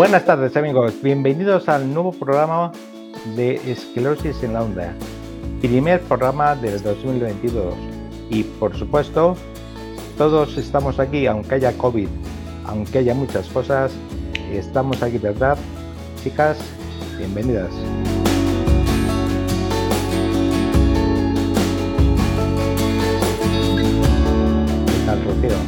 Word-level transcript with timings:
Buenas 0.00 0.24
tardes 0.24 0.56
amigos, 0.56 0.94
bienvenidos 1.02 1.68
al 1.68 1.92
nuevo 1.92 2.10
programa 2.10 2.72
de 3.36 3.56
Esclerosis 3.70 4.42
en 4.42 4.54
la 4.54 4.62
Onda, 4.62 4.94
primer 5.60 6.00
programa 6.00 6.56
del 6.56 6.82
2022. 6.82 7.74
Y 8.30 8.44
por 8.44 8.74
supuesto, 8.74 9.36
todos 10.16 10.56
estamos 10.56 10.98
aquí, 10.98 11.26
aunque 11.26 11.56
haya 11.56 11.76
COVID, 11.76 12.08
aunque 12.64 13.00
haya 13.00 13.14
muchas 13.14 13.46
cosas, 13.48 13.92
estamos 14.50 15.02
aquí, 15.02 15.18
¿verdad? 15.18 15.58
Chicas, 16.24 16.56
bienvenidas. 17.18 17.70
¿Qué 24.86 25.04
tal, 25.04 25.24
Rocío? 25.26 25.58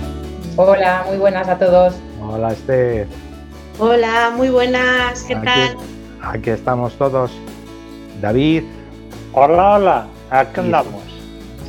Hola, 0.56 1.04
muy 1.06 1.18
buenas 1.18 1.46
a 1.48 1.58
todos. 1.58 1.96
Hola, 2.18 2.52
Esther. 2.52 3.31
Hola, 3.84 4.32
muy 4.36 4.48
buenas, 4.48 5.24
¿qué 5.24 5.34
Aquí- 5.34 5.44
tal? 5.44 5.76
Aquí 6.22 6.50
estamos 6.50 6.92
todos. 6.94 7.32
David, 8.20 8.62
Hola, 9.32 9.74
hola, 9.74 10.06
aquí 10.30 10.60
andamos. 10.60 11.02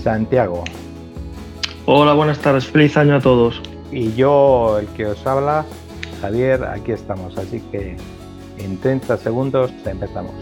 Santiago 0.04 0.64
Hola, 1.88 2.14
buenas 2.14 2.38
tardes. 2.38 2.68
Feliz 2.68 2.96
año 2.98 3.16
a 3.16 3.20
todos. 3.20 3.60
y 3.92 4.14
yo, 4.14 4.78
el 4.80 4.86
que 4.90 5.08
os 5.08 5.26
habla, 5.26 5.66
Javier, 6.22 6.64
aquí 6.66 6.92
estamos. 6.92 7.36
Así 7.36 7.60
que 7.72 7.98
en 8.60 8.78
30 8.80 9.18
segundos 9.18 9.72
empezamos. 9.84 10.34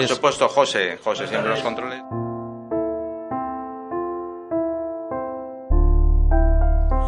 Por 0.00 0.16
supuesto, 0.16 0.48
José. 0.48 0.98
José 1.02 1.26
siempre 1.26 1.50
los 1.50 1.60
controles. 1.60 2.02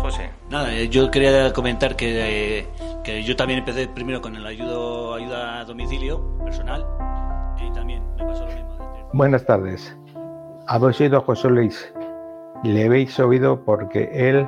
José. 0.02 0.30
Nada, 0.50 0.74
eh, 0.74 0.88
yo 0.88 1.10
quería 1.10 1.52
comentar 1.52 1.96
que, 1.96 2.58
eh, 2.58 2.68
que 3.02 3.22
yo 3.22 3.34
también 3.34 3.60
empecé 3.60 3.88
primero 3.88 4.20
con 4.20 4.36
el 4.36 4.46
ayudo, 4.46 5.14
ayuda 5.14 5.60
a 5.60 5.64
domicilio 5.64 6.36
personal 6.44 6.86
y 7.64 7.72
también 7.72 8.04
me 8.16 8.24
pasó 8.24 8.44
lo 8.44 8.52
mismo. 8.52 8.78
Buenas 9.14 9.46
tardes. 9.46 9.96
Habéis 10.66 11.00
oído 11.00 11.18
a 11.18 11.20
José 11.22 11.48
Luis. 11.48 11.94
Le 12.62 12.84
habéis 12.84 13.18
oído 13.18 13.64
porque 13.64 14.10
él 14.12 14.46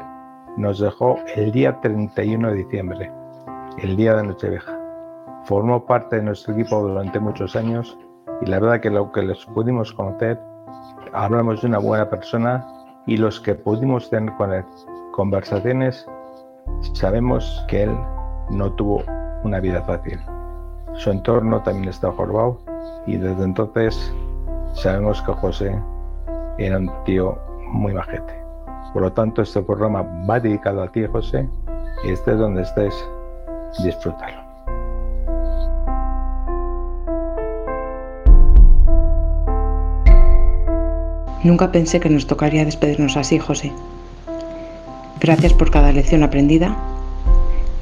nos 0.56 0.80
dejó 0.80 1.18
el 1.34 1.50
día 1.50 1.80
31 1.80 2.50
de 2.50 2.56
diciembre, 2.56 3.12
el 3.78 3.96
día 3.96 4.14
de 4.14 4.24
Nochevieja. 4.24 4.78
Formó 5.44 5.84
parte 5.86 6.16
de 6.16 6.22
nuestro 6.22 6.54
equipo 6.54 6.80
durante 6.80 7.18
muchos 7.18 7.56
años 7.56 7.98
y 8.44 8.46
la 8.46 8.58
verdad 8.58 8.80
que 8.80 8.90
lo 8.90 9.10
que 9.10 9.22
les 9.22 9.44
pudimos 9.46 9.92
conocer, 9.92 10.38
hablamos 11.12 11.62
de 11.62 11.68
una 11.68 11.78
buena 11.78 12.10
persona 12.10 12.66
y 13.06 13.16
los 13.16 13.40
que 13.40 13.54
pudimos 13.54 14.10
tener 14.10 14.34
con 14.36 14.52
él 14.52 14.64
conversaciones, 15.12 16.06
sabemos 16.92 17.64
que 17.68 17.84
él 17.84 17.96
no 18.50 18.70
tuvo 18.72 19.02
una 19.44 19.60
vida 19.60 19.80
fácil. 19.82 20.20
Su 20.94 21.10
entorno 21.10 21.62
también 21.62 21.88
está 21.88 22.12
jorobado 22.12 22.60
y 23.06 23.16
desde 23.16 23.44
entonces 23.44 24.14
sabemos 24.74 25.22
que 25.22 25.32
José 25.32 25.78
era 26.58 26.78
un 26.78 26.90
tío 27.04 27.38
muy 27.68 27.94
majete. 27.94 28.44
Por 28.92 29.02
lo 29.02 29.12
tanto, 29.12 29.42
este 29.42 29.62
programa 29.62 30.02
va 30.28 30.38
dedicado 30.38 30.82
a 30.82 30.88
ti, 30.92 31.06
José, 31.06 31.48
y 32.04 32.10
estés 32.10 32.38
donde 32.38 32.62
estés, 32.62 32.94
disfrútalo. 33.82 34.43
Nunca 41.44 41.70
pensé 41.70 42.00
que 42.00 42.08
nos 42.08 42.26
tocaría 42.26 42.64
despedirnos 42.64 43.18
así, 43.18 43.38
José. 43.38 43.70
Gracias 45.20 45.52
por 45.52 45.70
cada 45.70 45.92
lección 45.92 46.22
aprendida. 46.22 46.74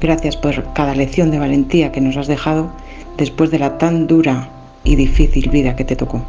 Gracias 0.01 0.35
por 0.35 0.73
cada 0.73 0.93
lección 0.93 1.31
de 1.31 1.39
valentía 1.39 1.93
que 1.93 2.01
nos 2.01 2.17
has 2.17 2.27
dejado 2.27 2.71
después 3.17 3.51
de 3.51 3.59
la 3.59 3.77
tan 3.77 4.05
dura 4.05 4.49
y 4.83 4.97
difícil 4.97 5.49
vida 5.49 5.77
que 5.77 5.85
te 5.85 5.95
tocó. 5.95 6.21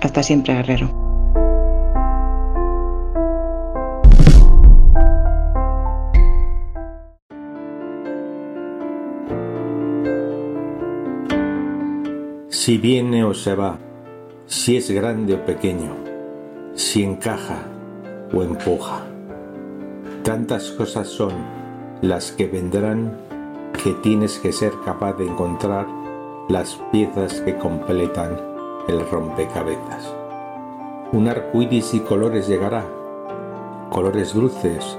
Hasta 0.00 0.22
siempre, 0.22 0.54
guerrero. 0.54 0.90
Si 12.48 12.78
viene 12.78 13.24
o 13.24 13.34
se 13.34 13.54
va, 13.54 13.76
si 14.52 14.76
es 14.76 14.90
grande 14.90 15.32
o 15.32 15.46
pequeño, 15.46 15.94
si 16.74 17.02
encaja 17.02 17.62
o 18.34 18.42
empuja. 18.42 19.00
Tantas 20.24 20.72
cosas 20.72 21.08
son 21.08 21.32
las 22.02 22.32
que 22.32 22.48
vendrán 22.48 23.16
que 23.82 23.94
tienes 24.02 24.38
que 24.38 24.52
ser 24.52 24.72
capaz 24.84 25.14
de 25.14 25.24
encontrar 25.24 25.86
las 26.50 26.78
piezas 26.92 27.40
que 27.40 27.56
completan 27.56 28.38
el 28.88 29.00
rompecabezas. 29.08 30.14
Un 31.12 31.28
arco 31.28 31.62
iris 31.62 31.94
y 31.94 32.00
colores 32.00 32.46
llegará, 32.46 32.84
colores 33.88 34.34
dulces, 34.34 34.98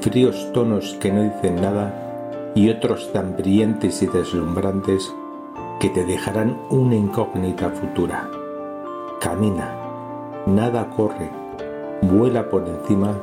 fríos 0.00 0.50
tonos 0.54 0.94
que 0.94 1.12
no 1.12 1.24
dicen 1.24 1.56
nada 1.56 2.52
y 2.54 2.70
otros 2.70 3.12
tan 3.12 3.36
brillantes 3.36 4.00
y 4.00 4.06
deslumbrantes 4.06 5.12
que 5.80 5.90
te 5.90 6.06
dejarán 6.06 6.58
una 6.70 6.96
incógnita 6.96 7.68
futura. 7.68 8.39
Camina, 9.20 9.76
nada 10.46 10.88
corre, 10.96 11.30
vuela 12.00 12.48
por 12.48 12.66
encima, 12.66 13.14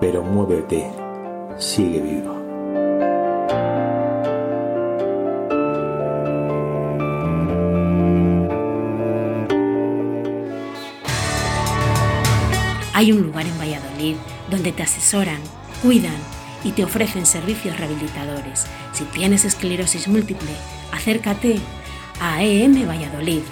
pero 0.00 0.22
muévete, 0.22 0.90
sigue 1.58 2.00
vivo. 2.00 2.34
Hay 12.94 13.12
un 13.12 13.20
lugar 13.20 13.44
en 13.44 13.58
Valladolid 13.58 14.16
donde 14.50 14.72
te 14.72 14.82
asesoran, 14.82 15.42
cuidan 15.82 16.16
y 16.64 16.72
te 16.72 16.84
ofrecen 16.84 17.26
servicios 17.26 17.78
rehabilitadores. 17.78 18.66
Si 18.94 19.04
tienes 19.04 19.44
esclerosis 19.44 20.08
múltiple, 20.08 20.52
acércate 20.90 21.58
a 22.18 22.42
EM 22.42 22.88
Valladolid. 22.88 23.42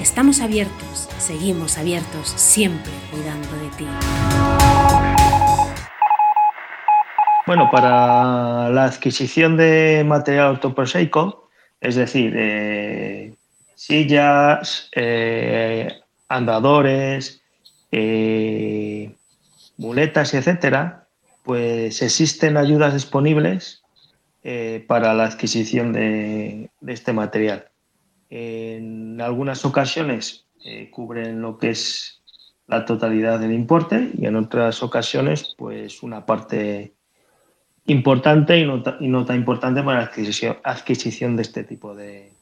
Estamos 0.00 0.40
abiertos, 0.42 1.08
seguimos 1.16 1.78
abiertos, 1.78 2.28
siempre 2.28 2.92
cuidando 3.10 3.48
de 3.56 3.68
ti. 3.78 3.86
Bueno, 7.46 7.70
para 7.70 8.68
la 8.68 8.84
adquisición 8.84 9.56
de 9.56 10.04
material 10.06 10.50
ortoprosaico, 10.50 11.48
es 11.80 11.94
decir, 11.94 12.34
eh, 12.36 13.34
sillas, 13.74 14.90
eh, 14.94 15.88
andadores, 16.28 17.40
eh, 17.90 19.14
muletas, 19.78 20.34
etcétera, 20.34 21.06
pues 21.42 22.02
existen 22.02 22.58
ayudas 22.58 22.92
disponibles 22.92 23.82
para 24.86 25.12
la 25.12 25.24
adquisición 25.24 25.92
de 25.92 26.70
este 26.86 27.12
material. 27.12 27.68
En 28.30 29.20
algunas 29.20 29.64
ocasiones 29.64 30.46
eh, 30.64 30.90
cubren 30.90 31.40
lo 31.40 31.58
que 31.58 31.70
es 31.70 32.22
la 32.66 32.84
totalidad 32.84 33.38
del 33.38 33.52
importe 33.52 34.10
y 34.16 34.26
en 34.26 34.36
otras 34.36 34.82
ocasiones 34.82 35.54
pues 35.56 36.02
una 36.02 36.26
parte 36.26 36.94
importante 37.86 38.58
y 38.58 38.66
no, 38.66 38.82
y 39.00 39.08
no 39.08 39.24
tan 39.24 39.36
importante 39.36 39.82
para 39.82 40.00
la 40.00 40.06
adquisición, 40.06 40.56
adquisición 40.64 41.36
de 41.36 41.42
este 41.42 41.62
tipo 41.62 41.94
de, 41.94 42.32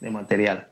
de 0.00 0.10
material. 0.10 0.68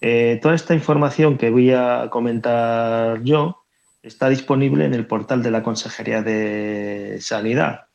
Eh, 0.00 0.38
toda 0.42 0.54
esta 0.54 0.74
información 0.74 1.38
que 1.38 1.50
voy 1.50 1.70
a 1.70 2.08
comentar 2.10 3.22
yo 3.22 3.64
está 4.02 4.28
disponible 4.28 4.84
en 4.84 4.94
el 4.94 5.06
portal 5.06 5.42
de 5.42 5.50
la 5.50 5.62
Consejería 5.62 6.22
de 6.22 7.18
Sanidad. 7.20 7.86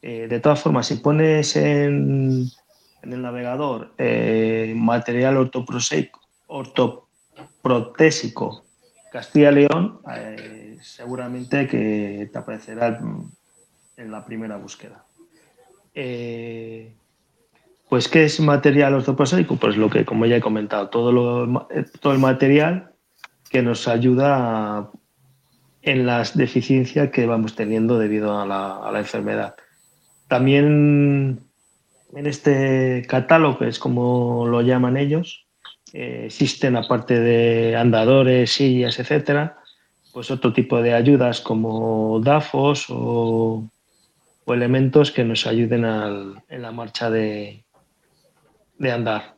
Eh, 0.00 0.26
de 0.28 0.40
todas 0.40 0.62
formas, 0.62 0.86
si 0.86 0.96
pones 0.96 1.56
en, 1.56 2.46
en 3.02 3.12
el 3.12 3.22
navegador 3.22 3.92
eh, 3.98 4.72
material 4.76 5.36
ortoprotésico 5.36 6.20
Castilla-León, 9.12 10.00
eh, 10.16 10.78
seguramente 10.82 11.66
que 11.66 12.28
te 12.32 12.38
aparecerá 12.38 13.00
en 13.96 14.10
la 14.12 14.24
primera 14.24 14.56
búsqueda. 14.56 15.04
Eh, 15.94 16.94
pues, 17.88 18.06
¿qué 18.08 18.24
es 18.24 18.38
material 18.40 18.94
ortoprosaico? 18.94 19.56
Pues 19.56 19.76
lo 19.76 19.90
que, 19.90 20.04
como 20.04 20.26
ya 20.26 20.36
he 20.36 20.40
comentado, 20.40 20.88
todo, 20.90 21.10
lo- 21.10 21.66
eh, 21.70 21.84
todo 22.00 22.12
el 22.12 22.20
material 22.20 22.92
que 23.50 23.62
nos 23.62 23.88
ayuda 23.88 24.90
en 25.82 26.06
las 26.06 26.36
deficiencias 26.36 27.10
que 27.10 27.26
vamos 27.26 27.56
teniendo 27.56 27.98
debido 27.98 28.38
a 28.38 28.46
la, 28.46 28.76
a 28.76 28.92
la 28.92 29.00
enfermedad. 29.00 29.56
también 30.28 31.49
en 32.14 32.26
este 32.26 33.04
catálogo, 33.08 33.64
es 33.64 33.78
como 33.78 34.46
lo 34.46 34.62
llaman 34.62 34.96
ellos, 34.96 35.46
eh, 35.92 36.24
existen 36.26 36.76
aparte 36.76 37.18
de 37.18 37.76
andadores, 37.76 38.52
sillas, 38.52 38.98
etcétera, 38.98 39.58
pues 40.12 40.30
otro 40.30 40.52
tipo 40.52 40.82
de 40.82 40.94
ayudas 40.94 41.40
como 41.40 42.20
DAFOS 42.20 42.86
o, 42.90 43.64
elementos 44.46 45.12
que 45.12 45.22
nos 45.22 45.46
ayuden 45.46 45.84
en 45.84 46.62
la 46.62 46.72
marcha 46.72 47.08
de, 47.08 47.62
andar. 48.80 49.36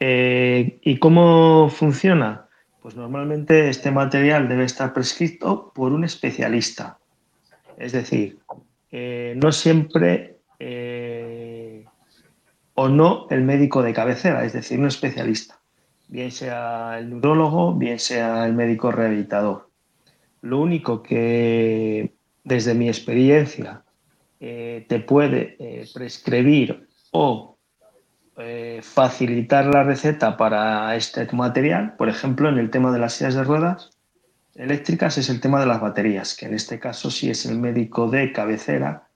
Eh, 0.00 0.80
¿Y 0.82 0.96
cómo 0.96 1.68
funciona? 1.68 2.48
Pues 2.82 2.96
normalmente 2.96 3.68
este 3.68 3.92
material 3.92 4.48
debe 4.48 4.64
estar 4.64 4.92
prescrito 4.92 5.70
por 5.72 5.92
un 5.92 6.02
especialista. 6.02 6.98
Es 7.78 7.92
decir, 7.92 8.40
eh, 8.90 9.34
no 9.36 9.52
siempre 9.52 10.38
o 12.76 12.88
no 12.88 13.26
el 13.30 13.42
médico 13.42 13.82
de 13.82 13.92
cabecera, 13.92 14.44
es 14.44 14.52
decir, 14.52 14.78
un 14.78 14.86
especialista, 14.86 15.58
bien 16.08 16.30
sea 16.30 16.98
el 16.98 17.10
neurólogo, 17.10 17.74
bien 17.74 17.98
sea 17.98 18.46
el 18.46 18.52
médico 18.52 18.92
rehabilitador. 18.92 19.68
Lo 20.42 20.60
único 20.60 21.02
que 21.02 22.14
desde 22.44 22.74
mi 22.74 22.88
experiencia 22.88 23.82
eh, 24.38 24.84
te 24.88 25.00
puede 25.00 25.56
eh, 25.58 25.88
prescribir 25.92 26.86
o 27.10 27.56
eh, 28.36 28.80
facilitar 28.82 29.66
la 29.66 29.82
receta 29.82 30.36
para 30.36 30.94
este 30.94 31.26
material, 31.32 31.96
por 31.96 32.08
ejemplo, 32.08 32.48
en 32.48 32.58
el 32.58 32.70
tema 32.70 32.92
de 32.92 32.98
las 32.98 33.14
sillas 33.14 33.34
de 33.34 33.44
ruedas 33.44 33.90
eléctricas 34.54 35.18
es 35.18 35.28
el 35.28 35.40
tema 35.40 35.60
de 35.60 35.66
las 35.66 35.80
baterías, 35.80 36.34
que 36.34 36.46
en 36.46 36.54
este 36.54 36.78
caso 36.78 37.10
sí 37.10 37.30
es 37.30 37.46
el 37.46 37.58
médico 37.58 38.08
de 38.10 38.32
cabecera 38.32 39.08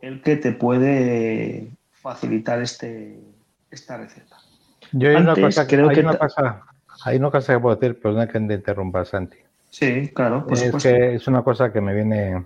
el 0.00 0.22
que 0.22 0.36
te 0.36 0.52
puede 0.52 1.70
facilitar 2.00 2.60
este, 2.60 3.20
esta 3.70 3.98
receta. 3.98 4.36
Yo 4.92 5.10
hay 5.10 5.16
una 5.16 5.34
cosa 5.34 5.66
que, 5.66 5.76
hay 5.76 6.00
una 6.00 6.18
cosa, 6.18 6.62
hay 7.04 7.18
una 7.18 7.30
cosa 7.30 7.54
que 7.54 7.60
puedo 7.60 7.76
decir, 7.76 8.00
perdona 8.00 8.26
que 8.26 8.40
te 8.40 8.54
interrumpa, 8.54 9.04
Santi. 9.04 9.36
Sí, 9.68 10.08
claro, 10.08 10.46
por 10.46 10.58
es 10.58 10.82
que 10.82 11.14
es 11.14 11.28
una 11.28 11.42
cosa 11.42 11.72
que 11.72 11.80
me 11.80 11.94
viene 11.94 12.44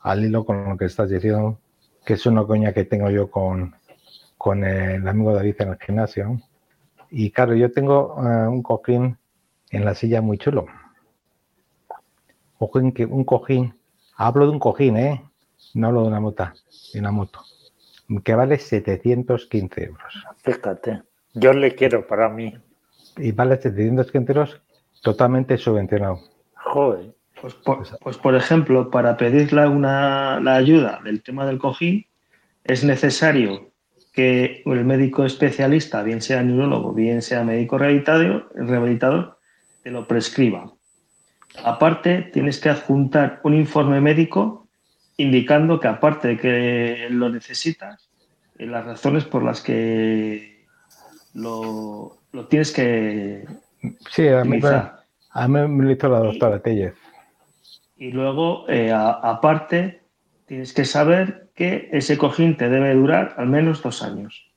al 0.00 0.24
hilo 0.24 0.44
con 0.44 0.68
lo 0.68 0.76
que 0.76 0.84
estás 0.84 1.08
diciendo, 1.08 1.58
que 2.04 2.14
es 2.14 2.26
una 2.26 2.44
coña 2.44 2.72
que 2.72 2.84
tengo 2.84 3.10
yo 3.10 3.30
con, 3.30 3.74
con 4.36 4.62
el 4.64 5.06
amigo 5.08 5.32
David 5.32 5.56
en 5.60 5.68
el 5.70 5.78
gimnasio. 5.78 6.40
Y 7.10 7.30
claro, 7.30 7.54
yo 7.54 7.70
tengo 7.72 8.16
eh, 8.22 8.48
un 8.48 8.62
cojín 8.62 9.16
en 9.70 9.84
la 9.84 9.94
silla 9.94 10.20
muy 10.20 10.38
chulo. 10.38 10.66
Cojín, 12.58 12.92
que, 12.92 13.04
un 13.06 13.24
cojín, 13.24 13.74
hablo 14.16 14.46
de 14.46 14.52
un 14.52 14.58
cojín, 14.58 14.96
¿eh? 14.96 15.22
No 15.74 15.88
hablo 15.88 16.02
de 16.02 16.08
una 16.08 16.20
moto, 16.20 16.52
de 16.92 17.00
una 17.00 17.10
moto, 17.10 17.40
que 18.24 18.34
vale 18.34 18.58
715 18.58 19.84
euros. 19.84 20.24
Fíjate, 20.38 21.02
yo 21.34 21.52
le 21.52 21.74
quiero 21.74 22.06
para 22.06 22.28
mí. 22.28 22.54
Y 23.16 23.32
vale 23.32 23.56
715 23.56 24.32
euros 24.32 24.62
totalmente 25.02 25.56
subvencionado. 25.58 26.20
Joder. 26.54 27.14
Pues 27.40 27.54
por, 27.54 27.82
pues 28.00 28.16
por 28.16 28.34
ejemplo, 28.34 28.90
para 28.90 29.16
pedirle 29.16 29.68
una, 29.68 30.40
la 30.40 30.54
ayuda 30.54 31.00
del 31.04 31.22
tema 31.22 31.46
del 31.46 31.58
cojín, 31.58 32.06
es 32.64 32.82
necesario 32.82 33.70
que 34.12 34.62
el 34.64 34.84
médico 34.84 35.26
especialista, 35.26 36.02
bien 36.02 36.22
sea 36.22 36.42
neurólogo, 36.42 36.94
bien 36.94 37.20
sea 37.20 37.44
médico 37.44 37.76
rehabilitador, 37.76 38.50
rehabilitador, 38.54 39.38
te 39.82 39.90
lo 39.90 40.08
prescriba. 40.08 40.72
Aparte, 41.62 42.22
tienes 42.32 42.58
que 42.58 42.70
adjuntar 42.70 43.40
un 43.44 43.54
informe 43.54 44.00
médico 44.00 44.65
indicando 45.16 45.80
que 45.80 45.88
aparte 45.88 46.28
de 46.28 46.36
que 46.36 47.06
lo 47.10 47.28
necesitas, 47.28 48.10
eh, 48.58 48.66
las 48.66 48.84
razones 48.84 49.24
por 49.24 49.42
las 49.42 49.60
que 49.60 50.64
lo, 51.34 52.18
tienes 52.48 52.72
que 52.72 53.46
sí. 54.10 54.28
A 54.28 54.44
mí 55.48 55.68
me 55.68 55.84
lo 55.84 55.90
hizo 55.90 56.08
la 56.08 56.20
doctora 56.20 56.60
Tellez. 56.60 56.94
Y 57.96 58.10
luego, 58.10 58.68
eh, 58.68 58.92
aparte, 58.92 60.02
tienes 60.46 60.72
que 60.72 60.84
saber 60.84 61.50
que 61.54 61.88
ese 61.92 62.18
cojín 62.18 62.56
te 62.56 62.68
debe 62.68 62.94
durar 62.94 63.34
al 63.36 63.48
menos 63.48 63.82
dos 63.82 64.02
años. 64.02 64.50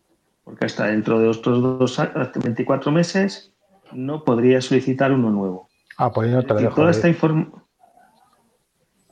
Porque 0.44 0.66
hasta 0.66 0.88
dentro 0.88 1.20
de 1.20 1.28
otros 1.28 1.62
dos, 1.62 2.02
24 2.44 2.92
meses 2.92 3.54
no 3.92 4.24
podrías 4.24 4.66
solicitar 4.66 5.12
uno 5.12 5.30
nuevo. 5.30 5.70
Ah, 5.98 6.12
pues 6.12 6.30
no 6.32 6.42
te 6.44 6.54
lo 6.54 6.60
dejo. 6.62 6.76
Toda 6.76 6.92
esta 6.92 7.10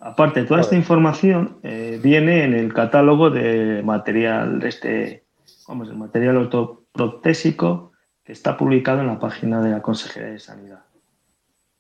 Aparte, 0.08 0.46
toda 0.46 0.62
esta 0.62 0.78
información 0.78 1.58
eh, 1.64 2.00
viene 2.02 2.46
en 2.46 2.54
el 2.54 2.74
catálogo 2.74 3.30
de 3.30 3.82
material, 3.84 4.60
de 4.60 4.70
este, 4.70 5.26
vamos, 5.68 5.90
el 5.90 5.98
material 5.98 6.38
ortoprotésico 6.38 7.92
que 8.24 8.32
está 8.32 8.56
publicado 8.56 9.02
en 9.02 9.08
la 9.08 9.20
página 9.20 9.62
de 9.62 9.72
la 9.72 9.82
Consejería 9.82 10.30
de 10.30 10.40
Sanidad. 10.40 10.86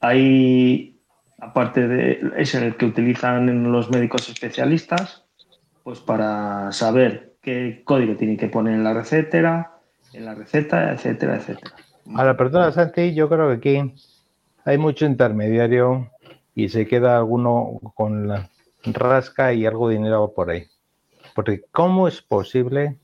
Hay, 0.02 1.00
aparte 1.40 1.88
de, 1.88 2.32
es 2.36 2.54
el 2.54 2.76
que 2.76 2.88
utilizan 2.88 3.72
los 3.72 3.90
médicos 3.90 4.28
especialistas, 4.28 5.24
pues 5.84 6.02
para 6.02 6.74
saber 6.74 7.38
qué 7.42 7.82
código 7.86 8.18
tiene 8.18 8.36
que 8.36 8.50
poner 8.50 8.74
en 8.74 8.84
la 8.84 8.94
receta, 8.94 9.72
en 10.12 10.26
la 10.26 10.36
receta, 10.36 10.92
etcétera, 10.92 11.38
etcétera. 11.38 11.76
Ahora, 12.14 12.36
perdona, 12.36 12.74
Santi, 12.74 13.14
yo 13.14 13.30
creo 13.30 13.48
que 13.48 13.56
aquí 13.56 13.94
hay 14.66 14.78
mucho 14.78 15.06
intermediario 15.06 16.12
y 16.58 16.70
se 16.70 16.88
queda 16.88 17.18
alguno 17.18 17.80
con 17.94 18.28
la 18.28 18.50
rasca 18.84 19.54
y 19.54 19.68
algo 19.68 19.90
de 19.90 19.98
dinero 19.98 20.34
por 20.34 20.50
ahí. 20.50 20.66
Porque 21.36 21.62
¿cómo 21.72 22.08
es 22.08 22.24
posible 22.24 22.98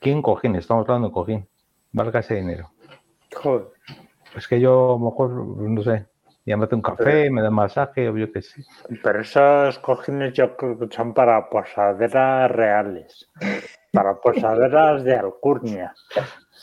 que 0.00 0.14
un 0.14 0.22
cojín, 0.22 0.56
estamos 0.56 0.88
hablando 0.88 1.08
de 1.08 1.12
cojín, 1.12 1.48
valga 1.92 2.20
ese 2.20 2.36
dinero? 2.36 2.70
Joder. 3.36 3.66
Pues 4.32 4.48
que 4.48 4.58
yo 4.58 4.94
a 4.94 4.98
lo 4.98 4.98
mejor, 4.98 5.30
no 5.30 5.82
sé, 5.82 6.06
llámate 6.46 6.74
un 6.74 6.80
café, 6.80 7.28
me 7.28 7.42
da 7.42 7.50
masaje 7.50 8.08
o 8.08 8.16
yo 8.16 8.32
qué 8.32 8.40
sé. 8.40 8.64
Pero 9.02 9.20
esos 9.20 9.78
cojines 9.80 10.32
yo 10.32 10.56
creo 10.56 10.78
que 10.78 10.88
son 10.88 11.12
para 11.12 11.50
posaderas 11.50 12.50
reales, 12.50 13.28
para 13.92 14.18
posaderas 14.18 15.04
de 15.04 15.16
alcurnia. 15.16 15.92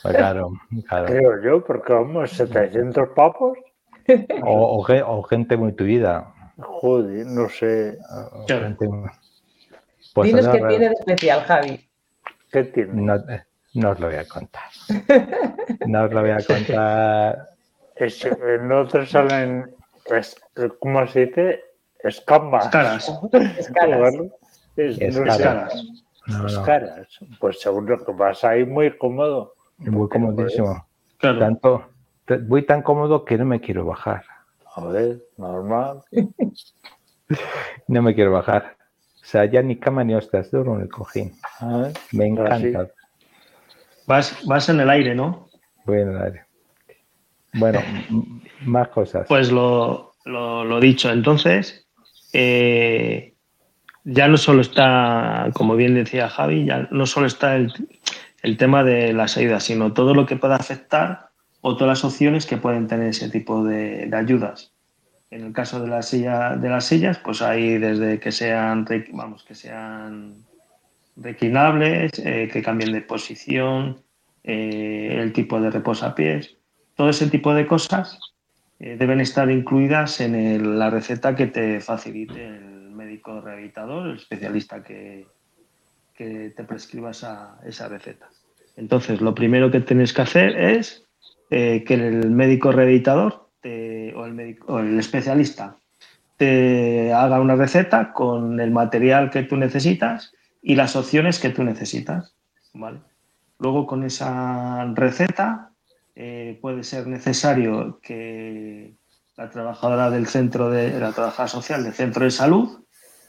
Pues 0.02 0.16
claro, 0.16 0.50
claro. 0.88 1.06
Creo 1.06 1.44
yo, 1.44 1.64
porque 1.64 1.94
vamos, 1.94 2.32
700 2.32 3.10
papos. 3.10 3.60
O, 4.44 4.80
o, 4.80 5.24
gente 5.24 5.58
muy 5.58 5.74
tuida. 5.74 6.34
Joder, 6.58 7.26
no 7.26 7.50
sé. 7.50 7.98
Pues 10.14 10.28
Dinos 10.28 10.48
qué 10.48 10.58
tiene 10.60 10.90
de 10.90 10.94
especial, 10.94 11.42
Javi. 11.42 11.90
¿Qué 12.52 12.64
tiene? 12.64 12.94
No, 12.94 13.16
eh, 13.16 13.44
no 13.74 13.92
os 13.92 14.00
lo 14.00 14.08
voy 14.08 14.16
a 14.16 14.28
contar. 14.28 14.64
No 15.86 16.06
os 16.06 16.12
lo 16.12 16.22
voy 16.22 16.32
a 16.32 16.38
contar. 16.44 17.50
Es, 17.96 18.26
en 18.26 18.72
otros 18.72 19.10
salen, 19.10 19.76
pues, 20.06 20.36
¿cómo 20.80 21.06
se 21.08 21.28
dice? 21.28 21.62
Escamas. 22.00 22.66
Escaras. 22.66 23.12
Escaras. 23.58 24.14
Es, 24.76 25.00
escaras. 25.00 25.86
No, 26.28 26.48
escaras. 26.48 27.08
Pues 27.40 27.60
seguro 27.60 28.04
que 28.06 28.12
vas 28.12 28.44
ahí 28.44 28.66
muy 28.66 28.98
cómodo. 28.98 29.54
Muy 29.78 30.10
comodísimo. 30.10 30.86
Tanto, 31.20 31.90
voy 32.36 32.64
tan 32.64 32.82
cómodo 32.82 33.26
que 33.26 33.38
no 33.38 33.46
me 33.46 33.62
quiero 33.62 33.86
bajar. 33.86 34.24
A 34.76 34.86
ver, 34.86 35.24
normal. 35.38 36.02
no 37.88 38.02
me 38.02 38.14
quiero 38.14 38.32
bajar. 38.32 38.76
O 39.22 39.26
sea, 39.30 39.46
ya 39.46 39.62
ni 39.62 39.78
cama 39.78 40.04
ni 40.04 40.14
hostias, 40.14 40.52
duro 40.52 40.76
en 40.76 40.82
el 40.82 40.90
cojín. 40.90 41.34
me 42.12 42.28
encanta. 42.28 42.88
Vas, 44.06 44.38
vas 44.46 44.70
en 44.70 44.80
el 44.80 44.90
aire, 44.90 45.16
¿no? 45.16 45.50
Voy 45.86 46.02
en 46.02 46.10
el 46.10 46.22
aire. 46.22 46.46
Bueno, 47.54 47.80
más 48.66 48.88
cosas. 48.90 49.26
Pues 49.28 49.52
lo, 49.52 50.14
lo, 50.26 50.80
dicho, 50.80 51.10
entonces, 51.12 51.88
eh, 52.34 53.34
ya 54.04 54.28
no 54.28 54.38
solo 54.38 54.62
está, 54.62 55.50
como 55.54 55.76
bien 55.76 55.96
decía 55.96 56.30
Javi, 56.30 56.66
ya 56.66 56.88
no 56.92 57.06
solo 57.06 57.28
está 57.28 57.56
el, 57.56 57.74
el 58.44 58.58
tema 58.58 58.84
de 58.84 59.12
las 59.12 59.38
ayudas, 59.38 59.64
sino 59.64 59.94
todo 59.94 60.14
lo 60.14 60.26
que 60.26 60.36
pueda 60.36 60.56
afectar 60.56 61.27
o 61.68 61.76
todas 61.76 62.00
las 62.00 62.06
opciones 62.06 62.46
que 62.46 62.56
pueden 62.56 62.88
tener 62.88 63.10
ese 63.10 63.30
tipo 63.30 63.62
de, 63.66 64.10
ayudas. 64.14 64.72
En 65.30 65.44
el 65.44 65.52
caso 65.52 65.82
de, 65.82 65.90
la 65.90 66.02
silla, 66.02 66.56
de 66.56 66.70
las 66.70 66.86
sillas, 66.86 67.20
pues 67.20 67.42
hay 67.42 67.78
desde 67.78 68.22
que 68.22 68.32
sean, 68.32 68.88
vamos, 69.12 69.44
que 69.44 69.54
sean 69.54 70.46
reclinables, 71.18 72.12
eh, 72.20 72.50
que 72.52 72.62
cambien 72.62 72.94
de 72.94 73.02
posición, 73.02 74.02
eh, 74.46 75.18
el 75.20 75.34
tipo 75.34 75.60
de 75.60 75.70
reposapiés, 75.70 76.56
todo 76.96 77.10
ese 77.10 77.28
tipo 77.28 77.54
de 77.54 77.68
cosas 77.68 78.18
eh, 78.80 78.96
deben 78.98 79.20
estar 79.20 79.52
incluidas 79.52 80.22
en 80.22 80.80
la 80.80 80.90
receta 80.90 81.36
que 81.36 81.48
te 81.48 81.82
facilite 81.82 82.46
el 82.46 82.92
médico 82.92 83.42
rehabilitador, 83.42 84.08
el 84.08 84.16
especialista 84.16 84.82
que, 84.82 85.28
que 86.16 86.54
te 86.56 86.64
prescriba 86.64 87.12
esa, 87.12 87.60
esa 87.66 87.90
receta. 87.90 88.30
Entonces, 88.78 89.20
lo 89.20 89.36
primero 89.36 89.70
que 89.70 89.82
tienes 89.82 90.14
que 90.14 90.22
hacer 90.22 90.56
es 90.56 91.07
eh, 91.50 91.84
que 91.86 91.94
el 91.94 92.32
médico 92.32 92.72
rehabilitador 92.72 93.48
o, 93.64 94.26
el 94.26 94.34
médico, 94.34 94.74
o 94.74 94.80
el 94.80 94.98
especialista 94.98 95.76
te 96.38 97.12
haga 97.14 97.42
una 97.42 97.56
receta 97.56 98.14
con 98.14 98.60
el 98.60 98.72
material 98.72 99.32
que 99.32 99.44
tú 99.44 99.58
necesitas 99.58 100.34
y 100.62 100.76
las 100.76 100.96
opciones 100.96 101.40
que 101.40 101.50
tú 101.50 101.64
necesitas. 101.64 102.36
¿vale? 102.74 103.00
Luego 103.60 103.88
con 103.88 104.04
esa 104.04 104.86
receta 104.94 105.72
eh, 106.16 106.58
puede 106.62 106.84
ser 106.84 107.08
necesario 107.08 108.00
que 108.02 108.94
la 109.36 109.50
trabajadora 109.50 110.10
del 110.10 110.28
centro 110.28 110.70
de 110.70 111.00
la 111.00 111.12
trabajadora 111.12 111.48
social 111.48 111.84
del 111.84 111.94
centro 111.94 112.24
de 112.24 112.32
salud 112.32 112.84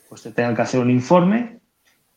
pues 0.09 0.23
te 0.23 0.31
tenga 0.31 0.55
que 0.55 0.63
hacer 0.63 0.81
un 0.81 0.91
informe 0.91 1.61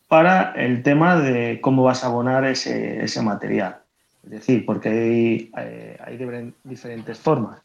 para 0.08 0.52
el 0.52 0.82
tema 0.82 1.18
de 1.18 1.60
cómo 1.60 1.82
vas 1.82 2.04
a 2.04 2.06
abonar 2.06 2.44
ese, 2.44 3.02
ese 3.04 3.22
material. 3.22 3.81
Es 4.24 4.30
decir, 4.30 4.64
porque 4.64 4.88
hay, 4.88 5.50
eh, 5.56 6.52
diferentes 6.64 7.18
formas. 7.18 7.60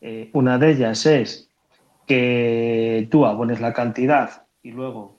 Eh, 0.00 0.30
una 0.32 0.58
de 0.58 0.70
ellas 0.70 1.06
es 1.06 1.48
que 2.06 3.08
tú 3.10 3.24
abones 3.24 3.60
la 3.60 3.72
cantidad 3.72 4.46
y 4.62 4.72
luego 4.72 5.16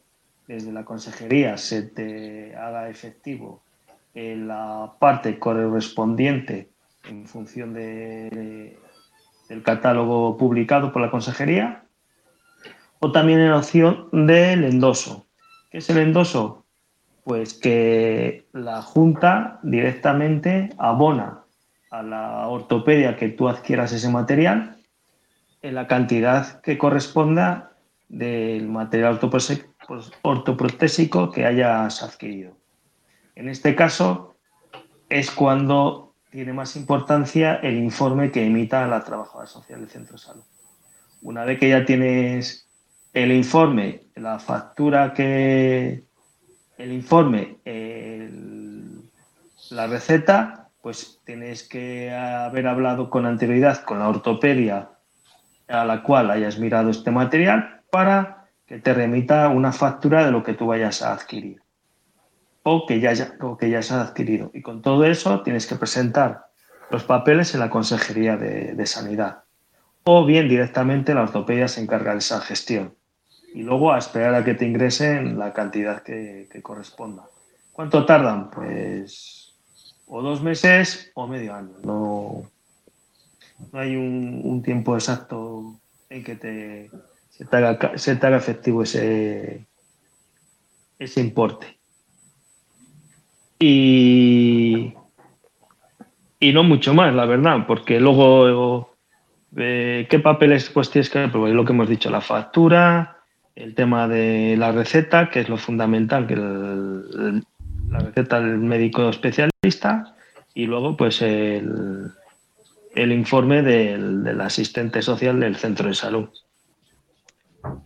desde 0.47 0.71
la 0.71 0.83
consejería 0.83 1.57
se 1.57 1.83
te 1.83 2.55
haga 2.55 2.89
efectivo 2.89 3.61
eh, 4.13 4.35
la 4.35 4.93
parte 4.99 5.39
correspondiente 5.39 6.69
en 7.09 7.25
función 7.25 7.73
de, 7.73 8.77
del 9.49 9.63
catálogo 9.63 10.37
publicado 10.37 10.91
por 10.91 11.01
la 11.01 11.09
consejería 11.09 11.85
o 12.99 13.11
también 13.11 13.39
en 13.39 13.51
opción 13.51 14.09
del 14.11 14.63
endoso. 14.63 15.25
¿Qué 15.71 15.79
es 15.79 15.89
el 15.89 15.97
endoso? 15.97 16.62
Pues 17.23 17.53
que 17.53 18.47
la 18.51 18.81
Junta 18.81 19.59
directamente 19.63 20.69
abona 20.77 21.43
a 21.91 22.03
la 22.03 22.47
ortopedia 22.47 23.15
que 23.15 23.29
tú 23.29 23.47
adquieras 23.47 23.93
ese 23.93 24.09
material 24.09 24.77
en 25.61 25.75
la 25.75 25.87
cantidad 25.87 26.59
que 26.61 26.77
corresponda 26.77 27.71
del 28.09 28.67
material 28.67 29.19
ortoprotésico 30.21 31.31
que 31.31 31.45
hayas 31.45 32.03
adquirido. 32.03 32.57
En 33.35 33.49
este 33.49 33.75
caso 33.75 34.35
es 35.09 35.31
cuando 35.31 36.13
tiene 36.29 36.51
más 36.51 36.75
importancia 36.75 37.55
el 37.55 37.77
informe 37.77 38.31
que 38.31 38.45
emita 38.45 38.87
la 38.87 39.03
trabajadora 39.03 39.47
social 39.47 39.79
del 39.79 39.89
centro 39.89 40.13
de 40.13 40.19
salud. 40.19 40.43
Una 41.21 41.45
vez 41.45 41.59
que 41.59 41.69
ya 41.69 41.85
tienes 41.85 42.67
el 43.13 43.31
informe, 43.31 44.07
la 44.15 44.39
factura 44.39 45.13
que, 45.13 46.03
el 46.77 46.91
informe, 46.91 47.57
la 49.69 49.87
receta, 49.87 50.69
pues 50.81 51.19
tienes 51.25 51.67
que 51.67 52.11
haber 52.11 52.67
hablado 52.67 53.09
con 53.09 53.25
anterioridad 53.25 53.83
con 53.83 53.99
la 53.99 54.09
ortopedia 54.09 54.89
a 55.67 55.85
la 55.85 56.03
cual 56.03 56.29
hayas 56.29 56.59
mirado 56.59 56.89
este 56.89 57.11
material 57.11 57.81
para 57.89 58.47
que 58.65 58.79
te 58.79 58.93
remita 58.93 59.47
una 59.49 59.71
factura 59.71 60.25
de 60.25 60.31
lo 60.31 60.43
que 60.43 60.53
tú 60.53 60.67
vayas 60.67 61.01
a 61.01 61.13
adquirir 61.13 61.61
o 62.63 62.85
que 62.85 62.99
ya, 62.99 63.13
que 63.59 63.69
ya 63.69 63.81
se 63.81 63.93
ha 63.93 64.01
adquirido. 64.01 64.51
Y 64.53 64.61
con 64.61 64.81
todo 64.81 65.05
eso 65.05 65.41
tienes 65.41 65.67
que 65.67 65.75
presentar 65.75 66.47
los 66.89 67.03
papeles 67.03 67.53
en 67.53 67.59
la 67.59 67.69
Consejería 67.69 68.37
de, 68.37 68.85
Sanidad 68.85 69.43
o 70.03 70.25
bien 70.25 70.49
directamente 70.49 71.13
la 71.13 71.23
ortopedia 71.23 71.67
se 71.67 71.81
encarga 71.81 72.11
de 72.11 72.19
esa 72.19 72.41
gestión 72.41 72.95
y 73.53 73.61
luego 73.61 73.93
a 73.93 73.99
esperar 73.99 74.33
a 74.33 74.43
que 74.43 74.55
te 74.55 74.65
ingresen 74.65 75.37
la 75.37 75.53
cantidad 75.53 76.01
que, 76.01 76.47
corresponda. 76.63 77.27
¿Cuánto 77.71 78.05
tardan? 78.05 78.49
Pues 78.49 79.55
o 80.07 80.21
dos 80.21 80.41
meses 80.41 81.11
o 81.13 81.27
medio 81.27 81.53
año. 81.53 81.73
No, 81.83 82.49
no 83.71 83.79
hay 83.79 83.95
un, 83.95 84.61
tiempo 84.63 84.95
exacto 84.95 85.79
en 86.09 86.23
que 86.23 86.35
te, 86.35 86.91
se, 87.29 87.45
te 87.45 87.57
haga, 87.57 88.37
efectivo 88.37 88.83
ese, 88.83 89.65
ese 90.97 91.21
importe. 91.21 91.77
Y, 93.59 94.93
y 96.39 96.53
no 96.53 96.63
mucho 96.63 96.93
más, 96.93 97.13
la 97.13 97.25
verdad, 97.25 97.65
porque 97.67 97.99
luego, 97.99 98.95
eh, 99.55 100.07
¿qué 100.09 100.19
papeles 100.19 100.69
pues 100.69 100.89
tienes 100.89 101.09
que 101.09 101.27
Lo 101.27 101.65
que 101.65 101.71
hemos 101.71 101.87
dicho, 101.87 102.09
la 102.09 102.21
factura, 102.21 103.22
el 103.55 103.75
tema 103.75 104.07
de 104.07 104.55
la 104.57 104.71
receta, 104.71 105.29
que 105.29 105.41
es 105.41 105.49
lo 105.49 105.57
fundamental, 105.57 106.27
que 106.27 106.35
la 106.35 107.99
receta 107.99 108.41
del 108.41 108.57
médico 108.57 109.09
especialista, 109.09 110.15
y 110.53 110.65
luego 110.65 110.97
pues 110.97 111.21
el, 111.21 112.11
el 112.95 113.11
informe 113.11 113.61
del, 113.61 114.39
asistente 114.41 115.01
social 115.01 115.39
del 115.39 115.55
centro 115.55 115.87
de 115.87 115.95
salud. 115.95 116.29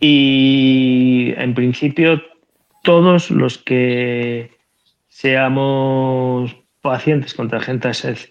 Y 0.00 1.32
en 1.36 1.54
principio 1.54 2.22
todos 2.82 3.30
los 3.30 3.58
que 3.58 4.50
seamos 5.08 6.56
pacientes 6.80 7.34
con 7.34 7.48
tarjeta 7.48 7.90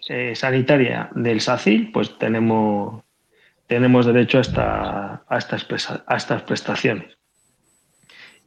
eh, 0.10 0.36
sanitaria 0.36 1.10
del 1.16 1.42
SACIL, 1.42 1.92
pues 1.92 2.18
tenemos, 2.18 3.04
tenemos 3.68 4.06
derecho 4.06 4.38
a, 4.38 4.42
esta, 4.42 5.24
a 5.28 6.18
estas 6.18 6.44
prestaciones. 6.44 7.17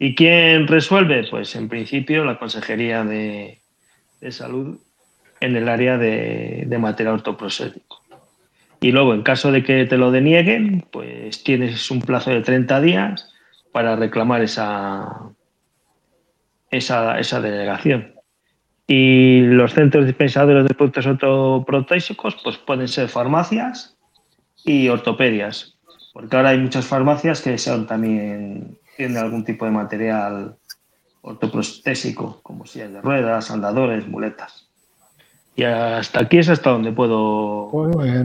¿Y 0.03 0.15
quién 0.15 0.67
resuelve? 0.67 1.29
Pues 1.31 1.55
en 1.55 1.69
principio 1.69 2.25
la 2.25 2.39
Consejería 2.39 3.05
de, 3.05 3.61
Salud 4.31 4.79
en 5.41 5.57
el 5.57 5.69
área 5.69 5.99
de, 5.99 6.65
de 6.67 6.79
material 6.79 7.17
ortoprostético. 7.17 8.01
Y 8.81 8.93
luego, 8.93 9.13
en 9.13 9.23
caso 9.23 9.53
de 9.53 9.63
que 9.63 9.85
te 9.85 9.99
lo 9.99 10.11
denieguen, 10.11 10.87
pues 10.91 11.45
tienes 11.45 11.91
un 11.91 12.01
plazo 12.01 12.31
de 12.31 12.41
30 12.41 12.81
días 12.81 13.31
para 13.73 13.95
reclamar 13.95 14.41
esa, 14.41 15.35
esa, 16.71 17.21
esa 17.21 17.43
denegación. 17.43 18.15
Y 18.87 19.43
los 19.43 19.75
centros 19.75 20.07
dispensadores 20.07 20.65
de 20.65 20.75
productos 20.75 21.07
ortoprotésicos 21.07 22.39
pues 22.43 22.57
pueden 22.57 22.89
ser 22.89 23.11
farmacias 23.11 23.99
y 24.65 24.89
ortopedias, 24.89 25.79
porque 26.15 26.37
ahora 26.37 26.49
hay 26.51 26.59
muchas 26.59 26.87
farmacias 26.87 27.43
que 27.43 27.59
son 27.59 27.87
también 27.87 28.79
tienen 29.01 29.17
algún 29.17 29.47
tipo 29.47 29.65
de 29.65 29.71
material 29.71 30.57
ortoprostésico, 31.23 32.41
como 32.43 32.67
sillas 32.67 32.93
de 32.93 33.01
ruedas, 33.01 33.51
andadores, 33.51 34.07
muletas. 34.07 34.69
Y 35.57 35.65
hasta 35.65 36.21
aquí 36.21 36.37
es 36.37 36.51
hasta 36.51 36.69
donde 36.69 36.93
puedo, 36.93 37.71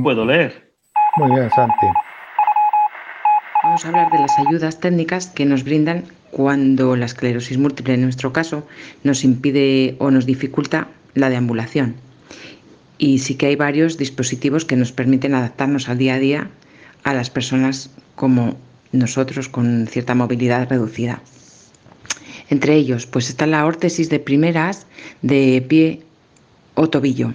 puedo 0.03 0.25
leer. 0.25 0.73
Muy 1.15 1.31
bien, 1.31 1.49
Santi. 1.51 1.85
Vamos 3.63 3.85
a 3.85 3.87
hablar 3.87 4.11
de 4.11 4.19
las 4.19 4.37
ayudas 4.37 4.81
técnicas 4.81 5.27
que 5.27 5.45
nos 5.45 5.63
brindan 5.63 6.03
cuando 6.31 6.97
la 6.97 7.05
esclerosis 7.05 7.57
múltiple, 7.57 7.93
en 7.93 8.01
nuestro 8.01 8.33
caso, 8.33 8.67
nos 9.05 9.23
impide 9.23 9.95
o 9.99 10.11
nos 10.11 10.25
dificulta 10.25 10.89
la 11.13 11.29
deambulación. 11.29 11.95
Y 12.97 13.19
sí 13.19 13.35
que 13.37 13.45
hay 13.45 13.55
varios 13.55 13.97
dispositivos 13.97 14.65
que 14.65 14.75
nos 14.75 14.91
permiten 14.91 15.35
adaptarnos 15.35 15.87
al 15.87 15.99
día 15.99 16.15
a 16.15 16.19
día 16.19 16.49
a 17.05 17.13
las 17.13 17.29
personas 17.29 17.95
como 18.15 18.57
nosotros 18.95 19.49
con 19.49 19.87
cierta 19.87 20.15
movilidad 20.15 20.69
reducida. 20.69 21.21
Entre 22.49 22.75
ellos, 22.75 23.05
pues 23.05 23.29
está 23.29 23.47
la 23.47 23.65
órtesis 23.65 24.09
de 24.09 24.19
primeras 24.19 24.85
de 25.21 25.65
pie 25.67 26.03
o 26.75 26.89
tobillo, 26.89 27.33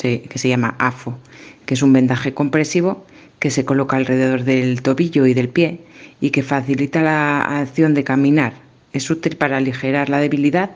que 0.00 0.38
se 0.38 0.48
llama 0.48 0.74
AFO, 0.78 1.18
que 1.66 1.74
es 1.74 1.82
un 1.82 1.92
vendaje 1.92 2.32
compresivo 2.32 3.04
que 3.42 3.50
se 3.50 3.64
coloca 3.64 3.96
alrededor 3.96 4.44
del 4.44 4.82
tobillo 4.82 5.26
y 5.26 5.34
del 5.34 5.48
pie 5.48 5.80
y 6.20 6.30
que 6.30 6.44
facilita 6.44 7.02
la 7.02 7.40
acción 7.60 7.92
de 7.92 8.04
caminar. 8.04 8.52
Es 8.92 9.10
útil 9.10 9.36
para 9.36 9.56
aligerar 9.56 10.08
la 10.08 10.20
debilidad 10.20 10.70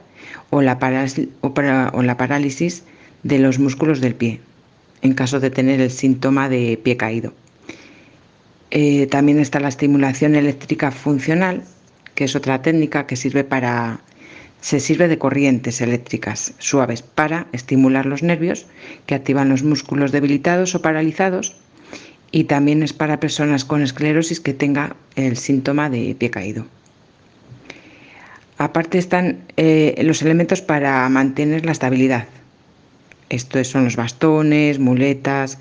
o 0.50 0.62
la, 0.62 0.80
parálisis 0.80 1.28
de 3.22 3.38
los 3.38 3.60
músculos 3.60 4.00
del 4.00 4.16
pie, 4.16 4.40
en 5.02 5.14
caso 5.14 5.38
de 5.38 5.50
tener 5.50 5.80
el 5.80 5.92
síntoma 5.92 6.48
de 6.48 6.76
pie 6.82 6.96
caído. 6.96 7.32
Eh, 8.70 9.06
también 9.06 9.38
está 9.38 9.60
la 9.60 9.68
estimulación 9.68 10.34
eléctrica 10.34 10.90
funcional, 10.90 11.62
que 12.14 12.24
es 12.24 12.34
otra 12.34 12.62
técnica 12.62 13.06
que 13.06 13.16
sirve 13.16 13.44
para 13.44 14.00
se 14.60 14.80
sirve 14.80 15.06
de 15.06 15.18
corrientes 15.18 15.80
eléctricas 15.80 16.54
suaves 16.58 17.02
para 17.02 17.46
estimular 17.52 18.06
los 18.06 18.22
nervios 18.22 18.66
que 19.06 19.14
activan 19.14 19.48
los 19.48 19.62
músculos 19.62 20.10
debilitados 20.10 20.74
o 20.74 20.82
paralizados 20.82 21.54
y 22.32 22.44
también 22.44 22.82
es 22.82 22.92
para 22.92 23.20
personas 23.20 23.64
con 23.64 23.82
esclerosis 23.82 24.40
que 24.40 24.54
tenga 24.54 24.96
el 25.14 25.36
síntoma 25.36 25.88
de 25.88 26.16
pie 26.18 26.30
caído. 26.30 26.66
Aparte 28.58 28.98
están 28.98 29.44
eh, 29.56 29.94
los 30.02 30.22
elementos 30.22 30.62
para 30.62 31.08
mantener 31.08 31.64
la 31.64 31.72
estabilidad. 31.72 32.26
Estos 33.28 33.68
son 33.68 33.84
los 33.84 33.96
bastones, 33.96 34.78
muletas, 34.78 35.58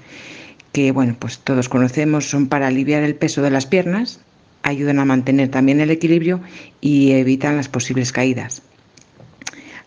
que 0.75 0.91
bueno, 0.91 1.15
pues 1.17 1.39
todos 1.39 1.70
conocemos, 1.70 2.29
son 2.29 2.48
para 2.48 2.67
aliviar 2.67 3.01
el 3.01 3.15
peso 3.15 3.41
de 3.41 3.50
las 3.50 3.65
piernas, 3.65 4.20
ayudan 4.62 5.00
a 5.00 5.05
mantener 5.05 5.48
también 5.48 5.79
el 5.79 5.89
equilibrio 5.89 6.41
y 6.82 7.13
evitan 7.13 7.55
las 7.55 7.70
posibles 7.70 8.12
caídas. 8.12 8.62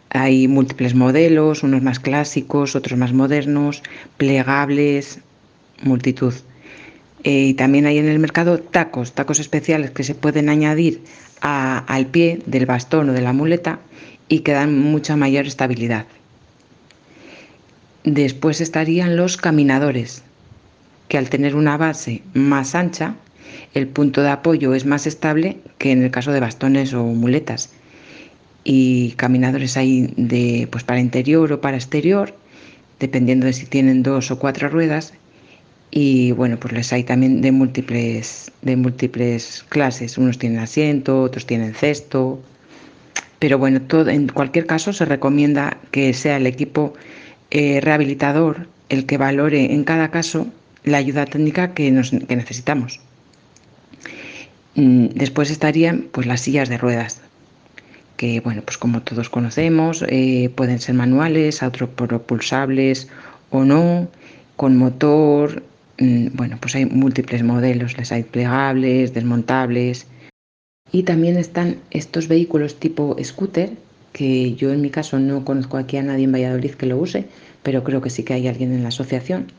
Hay 0.09 0.49
múltiples 0.49 0.95
modelos, 0.95 1.63
unos 1.63 1.83
más 1.83 2.01
clásicos, 2.01 2.75
otros 2.75 2.99
más 2.99 3.13
modernos, 3.13 3.83
plegables, 4.17 5.19
multitud. 5.83 6.33
Eh, 7.23 7.49
y 7.49 7.53
también 7.53 7.85
hay 7.85 7.99
en 7.99 8.09
el 8.09 8.19
mercado 8.19 8.59
tacos, 8.59 9.13
tacos 9.13 9.41
especiales 9.41 9.91
que 9.91 10.05
se 10.05 10.15
pueden 10.15 10.49
añadir 10.49 11.03
al 11.43 12.07
pie 12.07 12.41
del 12.47 12.65
bastón 12.65 13.11
o 13.11 13.13
de 13.13 13.21
la 13.21 13.35
muleta 13.35 13.81
y 14.27 14.39
que 14.41 14.53
dan 14.53 14.79
mucha 14.79 15.17
mayor 15.17 15.47
estabilidad. 15.47 16.07
Después 18.05 18.63
estarían 18.63 19.17
los 19.17 19.37
caminadores, 19.37 20.23
que 21.09 21.19
al 21.19 21.31
tener 21.31 21.57
una 21.57 21.77
base 21.77 22.23
más 22.35 22.75
ancha, 22.75 23.15
el 23.75 23.89
punto 23.89 24.23
de 24.23 24.31
apoyo 24.31 24.75
es 24.75 24.85
más 24.85 25.07
estable 25.07 25.59
que 25.79 25.91
en 25.93 26.03
el 26.03 26.11
caso 26.11 26.33
de 26.33 26.41
bastones 26.41 26.93
o 26.95 27.05
muletas. 27.05 27.71
Y 28.65 29.13
caminadores 29.13 29.77
hay 29.77 30.13
de 30.17 30.69
pues 30.71 30.85
para 30.85 31.01
interior 31.01 31.53
o 31.53 31.61
para 31.61 31.77
exterior, 31.77 32.35
dependiendo 33.01 33.47
de 33.47 33.53
si 33.53 33.67
tienen 33.67 34.03
dos 34.03 34.31
o 34.31 34.39
cuatro 34.39 34.69
ruedas. 34.69 35.15
Y 35.91 36.33
bueno, 36.33 36.59
pues 36.59 36.75
les 36.75 36.93
hay 36.93 37.05
también 37.05 37.41
de 37.41 37.51
múltiples, 37.51 38.53
de 38.61 38.77
múltiples 38.77 39.65
clases. 39.71 40.19
Unos 40.19 40.39
tienen 40.39 40.59
asiento, 40.59 41.23
otros 41.23 41.47
tienen 41.47 41.75
cesto. 41.75 42.43
Pero 43.39 43.59
bueno, 43.59 43.81
todo, 43.81 44.11
en 44.11 44.29
cualquier 44.29 44.67
caso 44.67 44.93
se 44.93 45.07
recomienda 45.07 45.79
que 45.91 46.13
sea 46.13 46.37
el 46.37 46.47
equipo 46.47 46.93
eh, 47.51 47.81
rehabilitador 47.81 48.69
el 48.89 49.07
que 49.07 49.17
valore 49.17 49.73
en 49.73 49.85
cada 49.85 50.11
caso 50.11 50.49
la 50.85 50.99
ayuda 50.99 51.27
técnica 51.27 51.75
que, 51.75 51.91
nos, 51.91 52.11
que 52.11 52.37
necesitamos. 52.37 53.01
Mm, 54.75 55.07
después 55.15 55.51
estarían 55.51 56.07
pues 56.13 56.27
las 56.27 56.41
sillas 56.41 56.69
de 56.69 56.79
ruedas, 56.79 57.21
que 58.17 58.41
bueno, 58.41 58.63
pues 58.63 58.79
como 58.79 59.03
todos 59.03 59.29
conocemos, 59.29 60.05
eh, 60.09 60.51
pueden 60.55 60.79
ser 60.79 60.95
manuales, 60.95 61.63
autopropulsables 61.63 63.09
o 63.51 63.65
no, 63.65 64.09
con 64.57 64.77
motor, 64.77 65.63
mm, 65.99 66.29
bueno, 66.35 66.59
pues 66.61 66.75
hay 66.77 66.87
múltiples 66.87 67.43
modelos, 67.43 67.97
les 67.99 68.13
hay 68.13 68.23
plegables, 68.23 69.15
desmontables. 69.15 70.07
Y 70.93 71.03
también 71.03 71.37
están 71.37 71.77
estos 71.91 72.29
vehículos 72.29 72.79
tipo 72.79 73.17
scooter, 73.23 73.71
que 74.13 74.55
yo 74.55 74.73
en 74.73 74.81
mi 74.81 74.91
caso 74.91 75.19
no 75.19 75.45
conozco 75.45 75.77
aquí 75.77 75.97
a 75.97 76.03
nadie 76.03 76.25
en 76.25 76.33
Valladolid 76.33 76.73
que 76.73 76.87
lo 76.87 76.99
use, 76.99 77.27
pero 77.63 77.85
creo 77.85 78.01
que 78.01 78.11
sí 78.11 78.23
que 78.23 78.35
hay 78.35 78.49
alguien 78.49 78.73
en 78.73 78.83
la 78.83 78.89
asociación. 78.89 79.53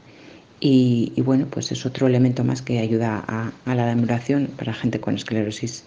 Y, 0.59 1.13
bueno, 1.21 1.47
pues 1.49 1.71
es 1.71 1.85
otro 1.85 2.07
elemento 2.07 2.43
más 2.43 2.61
que 2.61 2.79
ayuda 2.79 3.23
a, 3.65 3.75
la 3.75 3.85
demuración 3.85 4.49
para 4.57 4.73
gente 4.73 4.99
con 4.99 5.15
esclerosis 5.15 5.85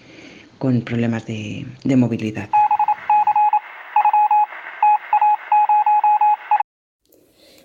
con 0.59 0.81
problemas 0.83 1.27
de 1.27 1.67
movilidad. 1.97 2.49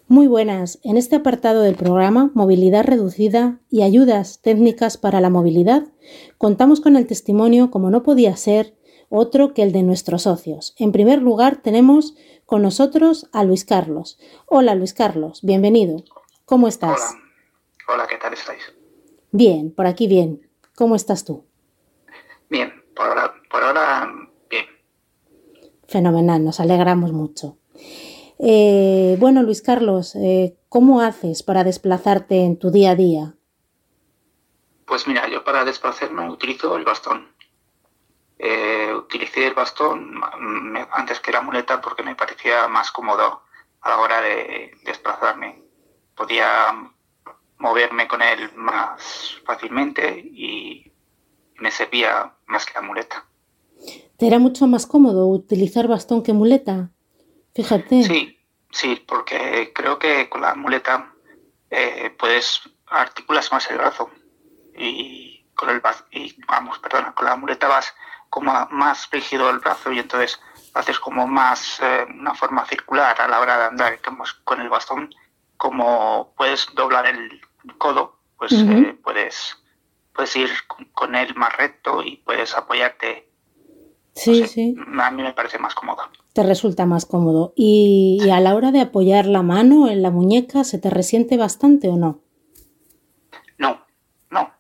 Muy 0.10 0.28
buenas. 0.28 0.80
En 0.84 0.96
este 0.96 1.18
apartado 1.18 1.62
del 1.64 1.76
programa 1.76 2.32
Movilidad 2.34 2.86
Reducida 2.86 3.60
y 3.70 3.82
Ayudas 3.82 4.40
Técnicas 4.42 4.96
para 4.98 5.20
la 5.20 5.30
Movilidad, 5.30 5.84
contamos 6.38 6.80
con 6.80 6.96
el 6.96 7.06
testimonio, 7.06 7.72
como 7.72 7.90
no 7.90 8.04
podía 8.04 8.38
ser, 8.38 8.74
otro 9.10 9.54
que 9.54 9.64
el 9.64 9.74
de 9.74 9.84
nuestros 9.84 10.22
socios. 10.22 10.76
En 10.78 10.94
primer 10.94 11.22
lugar, 11.22 11.62
tenemos 11.62 12.16
con 12.46 12.62
nosotros 12.62 13.28
a 13.34 13.44
Luis 13.44 13.66
Carlos. 13.66 14.18
Hola 14.48 14.76
Luis 14.76 14.94
Carlos, 14.94 15.42
bienvenido. 15.44 16.06
¿Cómo 16.48 16.70
estás? 16.70 17.14
Hola, 17.14 17.24
Hola 17.90 18.08
¿qué 18.08 18.16
tal 18.16 18.32
estáis? 18.32 18.74
Bien, 19.34 19.70
por 19.76 19.86
aquí 19.86 20.08
bien. 20.08 20.50
¿Cómo 20.78 20.96
estás 20.96 21.26
tú? 21.26 21.46
Bien, 22.50 22.86
por 22.96 23.06
ahora, 23.06 23.34
por 23.52 23.62
ahora 23.62 24.10
bien. 24.50 24.66
Fenomenal, 25.90 26.46
nos 26.46 26.62
alegramos 26.62 27.12
mucho. 27.12 27.58
Eh, 28.40 29.18
bueno, 29.20 29.44
Luis 29.44 29.62
Carlos, 29.62 30.16
eh, 30.16 30.56
¿cómo 30.70 31.02
haces 31.02 31.44
para 31.44 31.66
desplazarte 31.66 32.46
en 32.46 32.58
tu 32.58 32.72
día 32.72 32.92
a 32.92 32.96
día? 32.96 33.36
Pues 34.86 35.06
mira, 35.06 35.28
yo 35.28 35.44
para 35.44 35.66
desplazarme 35.66 36.30
utilizo 36.30 36.78
el 36.78 36.86
bastón. 36.86 37.28
Eh, 38.40 38.94
utilicé 38.96 39.48
el 39.48 39.54
bastón 39.54 40.22
antes 40.94 41.20
que 41.20 41.34
la 41.34 41.42
muleta 41.42 41.82
porque 41.82 42.04
me 42.04 42.16
parecía 42.16 42.70
más 42.70 42.90
cómodo 42.92 43.42
a 43.82 43.90
la 43.90 44.00
hora 44.00 44.22
de 44.22 44.72
desplazarme 44.86 45.67
podía 46.18 46.74
moverme 47.60 48.08
con 48.08 48.22
él 48.22 48.52
más 48.56 49.38
fácilmente 49.46 50.20
y 50.20 50.92
me 51.56 51.72
servía 51.72 52.34
más 52.48 52.66
que 52.66 52.74
la 52.74 52.82
muleta. 52.82 53.26
¿Te 54.18 54.28
era 54.28 54.40
mucho 54.40 54.68
más 54.68 54.86
cómodo 54.86 55.28
utilizar 55.28 55.88
bastón 55.88 56.24
que 56.24 56.34
muleta? 56.34 56.90
Fíjate. 57.54 58.04
Sí, 58.04 58.40
sí, 58.72 59.04
porque 59.08 59.72
creo 59.74 59.98
que 60.00 60.28
con 60.30 60.42
la 60.42 60.56
muleta 60.56 61.14
eh, 61.70 62.14
puedes 62.18 62.62
articulas 62.88 63.52
más 63.52 63.70
el 63.70 63.78
brazo 63.78 64.10
y 64.78 65.46
con 65.56 65.70
el 65.70 65.82
y 66.12 66.36
vamos, 66.48 66.80
perdona, 66.80 67.14
con 67.14 67.26
la 67.26 67.36
muleta 67.36 67.68
vas 67.68 67.94
como 68.30 68.68
más 68.72 69.10
rígido 69.12 69.50
el 69.50 69.60
brazo 69.60 69.92
y 69.92 70.00
entonces 70.00 70.40
haces 70.74 71.00
como 71.00 71.28
más 71.28 71.80
eh, 71.82 72.06
una 72.10 72.34
forma 72.36 72.66
circular 72.66 73.20
a 73.20 73.28
la 73.28 73.40
hora 73.40 73.58
de 73.58 73.66
andar, 73.66 74.00
con 74.44 74.62
el 74.62 74.70
bastón 74.70 75.10
como 75.58 76.34
puedes 76.38 76.68
doblar 76.76 77.08
el 77.08 77.42
codo, 77.78 78.20
pues 78.38 78.54
eh, 78.54 78.98
puedes, 79.04 79.58
puedes 80.14 80.36
ir 80.36 80.50
con 80.94 81.16
él 81.16 81.36
más 81.36 81.56
recto 81.58 82.04
y 82.04 82.18
puedes 82.18 82.56
apoyarte. 82.56 83.30
Sí, 84.14 84.48
sí. 84.48 84.76
A 85.00 85.12
mí 85.12 85.22
me 85.22 85.34
parece 85.34 85.60
más 85.60 85.76
cómodo. 85.76 86.04
Te 86.34 86.44
resulta 86.44 86.86
más 86.86 87.06
cómodo. 87.06 87.54
¿Y, 87.56 88.30
a 88.32 88.40
la 88.40 88.56
hora 88.56 88.72
de 88.72 88.82
apoyar 88.82 89.26
la 89.26 89.44
mano 89.44 89.90
en 89.90 90.02
la 90.02 90.12
muñeca, 90.12 90.64
se 90.64 90.80
te 90.80 90.90
resiente 90.90 91.38
bastante 91.38 91.90
o 91.90 91.98
no? 91.98 92.22
No, 93.58 93.86
no. 94.32 94.52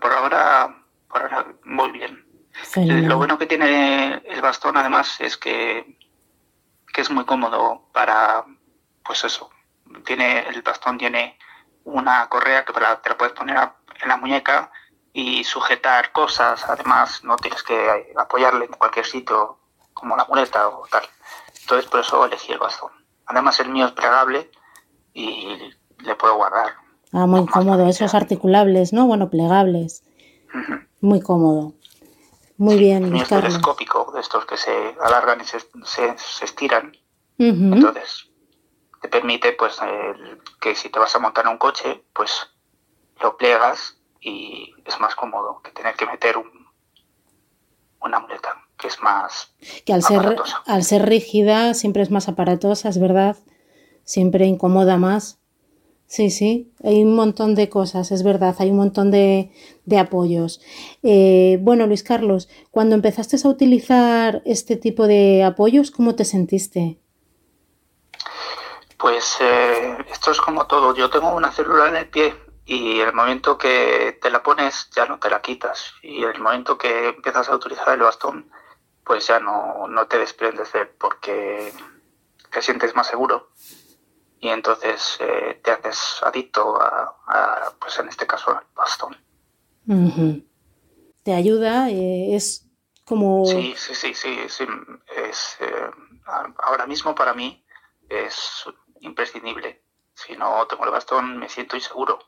Por 0.00 0.12
ahora, 0.12 0.84
por 1.08 1.22
ahora 1.22 1.54
muy 1.64 1.90
bien. 1.92 2.24
Lo 2.76 3.16
bueno 3.16 3.38
que 3.38 3.46
tiene 3.46 4.22
el 4.26 4.40
bastón 4.40 4.76
además 4.76 5.20
es 5.20 5.36
que, 5.36 5.96
que 6.92 7.00
es 7.00 7.10
muy 7.10 7.24
cómodo 7.24 7.88
para, 7.92 8.44
pues 9.04 9.24
eso, 9.24 9.50
tiene 10.04 10.48
el 10.48 10.62
bastón 10.62 10.98
tiene 10.98 11.38
una 11.84 12.28
correa 12.28 12.64
que 12.64 12.72
te 12.72 12.80
la 12.80 13.00
puedes 13.00 13.34
poner 13.34 13.56
en 14.02 14.08
la 14.08 14.16
muñeca 14.16 14.70
y 15.12 15.44
sujetar 15.44 16.12
cosas. 16.12 16.64
Además, 16.68 17.24
no 17.24 17.36
tienes 17.36 17.62
que 17.62 18.12
apoyarle 18.16 18.66
en 18.66 18.72
cualquier 18.72 19.06
sitio 19.06 19.58
como 19.94 20.16
la 20.16 20.24
muleta 20.26 20.68
o 20.68 20.86
tal. 20.90 21.02
Entonces, 21.60 21.90
por 21.90 22.00
eso 22.00 22.24
elegí 22.24 22.52
el 22.52 22.58
bastón. 22.58 22.90
Además, 23.26 23.58
el 23.60 23.68
mío 23.70 23.86
es 23.86 23.92
plegable 23.92 24.50
y 25.12 25.56
le 25.98 26.14
puedo 26.14 26.36
guardar. 26.36 26.74
Ah, 27.12 27.26
muy 27.26 27.46
cómodo. 27.46 27.88
Esos 27.88 28.14
articulables, 28.14 28.92
¿no? 28.92 29.06
Bueno, 29.06 29.30
plegables. 29.30 30.04
Muy 31.00 31.20
cómodo. 31.20 31.74
Muy 32.56 32.76
bien. 32.76 33.04
El 33.04 33.10
mío 33.10 33.22
es 33.22 33.28
telescópico, 33.28 34.12
de 34.12 34.20
estos 34.20 34.44
que 34.46 34.56
se 34.56 34.96
alargan 35.00 35.40
y 35.40 35.44
se, 35.44 35.58
se, 35.84 36.44
estiran. 36.44 36.96
Entonces, 37.38 38.27
te 39.00 39.08
permite 39.08 39.52
pues 39.52 39.78
que 40.60 40.74
si 40.74 40.88
te 40.90 40.98
vas 40.98 41.14
a 41.14 41.18
montar 41.18 41.46
un 41.48 41.58
coche, 41.58 42.02
pues 42.12 42.48
lo 43.20 43.36
plegas 43.36 43.98
y 44.20 44.74
es 44.84 45.00
más 45.00 45.14
cómodo 45.14 45.60
que 45.62 45.70
tener 45.70 45.94
que 45.94 46.06
meter 46.06 46.36
un, 46.36 46.50
una 48.00 48.20
muleta, 48.20 48.64
que 48.76 48.88
es 48.88 49.00
más 49.00 49.54
que 49.84 49.92
al 49.92 50.02
ser 50.02 50.36
al 50.66 50.84
ser 50.84 51.08
rígida 51.08 51.74
siempre 51.74 52.02
es 52.02 52.10
más 52.10 52.28
aparatosa, 52.28 52.88
es 52.88 52.98
verdad, 52.98 53.36
siempre 54.04 54.46
incomoda 54.46 54.96
más. 54.96 55.38
Sí, 56.06 56.30
sí, 56.30 56.72
hay 56.82 57.02
un 57.02 57.14
montón 57.14 57.54
de 57.54 57.68
cosas, 57.68 58.12
es 58.12 58.22
verdad, 58.22 58.56
hay 58.60 58.70
un 58.70 58.78
montón 58.78 59.10
de, 59.10 59.50
de 59.84 59.98
apoyos. 59.98 60.62
Eh, 61.02 61.58
bueno, 61.60 61.86
Luis 61.86 62.02
Carlos, 62.02 62.48
cuando 62.70 62.94
empezaste 62.94 63.36
a 63.44 63.48
utilizar 63.48 64.40
este 64.46 64.76
tipo 64.76 65.06
de 65.06 65.42
apoyos, 65.44 65.90
¿cómo 65.90 66.14
te 66.14 66.24
sentiste? 66.24 66.98
Pues 68.98 69.36
eh, 69.40 69.96
esto 70.10 70.32
es 70.32 70.40
como 70.40 70.66
todo. 70.66 70.94
Yo 70.94 71.08
tengo 71.08 71.30
una 71.30 71.52
célula 71.52 71.88
en 71.88 71.96
el 71.96 72.08
pie 72.08 72.34
y 72.66 72.98
el 72.98 73.12
momento 73.12 73.56
que 73.56 74.18
te 74.20 74.28
la 74.28 74.42
pones 74.42 74.90
ya 74.90 75.06
no 75.06 75.20
te 75.20 75.30
la 75.30 75.40
quitas. 75.40 75.92
Y 76.02 76.24
el 76.24 76.40
momento 76.40 76.76
que 76.76 77.08
empiezas 77.08 77.48
a 77.48 77.54
utilizar 77.54 77.94
el 77.94 78.00
bastón, 78.00 78.50
pues 79.04 79.28
ya 79.28 79.38
no, 79.38 79.88
te 80.08 80.18
desprendes 80.18 80.72
de 80.72 80.80
él 80.80 80.88
porque 80.98 81.72
te 82.50 82.60
sientes 82.60 82.94
más 82.96 83.06
seguro. 83.06 83.50
Y 84.40 84.48
entonces 84.48 85.16
eh, 85.20 85.60
te 85.62 85.70
haces 85.70 86.20
adicto 86.22 86.80
a, 86.80 87.72
pues 87.80 87.98
en 88.00 88.08
este 88.08 88.26
caso, 88.26 88.50
al 88.50 88.66
bastón. 88.74 89.16
Te 91.22 91.34
ayuda, 91.34 91.88
eh, 91.88 92.34
es 92.34 92.68
como... 93.04 93.46
Sí, 93.46 93.74
sí, 93.76 93.94
sí, 93.94 94.12
sí. 94.12 94.38
sí 94.48 94.66
es, 95.16 95.56
ahora 96.58 96.86
mismo 96.86 97.14
para 97.14 97.32
mí 97.32 97.64
es 98.08 98.64
imprescindible. 99.00 99.82
Si 100.14 100.36
no 100.36 100.66
tengo 100.66 100.84
el 100.84 100.90
bastón 100.90 101.38
me 101.38 101.48
siento 101.48 101.76
inseguro, 101.76 102.18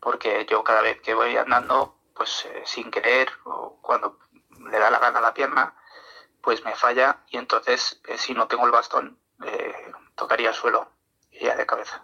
porque 0.00 0.46
yo 0.48 0.64
cada 0.64 0.82
vez 0.82 1.00
que 1.00 1.14
voy 1.14 1.36
andando, 1.36 1.96
pues 2.14 2.44
eh, 2.46 2.62
sin 2.66 2.90
querer 2.90 3.30
o 3.44 3.78
cuando 3.80 4.18
le 4.70 4.78
da 4.78 4.90
la 4.90 4.98
gana 4.98 5.20
la 5.20 5.34
pierna, 5.34 5.76
pues 6.42 6.64
me 6.64 6.74
falla 6.74 7.24
y 7.28 7.38
entonces 7.38 8.00
eh, 8.08 8.18
si 8.18 8.34
no 8.34 8.48
tengo 8.48 8.66
el 8.66 8.72
bastón 8.72 9.18
eh, 9.44 9.92
tocaría 10.16 10.50
el 10.50 10.54
suelo 10.54 10.90
y 11.30 11.44
ya 11.44 11.56
de 11.56 11.66
cabeza. 11.66 12.02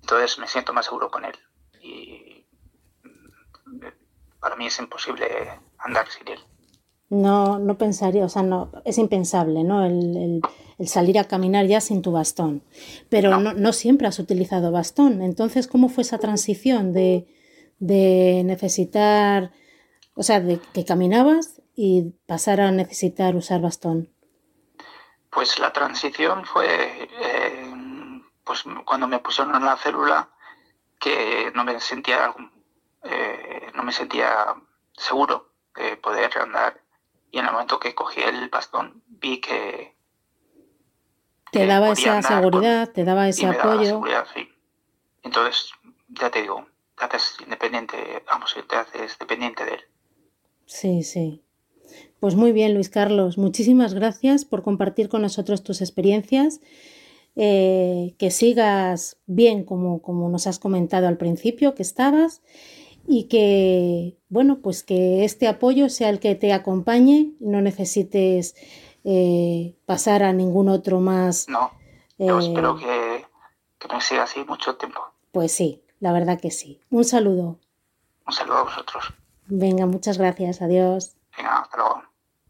Entonces 0.00 0.38
me 0.38 0.48
siento 0.48 0.72
más 0.72 0.86
seguro 0.86 1.10
con 1.10 1.24
él 1.24 1.38
y 1.80 2.46
mm, 3.02 3.86
para 4.40 4.56
mí 4.56 4.66
es 4.66 4.78
imposible 4.78 5.60
andar 5.78 6.08
sin 6.10 6.28
él. 6.28 6.44
No, 7.10 7.58
no 7.58 7.78
pensaría, 7.78 8.24
o 8.24 8.28
sea, 8.28 8.42
no, 8.42 8.70
es 8.84 8.98
impensable, 8.98 9.64
¿no? 9.64 9.84
El, 9.84 10.42
salir 10.86 11.18
a 11.18 11.24
caminar 11.24 11.66
ya 11.66 11.80
sin 11.80 12.02
tu 12.02 12.12
bastón. 12.12 12.62
Pero 13.08 13.38
no. 13.40 13.72
siempre 13.72 14.06
has 14.06 14.20
utilizado 14.20 14.70
bastón. 14.70 15.22
Entonces, 15.22 15.66
¿cómo 15.66 15.88
fue 15.88 16.02
esa 16.02 16.18
transición 16.18 16.92
de, 16.92 17.26
necesitar, 17.80 19.50
o 20.14 20.22
sea, 20.22 20.38
de 20.40 20.60
que 20.72 20.84
caminabas 20.84 21.60
y 21.74 22.14
pasar 22.26 22.60
a 22.60 22.70
necesitar 22.70 23.34
usar 23.34 23.60
bastón? 23.60 24.10
Pues 25.30 25.58
la 25.58 25.72
transición 25.72 26.44
fue 26.44 27.08
eh, 27.20 28.22
pues 28.44 28.64
cuando 28.84 29.08
me 29.08 29.18
pusieron 29.18 29.56
en 29.56 29.64
la 29.64 29.76
célula 29.76 30.30
que 30.98 31.52
no 31.54 31.64
me 31.64 31.78
sentía 31.80 32.34
eh, 33.02 33.70
no 33.74 33.82
me 33.82 33.92
sentía 33.92 34.54
seguro 34.92 35.52
de 35.76 35.96
poder 35.96 36.36
andar 36.38 36.80
y 37.30 37.38
en 37.38 37.46
el 37.46 37.52
momento 37.52 37.78
que 37.78 37.94
cogí 37.94 38.20
el 38.20 38.48
bastón 38.48 39.02
vi 39.06 39.40
que... 39.40 39.96
Te 41.50 41.66
daba 41.66 41.90
esa 41.90 42.20
seguridad, 42.22 42.90
te 42.92 43.04
daba 43.04 43.28
ese 43.28 43.46
apoyo. 43.46 43.84
seguridad, 43.84 44.26
sí. 44.34 44.48
Entonces, 45.22 45.70
ya 46.08 46.30
te 46.30 46.42
digo, 46.42 46.66
te 46.98 47.04
haces 47.04 47.36
independiente, 47.42 47.96
vamos, 48.26 48.54
te 48.68 48.76
haces 48.76 49.18
dependiente 49.18 49.64
de 49.64 49.74
él. 49.74 49.80
Sí, 50.66 51.02
sí. 51.02 51.42
Pues 52.20 52.34
muy 52.34 52.52
bien, 52.52 52.74
Luis 52.74 52.90
Carlos. 52.90 53.38
Muchísimas 53.38 53.94
gracias 53.94 54.44
por 54.44 54.62
compartir 54.62 55.08
con 55.08 55.22
nosotros 55.22 55.62
tus 55.62 55.80
experiencias. 55.80 56.60
Eh, 57.40 58.16
que 58.18 58.32
sigas 58.32 59.16
bien 59.26 59.62
como, 59.62 60.02
como 60.02 60.28
nos 60.28 60.48
has 60.48 60.58
comentado 60.58 61.06
al 61.06 61.18
principio 61.18 61.76
que 61.76 61.82
estabas 61.82 62.42
y 63.08 63.24
que, 63.24 64.18
bueno, 64.28 64.58
pues 64.62 64.82
que 64.82 65.24
este 65.24 65.48
apoyo 65.48 65.88
sea 65.88 66.10
el 66.10 66.20
que 66.20 66.34
te 66.34 66.52
acompañe, 66.52 67.32
no 67.40 67.62
necesites 67.62 68.54
eh, 69.02 69.74
pasar 69.86 70.22
a 70.22 70.34
ningún 70.34 70.68
otro 70.68 71.00
más. 71.00 71.48
No, 71.48 71.72
yo 72.18 72.38
eh, 72.38 72.46
espero 72.46 72.76
que, 72.76 73.24
que 73.78 73.88
me 73.88 74.00
siga 74.02 74.24
así 74.24 74.44
mucho 74.44 74.76
tiempo. 74.76 75.00
Pues 75.32 75.52
sí, 75.52 75.82
la 76.00 76.12
verdad 76.12 76.38
que 76.38 76.50
sí. 76.50 76.80
Un 76.90 77.04
saludo. 77.04 77.58
Un 78.26 78.32
saludo 78.34 78.58
a 78.58 78.62
vosotros. 78.64 79.04
Venga, 79.46 79.86
muchas 79.86 80.18
gracias. 80.18 80.60
Adiós. 80.60 81.16
Venga, 81.34 81.60
hasta 81.60 81.76
luego. 81.78 82.02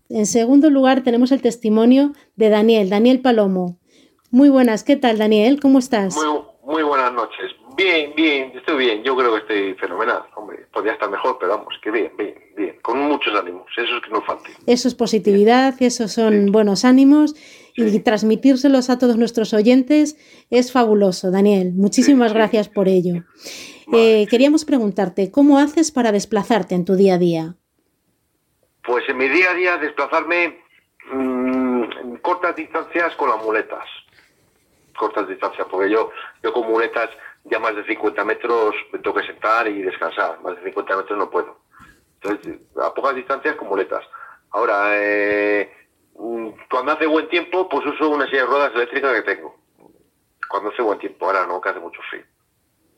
En 0.09 0.27
segundo 0.27 0.71
lugar 0.71 1.03
tenemos 1.05 1.31
el 1.31 1.41
testimonio 1.41 2.15
de 2.35 2.49
Daniel, 2.49 2.91
Daniel 2.91 3.21
Palomo. 3.21 3.79
Muy 4.31 4.49
buenas, 4.49 4.83
¿qué 4.83 4.97
tal 4.97 5.19
Daniel? 5.19 5.61
¿Cómo 5.61 5.79
estás? 5.79 6.17
Muy, 6.17 6.43
muy 6.65 6.83
buenas 6.83 7.13
noches. 7.13 7.53
Bien, 7.77 8.13
bien, 8.17 8.51
estoy 8.57 8.77
bien. 8.77 9.05
Yo 9.05 9.17
creo 9.17 9.33
que 9.35 9.39
estoy 9.39 9.75
fenomenal. 9.75 10.25
Hombre, 10.49 10.67
podría 10.73 10.95
estar 10.95 11.11
mejor, 11.11 11.37
pero 11.39 11.59
vamos, 11.59 11.75
que 11.83 11.91
bien, 11.91 12.11
bien, 12.17 12.35
bien. 12.57 12.79
Con 12.81 13.01
muchos 13.01 13.35
ánimos. 13.35 13.67
Eso 13.77 13.97
es 13.97 14.03
que 14.03 14.11
no 14.11 14.23
falte. 14.23 14.51
Eso 14.67 14.89
es 14.89 14.95
positividad, 14.95 15.75
esos 15.81 16.13
son 16.13 16.53
buenos 16.53 16.87
ánimos. 16.87 17.35
Y 17.77 18.01
transmitírselos 18.01 18.89
a 18.89 18.99
todos 18.99 19.19
nuestros 19.19 19.53
oyentes 19.53 20.17
es 20.49 20.73
fabuloso, 20.73 21.31
Daniel. 21.31 21.75
Muchísimas 21.75 22.33
gracias 22.33 22.71
por 22.71 22.89
ello. 22.89 23.25
Eh, 23.93 24.27
queríamos 24.31 24.65
preguntarte, 24.65 25.31
¿cómo 25.31 25.59
haces 25.59 25.93
para 25.93 26.13
desplazarte 26.13 26.75
en 26.75 26.87
tu 26.87 26.95
día 26.95 27.15
a 27.15 27.19
día? 27.19 27.55
Pues 28.85 29.07
en 29.07 29.19
mi 29.19 29.29
día 29.29 29.51
a 29.51 29.55
día 29.55 29.77
desplazarme 29.77 30.61
mmm, 31.13 31.83
en 31.83 32.17
cortas 32.23 32.57
distancias 32.57 33.15
con 33.17 33.29
las 33.29 33.45
muletas. 33.45 33.85
Cortas 34.99 35.29
distancias, 35.29 35.67
porque 35.71 35.91
yo, 35.91 36.11
yo 36.43 36.55
con 36.55 36.67
muletas 36.69 37.11
ya 37.51 37.59
más 37.59 37.75
de 37.75 37.85
50 37.85 38.25
metros 38.25 38.75
me 38.93 38.99
tengo 38.99 39.17
que 39.17 39.27
sentar 39.27 39.69
y 39.69 39.83
descansar, 39.83 40.41
más 40.43 40.57
de 40.57 40.65
50 40.65 40.97
metros 40.97 41.19
no 41.19 41.31
puedo. 41.31 41.59
Entonces, 42.21 42.61
a 42.83 42.93
pocas 42.93 43.15
distancias 43.15 43.57
con 43.57 43.69
muletas. 43.69 44.05
Ahora, 44.51 44.89
eh, 44.93 45.71
mm, 46.15 46.49
cuando 46.71 46.93
hace 46.93 47.07
buen 47.07 47.29
tiempo, 47.29 47.69
pues 47.69 47.87
uso 47.87 48.09
una 48.11 48.27
silla 48.27 48.43
de 48.43 48.47
ruedas 48.47 48.75
eléctrica 48.75 49.15
que 49.15 49.23
tengo. 49.23 49.57
Cuando 50.49 50.71
hace 50.71 50.83
buen 50.83 50.99
tiempo, 50.99 51.27
ahora 51.27 51.47
no, 51.47 51.61
que 51.61 51.69
hace 51.69 51.81
mucho 51.81 52.01
frío. 52.11 52.25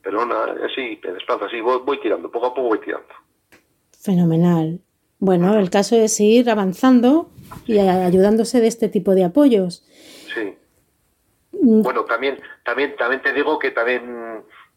Pero 0.03 0.25
nada, 0.25 0.55
así, 0.65 0.99
me 1.03 1.13
desplazo 1.13 1.45
así, 1.45 1.61
voy, 1.61 1.81
voy 1.85 2.01
tirando, 2.01 2.31
poco 2.31 2.47
a 2.47 2.55
poco 2.55 2.69
voy 2.69 2.81
tirando. 2.81 3.09
Fenomenal. 4.01 4.81
Bueno, 5.19 5.59
el 5.59 5.69
caso 5.69 5.97
es 5.97 6.19
ir 6.21 6.49
avanzando 6.49 7.29
y 7.67 7.79
ayudándose 7.79 8.61
de 8.63 8.69
este 8.69 8.89
tipo 8.89 9.15
de 9.15 9.25
apoyos. 9.25 9.85
Sí. 10.35 10.57
Mm. 11.53 11.83
Bueno, 11.83 12.05
también, 12.05 12.41
también, 12.65 12.97
también 12.97 13.21
te 13.21 13.35
digo 13.35 13.59
que 13.59 13.71
también, 13.71 14.30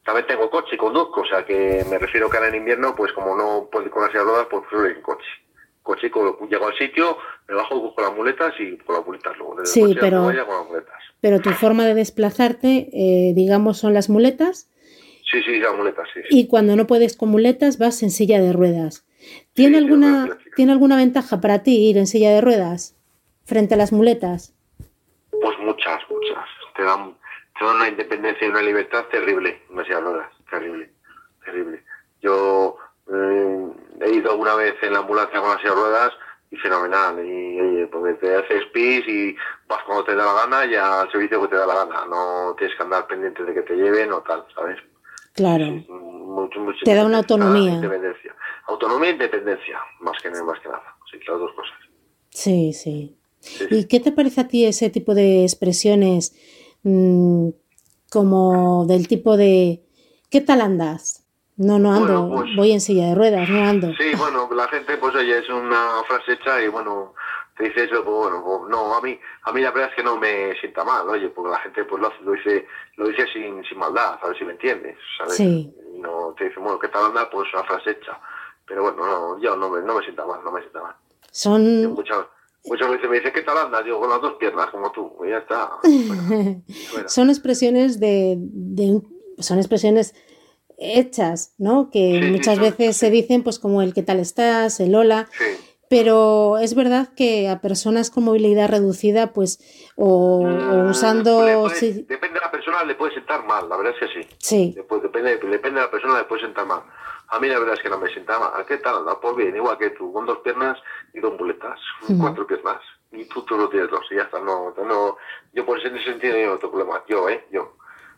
también 0.03 0.27
tengo 0.27 0.49
coche 0.49 0.75
y 0.75 0.77
conduzco, 0.77 1.21
o 1.21 1.25
sea 1.25 1.45
que 1.45 1.85
me 1.89 1.97
refiero 1.97 2.29
que 2.29 2.37
ahora 2.37 2.49
en 2.49 2.55
invierno, 2.55 2.95
pues 2.95 3.13
como 3.13 3.35
no 3.35 3.69
puedo 3.71 3.85
ir 3.85 3.91
con 3.91 4.03
las 4.03 4.13
ruedas, 4.13 4.47
pues 4.49 4.63
suelo 4.69 4.89
ir 4.89 4.97
en 4.97 5.01
coche. 5.01 5.25
Coche, 5.81 6.09
llego 6.49 6.67
al 6.67 6.77
sitio, 6.77 7.17
me 7.47 7.55
bajo 7.55 7.93
con 7.93 8.03
las 8.03 8.15
muletas 8.15 8.53
y 8.57 8.77
con 8.77 8.95
las 8.95 9.05
muletas 9.05 9.37
luego. 9.37 9.65
sí, 9.65 9.95
pero, 9.99 10.31
pero 11.19 11.41
tu 11.41 11.49
forma 11.51 11.85
de 11.85 11.93
desplazarte, 11.93 12.89
eh, 12.93 13.33
digamos, 13.35 13.79
son 13.79 13.93
las 13.93 14.09
muletas. 14.09 14.69
Sí, 15.29 15.41
sí, 15.43 15.59
las 15.59 15.75
muletas, 15.75 16.07
sí, 16.13 16.21
Y 16.29 16.47
cuando 16.47 16.75
no 16.75 16.87
puedes 16.87 17.17
con 17.17 17.29
muletas, 17.29 17.79
vas 17.79 18.01
en 18.03 18.11
silla 18.11 18.41
de 18.41 18.53
ruedas. 18.53 19.05
¿Tiene, 19.53 19.77
alguna, 19.77 20.37
¿Tiene 20.55 20.71
alguna 20.71 20.95
ventaja 20.95 21.41
para 21.41 21.63
ti 21.63 21.89
ir 21.89 21.97
en 21.97 22.07
silla 22.07 22.31
de 22.31 22.41
ruedas 22.41 22.95
frente 23.45 23.73
a 23.73 23.77
las 23.77 23.91
muletas? 23.91 24.53
Pues 25.31 25.57
muchas, 25.59 25.99
muchas 26.09 26.45
te 26.75 26.83
dan, 26.83 27.15
una 27.71 27.88
independencia 27.88 28.47
y 28.47 28.49
una 28.49 28.62
libertad 28.62 29.06
terrible, 29.12 29.62
demasiadas 29.69 30.06
horas, 30.06 30.30
terrible, 30.49 30.91
terrible. 31.43 31.84
Yo 32.21 32.78
eh, 33.12 33.67
he 34.02 34.12
ido 34.12 34.32
alguna 34.32 34.56
vez 34.56 34.76
en 34.82 34.93
la 34.93 34.99
ambulancia 34.99 35.39
con 35.39 35.49
las 35.49 35.63
ruedas 35.63 36.12
y 36.54 36.58
fenomenal. 36.58 37.26
Y 37.26 37.60
oye, 37.60 37.88
pues 37.88 38.19
te 38.19 38.36
haces 38.36 38.63
pis 38.73 39.08
y 39.08 39.36
vas 39.67 39.84
cuando 39.86 40.04
te 40.06 40.15
da 40.15 40.26
la 40.26 40.34
gana 40.34 40.65
y 40.65 40.76
al 40.76 41.12
servicio 41.12 41.41
que 41.41 41.47
te 41.49 41.56
da 41.56 41.65
la 41.65 41.86
gana. 41.86 42.06
No 42.06 42.56
tienes 42.58 42.76
que 42.78 42.84
andar 42.84 43.08
pendiente 43.08 43.43
de 43.43 43.54
que 43.54 43.62
te 43.63 43.76
lleven 43.76 44.12
o 44.12 44.21
tal, 44.21 44.45
¿sabes? 44.56 44.78
Claro. 45.34 45.65
te 46.84 46.93
da 46.93 47.06
una 47.06 47.17
autonomía. 47.17 47.73
Independencia. 47.73 48.36
Autonomía 48.67 49.10
e 49.10 49.13
independencia, 49.13 49.80
más 49.99 50.21
que, 50.21 50.30
más 50.30 50.60
que 50.60 50.69
nada. 50.69 50.95
Sí, 51.12 51.17
las 51.28 51.39
dos 51.39 51.52
cosas. 51.54 51.78
Sí, 52.30 52.71
sí. 52.73 53.17
¿Y 53.71 53.88
qué 53.88 53.99
te 53.99 54.12
parece 54.12 54.41
a 54.41 54.47
ti 54.47 54.65
ese 54.65 54.89
tipo 54.89 55.15
de 55.15 55.43
expresiones 55.43 56.34
Mm, 56.84 57.50
como 58.12 58.86
del 58.86 59.08
tipo 59.08 59.38
de 59.38 59.84
¿qué 60.30 60.41
tal 60.41 60.62
andas? 60.62 61.26
No, 61.56 61.78
no 61.80 61.93
ando, 61.93 62.30
pues 62.30 62.56
voy 62.56 62.72
en 62.72 62.82
silla 62.82 63.08
de 63.08 63.15
ruedas, 63.15 63.48
no 63.48 63.63
ando. 63.63 63.93
Sí, 63.96 64.15
bueno, 64.17 64.50
la 64.54 64.67
gente 64.67 64.98
pues 64.98 65.15
oye, 65.15 65.38
es 65.38 65.50
una 65.50 66.04
frase 66.08 66.34
hecha 66.34 66.62
y 66.62 66.67
bueno, 66.67 67.13
te 67.56 67.65
dice 67.65 67.84
eso, 67.84 68.04
pues 68.04 68.17
bueno, 68.17 68.43
pues, 68.43 68.72
no, 68.72 68.96
a 68.96 69.02
mí, 69.02 69.19
a 69.43 69.52
mí 69.52 69.62
la 69.62 69.72
verdad 69.72 69.89
es 69.91 69.96
que 69.96 70.04
no 70.04 70.17
me 70.17 70.56
sienta 70.60 70.84
mal, 70.84 71.08
oye, 71.08 71.30
porque 71.30 71.52
la 71.52 71.60
gente 71.60 71.86
pues 71.86 72.02
lo, 72.02 72.12
lo 72.24 72.32
dice, 72.32 72.65
lo 72.98 73.08
dice 73.08 73.28
sin, 73.32 73.63
sin 73.63 73.78
maldad, 73.78 74.17
a 74.22 74.28
ver 74.28 74.38
si 74.38 74.46
me 74.46 74.54
entiendes, 74.54 74.98
¿sabes? 75.17 75.36
Sí. 75.36 75.72
No, 76.00 76.34
te 76.38 76.46
dice, 76.46 76.60
bueno, 76.60 76.80
¿qué 76.80 76.88
tal 76.88 77.06
andas? 77.06 77.28
Pues 77.32 77.48
una 77.54 77.63
frase 77.63 77.91
hecha. 77.91 78.19
Pero 78.65 78.82
bueno, 78.84 79.06
no, 79.06 79.39
yo 79.39 79.56
no 79.56 79.69
me, 79.69 79.82
no 79.82 79.96
me 79.96 80.04
sienta 80.04 80.26
mal, 80.26 80.41
no 80.43 80.52
me 80.52 80.62
sienta 80.62 80.82
mal. 80.82 80.96
Son... 81.30 81.93
Muchas 81.93 82.26
veces 82.63 83.10
me 83.10 83.17
dice, 83.17 83.32
¿qué 83.32 83.41
tal 83.41 83.58
andas? 83.58 83.84
Digo, 83.84 83.99
con 83.99 84.10
las 84.10 84.21
dos 84.21 84.34
piernas, 84.34 84.69
como 84.69 84.91
tú. 84.91 85.13
Y 85.26 85.30
ya 85.30 85.39
está. 85.39 85.71
son 87.08 87.30
expresiones 87.30 87.99
de, 87.99 88.38
Son 89.39 89.58
expresiones 89.58 90.15
hechas, 90.78 91.54
¿no? 91.58 91.89
Que 91.91 92.21
muchas 92.32 92.60
veces 92.60 92.97
se 92.97 93.10
dicen, 93.10 93.43
pues, 93.43 93.60
como 93.60 93.82
el 93.82 93.93
¿qué 93.93 94.04
tal 94.04 94.19
estás? 94.19 94.80
El 94.80 94.95
hola. 94.95 95.30
Pero 95.89 96.58
es 96.58 96.73
verdad 96.73 97.10
que 97.15 97.49
a 97.49 97.62
personas 97.62 98.10
con 98.10 98.23
movilidad 98.23 98.69
reducida, 98.69 99.32
pues, 99.32 99.60
o, 99.95 100.41
mm, 100.43 100.89
usando... 100.89 101.41
Depende 101.41 102.08
de 102.10 102.39
la 102.41 102.49
persona, 102.49 102.84
le 102.84 102.95
puede 102.95 103.13
sentar 103.13 103.45
mal, 103.45 103.69
la 103.69 103.78
verdad 103.78 103.93
es 103.93 104.10
que 104.10 104.21
sí. 104.21 104.28
Sí. 104.39 104.76
depende, 104.76 105.38
depende 105.38 105.80
de 105.80 105.86
la 105.86 105.91
persona, 105.91 106.17
le 106.17 106.23
puede 106.23 106.41
sentar 106.41 106.65
mal. 106.65 106.82
A 107.34 107.39
mí 107.39 107.48
la 107.48 107.58
verdad 107.58 107.74
es 107.74 107.82
que 107.82 107.89
no 107.89 107.98
me 107.98 108.13
sentaba. 108.13 108.54
¿A 108.56 108.63
qué 108.63 108.78
tal? 108.78 108.98
Anda, 108.98 109.19
pues 109.19 109.36
bien, 109.36 109.56
igual 109.56 109.76
que 109.80 109.89
tú, 109.89 110.13
con 110.13 110.28
dos 110.28 110.38
piernas 110.39 110.78
y 111.15 111.19
dos 111.19 111.34
muletas, 111.39 111.80
cuatro 112.19 112.46
piernas. 112.46 112.80
Y 113.12 113.26
tú, 113.26 113.41
tú 113.41 113.58
lo 113.58 113.69
tienes 113.69 113.89
dos 113.89 114.06
y 114.12 114.15
ya 114.15 114.22
está. 114.22 114.39
No, 114.39 114.72
no, 114.78 115.17
yo 115.52 115.65
por 115.65 115.80
ese 115.80 115.89
sentido 116.04 116.36
no 116.46 116.60
tengo 116.60 116.74
problema. 116.74 117.04
Yo, 117.08 117.28
¿eh? 117.30 117.43
Yo. 117.52 117.74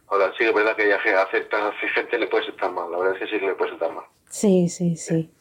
Ahora, 0.08 0.32
sí 0.34 0.40
que 0.40 0.50
es 0.50 0.54
verdad 0.54 0.76
que 0.76 0.90
ya 0.90 0.98
acepta 1.22 1.72
gente 1.94 2.20
le 2.20 2.28
puede 2.28 2.46
sentar 2.46 2.74
mal. 2.74 2.92
La 2.92 2.98
verdad 2.98 3.14
es 3.16 3.20
que 3.22 3.28
sí 3.28 3.40
que 3.40 3.48
le 3.48 3.56
puede 3.56 3.72
sentar 3.72 3.94
mal. 3.94 4.04
Sí, 4.30 4.68
sí, 4.68 4.98
sí. 4.98 5.32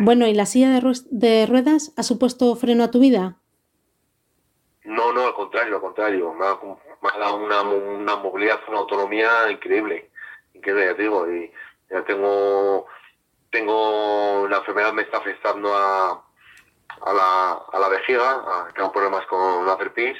Bueno, 0.00 0.26
¿y 0.26 0.34
la 0.34 0.46
silla 0.46 0.70
de, 0.70 0.82
de 1.10 1.46
ruedas 1.46 1.92
ha 1.96 2.02
supuesto 2.02 2.56
freno 2.56 2.82
a 2.82 2.90
tu 2.90 2.98
vida? 2.98 3.36
No, 4.82 5.12
no, 5.12 5.26
al 5.28 5.34
contrario, 5.34 5.76
al 5.76 5.80
contrario. 5.80 6.34
Me 6.34 6.44
ha, 6.44 7.18
dado 7.18 7.36
una, 7.36 7.62
una 7.62 8.16
movilidad, 8.16 8.58
una 8.66 8.78
autonomía 8.78 9.48
increíble. 9.48 10.10
Increíble, 10.54 10.86
ya 10.86 10.94
digo. 10.94 11.30
Y 11.30 11.52
ya 11.90 12.04
tengo 12.04 12.86
tengo 13.56 14.46
la 14.48 14.58
enfermedad 14.58 14.92
me 14.92 15.02
está 15.02 15.16
afectando 15.16 15.74
a, 15.74 16.10
a, 16.10 17.12
la, 17.12 17.52
a 17.72 17.78
la 17.78 17.88
vejiga, 17.88 18.68
tengo 18.74 18.92
problemas 18.92 19.24
con 19.26 19.66
hacer 19.68 19.92
pis 19.94 20.16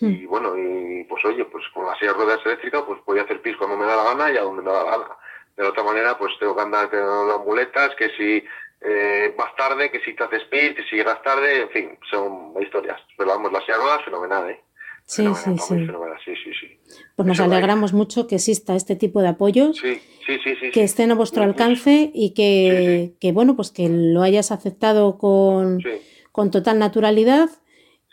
y 0.00 0.24
bueno, 0.24 0.56
y 0.56 1.04
pues 1.04 1.22
oye, 1.26 1.44
pues 1.44 1.64
con 1.74 1.84
la 1.84 1.94
silla 1.98 2.12
de 2.12 2.18
ruedas 2.18 2.40
eléctrica 2.46 2.86
pues 2.86 3.00
voy 3.04 3.18
a 3.18 3.22
hacer 3.22 3.42
pis 3.42 3.54
cuando 3.58 3.76
me 3.76 3.84
da 3.84 3.96
la 3.96 4.04
gana 4.04 4.32
y 4.32 4.38
a 4.38 4.42
donde 4.42 4.62
me 4.62 4.72
da 4.72 4.84
la 4.84 4.90
gana. 4.92 5.16
De 5.56 5.66
otra 5.66 5.82
manera 5.82 6.16
pues 6.16 6.32
tengo 6.38 6.56
que 6.56 6.62
andar 6.62 6.88
con 6.88 7.28
las 7.28 7.40
muletas, 7.40 7.94
que 7.96 8.08
si 8.16 8.44
eh, 8.80 9.34
vas 9.36 9.54
tarde, 9.56 9.90
que 9.90 10.00
si 10.00 10.14
te 10.14 10.24
haces 10.24 10.44
pit, 10.44 10.74
que 10.74 10.84
si 10.84 10.96
llegas 10.96 11.22
tarde, 11.22 11.62
en 11.62 11.70
fin, 11.70 11.98
son 12.10 12.54
historias. 12.62 12.98
Pero 13.18 13.28
vamos, 13.28 13.52
la 13.52 13.60
silla 13.60 13.98
fenomenal, 14.06 14.48
¿eh? 14.48 14.64
Sí, 15.10 15.26
sí, 15.34 15.58
sí. 15.58 15.86
sí, 16.24 16.32
sí, 16.44 16.52
sí. 16.60 16.78
Pues 17.16 17.26
nos 17.26 17.40
alegramos 17.40 17.92
mucho 17.92 18.28
que 18.28 18.36
exista 18.36 18.76
este 18.76 18.94
tipo 18.94 19.20
de 19.22 19.28
apoyos, 19.28 19.76
sí, 19.76 20.00
sí, 20.24 20.38
sí, 20.44 20.70
que 20.70 20.84
estén 20.84 21.10
a 21.10 21.16
vuestro 21.16 21.42
alcance 21.42 22.12
y 22.14 22.32
que, 22.32 23.14
que, 23.20 23.32
bueno, 23.32 23.56
pues 23.56 23.72
que 23.72 23.88
lo 23.88 24.22
hayas 24.22 24.52
aceptado 24.52 25.18
con, 25.18 25.82
con 26.30 26.52
total 26.52 26.78
naturalidad 26.78 27.50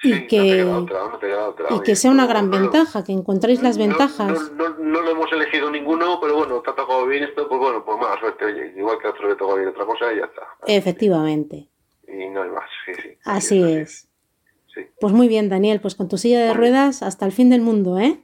y 0.02 0.26
que, 0.26 0.66
y 1.70 1.80
que 1.82 1.96
sea 1.96 2.10
una 2.10 2.26
gran 2.26 2.50
ventaja, 2.50 3.04
que 3.04 3.12
encontréis 3.12 3.62
las 3.62 3.78
ventajas. 3.78 4.52
No, 4.54 4.70
no, 4.70 5.02
lo 5.02 5.12
hemos 5.12 5.32
elegido 5.32 5.70
ninguno, 5.70 6.20
pero 6.20 6.36
bueno, 6.36 6.62
te 6.62 6.72
ha 6.72 6.76
tocado 6.76 7.06
bien 7.06 7.24
esto, 7.26 7.48
pues 7.48 7.60
bueno, 7.60 7.86
pues 7.86 8.00
mala 8.00 8.20
suerte, 8.20 8.46
oye, 8.46 8.74
igual 8.76 8.98
que 9.00 9.08
a 9.08 9.12
otro 9.12 9.30
le 9.30 9.36
tocó 9.36 9.56
bien 9.56 9.70
otra 9.70 9.86
cosa 9.86 10.12
y 10.14 10.18
ya 10.18 10.26
está. 10.26 10.42
Efectivamente. 10.66 11.68
Y 12.08 12.28
no 12.30 12.42
hay 12.42 12.50
más, 12.50 12.70
sí, 12.86 12.94
sí. 13.04 13.10
Así 13.24 13.64
es. 13.64 14.07
Pues 15.00 15.14
muy 15.14 15.28
bien, 15.28 15.50
Daniel, 15.50 15.80
pues 15.82 15.96
con 15.96 16.08
tu 16.08 16.18
silla 16.18 16.40
de 16.40 16.54
ruedas 16.54 17.04
hasta 17.04 17.26
el 17.26 17.32
fin 17.32 17.50
del 17.50 17.62
mundo, 17.62 18.00
¿eh? 18.00 18.20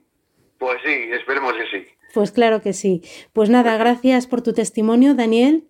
Pues 0.57 0.77
sí, 0.85 0.91
esperemos 1.11 1.53
que 1.53 1.77
sí. 1.77 1.87
Pues 2.13 2.31
claro 2.31 2.61
que 2.61 2.73
sí. 2.73 3.01
Pues 3.33 3.49
nada, 3.49 3.75
gracias 3.77 4.27
por 4.27 4.41
tu 4.41 4.53
testimonio, 4.53 5.15
Daniel. 5.15 5.67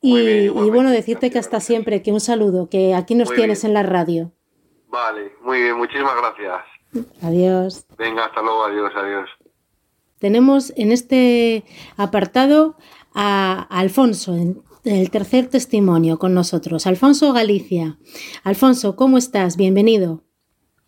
Y, 0.00 0.48
bueno, 0.50 0.90
decirte 0.90 1.30
que 1.30 1.38
hasta 1.38 1.60
siempre, 1.60 2.02
que 2.02 2.12
un 2.12 2.20
saludo, 2.20 2.68
que 2.68 2.94
aquí 2.94 3.14
nos 3.14 3.32
tienes 3.32 3.64
en 3.64 3.72
la 3.72 3.82
radio. 3.82 4.32
Vale, 4.88 5.32
muy 5.40 5.62
bien, 5.62 5.76
muchísimas 5.78 6.14
gracias. 6.16 6.62
Adiós. 7.22 7.86
Venga, 7.96 8.26
hasta 8.26 8.42
luego, 8.42 8.64
adiós, 8.64 8.92
adiós. 8.94 9.30
Tenemos 10.18 10.74
en 10.76 10.92
este 10.92 11.64
apartado 11.96 12.76
a 13.14 13.62
Alfonso, 13.70 14.36
el 14.84 15.10
tercer 15.10 15.48
testimonio 15.48 16.18
con 16.18 16.34
nosotros, 16.34 16.86
Alfonso 16.86 17.32
Galicia. 17.32 17.98
Alfonso, 18.42 18.96
¿cómo 18.96 19.18
estás? 19.18 19.56
Bienvenido. 19.56 20.22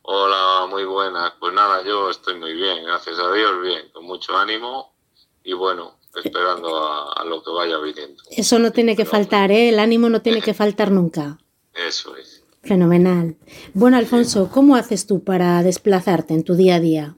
Hola, 0.03 0.67
muy 0.71 0.85
buenas. 0.85 1.33
Pues 1.41 1.53
nada, 1.55 1.83
yo 1.85 2.11
estoy 2.11 2.39
muy 2.39 2.53
bien, 2.53 2.85
gracias 2.85 3.19
a 3.19 3.33
Dios, 3.33 3.63
bien, 3.63 3.91
con 3.93 4.05
mucho 4.05 4.37
ánimo 4.37 4.95
y 5.43 5.55
bueno, 5.55 5.99
esperando 6.15 6.69
a, 6.79 7.25
lo 7.25 7.43
que 7.43 7.51
vaya 7.51 7.79
viniendo. 7.79 8.23
Eso 8.31 8.59
no 8.59 8.71
tiene 8.71 8.97
que 8.97 9.05
faltar, 9.05 9.51
¿eh? 9.51 9.71
El 9.71 9.79
ánimo 9.79 10.09
no 10.09 10.21
tiene 10.21 10.43
que 10.43 10.55
faltar 10.55 10.91
nunca. 10.91 11.39
Eso 11.75 12.17
es. 12.17 12.45
Fenomenal. 12.63 13.37
Bueno, 13.75 13.97
Alfonso, 13.97 14.51
¿cómo 14.53 14.77
haces 14.77 15.07
tú 15.07 15.25
para 15.25 15.63
desplazarte 15.63 16.35
en 16.35 16.45
tu 16.45 16.55
día 16.55 16.77
a 16.77 16.81
día? 16.81 17.17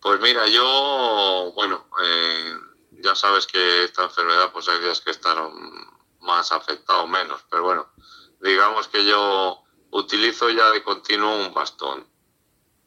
Pues 0.00 0.20
mira, 0.20 0.46
yo, 0.48 1.52
bueno, 1.54 1.86
eh, 2.02 2.52
ya 3.02 3.14
sabes 3.14 3.46
que 3.46 3.84
esta 3.84 4.04
enfermedad, 4.04 4.52
pues 4.52 4.68
hay 4.68 4.80
días 4.80 5.00
que 5.00 5.10
están 5.10 5.36
más 6.20 6.52
afectados, 6.52 7.08
menos, 7.08 7.44
pero 7.50 7.64
bueno, 7.64 7.88
digamos 8.40 8.88
que 8.88 9.04
yo 9.04 9.62
utilizo 9.90 10.50
ya 10.50 10.70
de 10.70 10.82
continuo 10.82 11.46
un 11.46 11.52
bastón. 11.54 12.06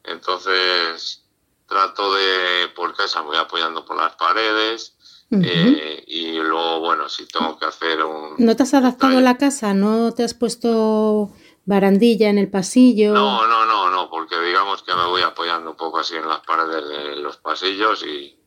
Entonces, 0.04 1.24
trato 1.66 2.14
de, 2.14 2.68
por 2.74 2.94
casa 2.94 3.20
voy 3.22 3.36
apoyando 3.36 3.84
por 3.84 3.96
las 3.96 4.14
paredes 4.16 4.96
eh, 5.30 6.04
y 6.06 6.34
luego, 6.34 6.80
bueno, 6.80 7.08
si 7.08 7.26
tengo 7.26 7.58
que 7.58 7.64
hacer 7.64 8.04
un... 8.04 8.34
¿No 8.38 8.54
te 8.54 8.62
has 8.62 8.74
adaptado 8.74 9.18
a 9.18 9.20
la 9.20 9.36
casa? 9.36 9.74
¿No 9.74 10.12
te 10.12 10.22
has 10.22 10.34
puesto 10.34 11.32
barandilla 11.64 12.28
en 12.28 12.38
el 12.38 12.50
pasillo? 12.50 13.12
No, 13.14 13.46
no, 13.46 13.64
no, 13.64 13.90
no, 13.90 14.10
porque 14.10 14.38
digamos 14.40 14.82
que 14.82 14.94
me 14.94 15.06
voy 15.06 15.22
apoyando 15.22 15.70
un 15.70 15.76
poco 15.76 15.98
así 15.98 16.14
en 16.14 16.28
las 16.28 16.40
paredes 16.40 16.86
de 16.88 17.16
los 17.16 17.38
pasillos 17.38 18.04
y, 18.04 18.38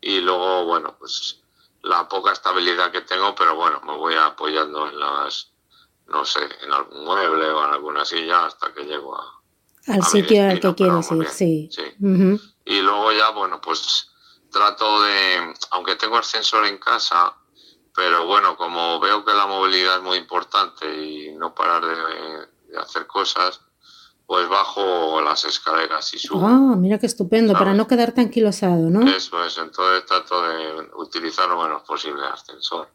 y 0.00 0.20
luego, 0.20 0.64
bueno, 0.64 0.96
pues 0.98 1.40
la 1.82 2.08
poca 2.08 2.32
estabilidad 2.32 2.90
que 2.90 3.02
tengo, 3.02 3.34
pero 3.34 3.54
bueno, 3.56 3.80
me 3.84 3.96
voy 3.96 4.14
apoyando 4.14 4.88
en 4.88 4.98
las, 4.98 5.52
no 6.06 6.24
sé, 6.24 6.40
en 6.62 6.72
algún 6.72 7.04
mueble 7.04 7.50
o 7.50 7.64
en 7.64 7.72
alguna 7.72 8.04
silla 8.04 8.46
hasta 8.46 8.72
que 8.72 8.84
llego 8.84 9.16
a... 9.16 9.34
Al 9.86 10.04
sitio 10.04 10.50
al 10.50 10.60
que 10.60 10.74
quieres 10.74 11.10
ir, 11.10 11.28
sí. 11.28 11.70
Y 12.64 12.80
luego 12.82 13.12
ya, 13.12 13.30
bueno, 13.30 13.60
pues 13.60 14.10
trato 14.50 15.02
de, 15.02 15.54
aunque 15.70 15.96
tengo 15.96 16.18
ascensor 16.18 16.66
en 16.66 16.78
casa, 16.78 17.34
pero 17.94 18.26
bueno, 18.26 18.56
como 18.56 19.00
veo 19.00 19.24
que 19.24 19.32
la 19.32 19.46
movilidad 19.46 19.96
es 19.96 20.02
muy 20.02 20.18
importante 20.18 20.86
y 20.94 21.32
no 21.32 21.54
parar 21.54 21.84
de 21.86 22.78
hacer 22.78 23.06
cosas, 23.06 23.60
pues 24.28 24.46
bajo 24.46 25.22
las 25.22 25.42
escaleras 25.46 26.12
y 26.12 26.18
subo. 26.18 26.46
Ah, 26.46 26.76
mira 26.76 26.98
qué 26.98 27.06
estupendo, 27.06 27.54
para 27.54 27.72
no 27.72 27.88
quedarte 27.88 28.20
anquilosado, 28.20 28.90
¿no? 28.90 29.08
Eso 29.08 29.42
es, 29.42 29.56
entonces 29.56 30.04
trato 30.04 30.42
de 30.42 30.90
utilizar 30.96 31.48
lo 31.48 31.62
menos 31.62 31.82
posible 31.84 32.20
el 32.20 32.32
ascensor. 32.34 32.90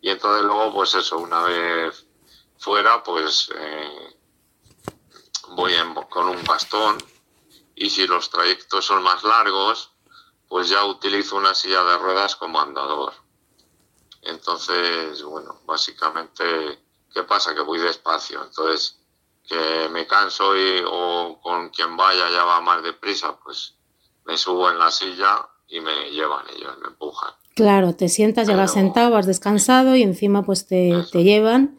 Y 0.00 0.10
entonces 0.10 0.44
luego, 0.44 0.74
pues 0.74 0.96
eso, 0.96 1.18
una 1.18 1.44
vez 1.44 2.04
fuera, 2.58 3.04
pues 3.04 3.52
eh, 3.56 4.16
voy 5.50 5.74
con 6.10 6.26
un 6.30 6.42
bastón 6.42 6.98
y 7.76 7.88
si 7.88 8.08
los 8.08 8.28
trayectos 8.28 8.84
son 8.84 9.04
más 9.04 9.22
largos, 9.22 9.92
pues 10.48 10.68
ya 10.70 10.84
utilizo 10.86 11.36
una 11.36 11.54
silla 11.54 11.84
de 11.84 11.98
ruedas 11.98 12.34
como 12.34 12.60
andador. 12.60 13.12
Entonces, 14.22 15.22
bueno, 15.22 15.60
básicamente, 15.66 16.82
¿qué 17.12 17.22
pasa? 17.22 17.54
Que 17.54 17.60
voy 17.60 17.78
despacio, 17.78 18.42
entonces 18.42 19.03
que 19.46 19.88
me 19.90 20.06
canso 20.06 20.56
y, 20.56 20.82
o 20.86 21.38
con 21.42 21.70
quien 21.70 21.96
vaya 21.96 22.30
ya 22.30 22.44
va 22.44 22.60
más 22.60 22.82
deprisa, 22.82 23.38
pues 23.42 23.76
me 24.24 24.36
subo 24.36 24.70
en 24.70 24.78
la 24.78 24.90
silla 24.90 25.48
y 25.68 25.80
me 25.80 26.10
llevan 26.10 26.46
ellos, 26.56 26.76
me 26.80 26.88
empujan. 26.88 27.32
Claro, 27.54 27.94
te 27.94 28.08
sientas, 28.08 28.48
ya 28.48 28.56
vas 28.56 28.72
sentado, 28.72 29.10
vas 29.10 29.26
descansado 29.26 29.94
y 29.94 30.02
encima 30.02 30.42
pues 30.42 30.66
te, 30.66 30.92
te 31.12 31.22
llevan 31.22 31.78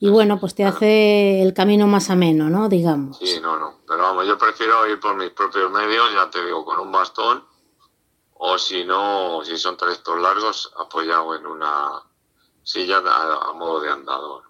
y 0.00 0.08
bueno, 0.08 0.40
pues 0.40 0.56
te 0.56 0.64
hace 0.64 1.42
el 1.42 1.54
camino 1.54 1.86
más 1.86 2.10
ameno, 2.10 2.50
¿no? 2.50 2.68
Digamos. 2.68 3.18
Sí, 3.18 3.38
no, 3.40 3.56
no, 3.56 3.78
pero 3.86 4.02
vamos, 4.02 4.26
yo 4.26 4.36
prefiero 4.36 4.84
ir 4.88 4.98
por 4.98 5.14
mis 5.16 5.30
propios 5.30 5.70
medios, 5.70 6.12
ya 6.12 6.28
te 6.28 6.44
digo, 6.44 6.64
con 6.64 6.80
un 6.80 6.90
bastón 6.90 7.44
o 8.44 8.58
si 8.58 8.84
no, 8.84 9.44
si 9.44 9.56
son 9.56 9.76
trayectos 9.76 10.20
largos, 10.20 10.72
apoyado 10.76 11.36
en 11.36 11.46
una 11.46 12.02
silla 12.64 12.98
a, 12.98 13.52
modo 13.52 13.80
de 13.80 13.90
andador. 13.90 14.42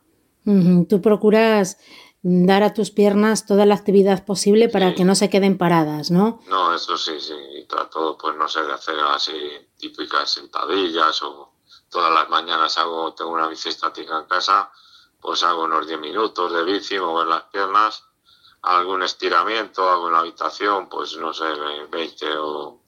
Tú 0.89 1.03
procuras 1.03 1.79
dar 2.23 2.63
a 2.63 2.73
tus 2.73 2.91
piernas 2.91 3.47
toda 3.47 3.67
la 3.67 3.75
actividad 3.75 4.25
posible 4.25 4.69
para 4.69 4.95
que 4.95 5.05
no 5.05 5.15
se 5.15 5.29
queden 5.29 5.59
paradas, 5.59 6.11
¿no? 6.11 6.41
No, 6.49 6.75
eso 6.75 6.97
sí, 6.97 7.21
sí. 7.21 7.35
Y 7.59 7.65
trato, 7.65 8.17
pues 8.17 8.37
no 8.37 8.49
sé, 8.49 8.63
de 8.63 8.73
hacer 8.73 8.95
así 9.01 9.33
típicas 9.77 10.31
sentadillas 10.31 11.23
o 11.25 11.53
todas 11.91 12.13
las 12.13 12.29
mañanas 12.31 12.79
hago, 12.79 13.13
tengo 13.15 13.33
una 13.33 13.49
bici 13.49 13.69
estática 13.69 14.19
en 14.19 14.27
casa, 14.27 14.71
pues 15.21 15.43
hago 15.43 15.65
unos 15.65 15.87
10 15.87 16.01
minutos 16.01 16.53
de 16.53 16.65
bici, 16.65 16.99
mover 16.99 17.27
las 17.27 17.43
piernas, 17.45 18.05
algún 18.63 19.03
estiramiento, 19.03 19.89
hago 19.89 20.07
en 20.07 20.13
la 20.13 20.21
habitación, 20.21 20.89
pues 20.89 21.17
no 21.17 21.35
sé, 21.35 21.45
20 21.91 22.37
o, 22.39 22.81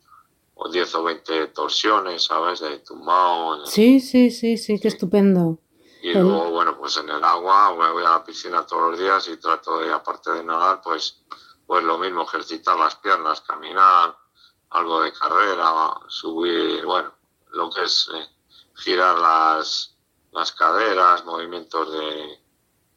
o 0.55 0.69
10 0.69 0.95
o 0.95 1.03
20 1.03 1.49
torsiones, 1.49 2.25
¿sabes? 2.25 2.61
De 2.61 2.79
tumbado. 2.79 3.67
Sí, 3.67 3.99
sí, 3.99 4.31
sí, 4.31 4.57
sí, 4.57 4.79
qué 4.81 4.89
estupendo. 4.89 5.59
Y 6.05 6.13
luego, 6.13 6.51
bueno, 6.51 6.77
pues 6.77 6.99
en 6.99 7.09
el 7.09 7.25
agua, 7.25 7.75
me 7.75 7.91
voy 7.91 8.05
a 8.05 8.11
la 8.11 8.25
piscina 8.25 8.67
todos 8.67 8.91
los 8.91 9.01
días 9.01 9.27
y 9.29 9.39
trato 9.39 9.79
de, 9.79 9.91
aparte 9.91 10.33
de 10.33 10.45
nadar, 10.45 10.83
pues, 10.83 11.25
pues 11.67 11.83
lo 11.83 11.97
mismo, 11.97 12.25
ejercitar 12.25 12.79
las 12.79 12.97
piernas, 12.97 13.41
caminar, 13.41 14.15
algo 14.69 15.01
de 15.01 15.15
carrera, 15.15 15.95
subir, 16.09 16.85
bueno, 16.85 17.11
lo 17.53 17.71
que 17.71 17.85
es 17.85 18.11
eh, 18.15 18.29
girar 18.75 19.19
las, 19.19 19.97
las 20.33 20.53
caderas, 20.53 21.25
movimientos 21.25 21.91
de, 21.91 22.39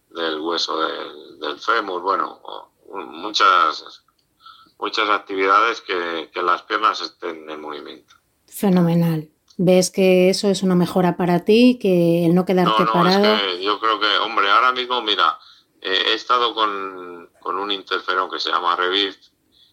del 0.09 0.41
hueso 0.41 0.77
del, 0.77 1.39
del 1.39 1.57
fémur, 1.61 2.01
bueno, 2.01 2.41
muchas, 2.89 4.03
muchas 4.79 5.09
actividades 5.09 5.79
que, 5.79 6.29
que 6.33 6.41
las 6.41 6.63
piernas 6.63 6.99
estén 6.99 7.49
en 7.49 7.61
movimiento. 7.61 8.17
Fenomenal. 8.47 9.31
¿Ves 9.59 9.89
que 9.89 10.29
eso 10.29 10.49
es 10.49 10.61
una 10.61 10.75
mejora 10.75 11.17
para 11.17 11.43
ti, 11.43 11.79
que 11.81 12.25
el 12.25 12.35
no 12.35 12.45
quedarte 12.45 12.83
no, 12.83 12.93
parado? 12.93 13.35
Es 13.35 13.41
que 13.41 13.63
yo 13.63 13.79
creo 13.79 13.99
que, 13.99 14.17
hombre, 14.19 14.51
ahora 14.51 14.71
mismo, 14.71 15.01
mira, 15.01 15.39
eh, 15.81 16.03
he 16.09 16.13
estado 16.13 16.53
con, 16.53 17.27
un 17.43 17.71
interferón 17.71 18.29
que 18.29 18.39
se 18.39 18.51
llama 18.51 18.75
Reviv 18.75 19.15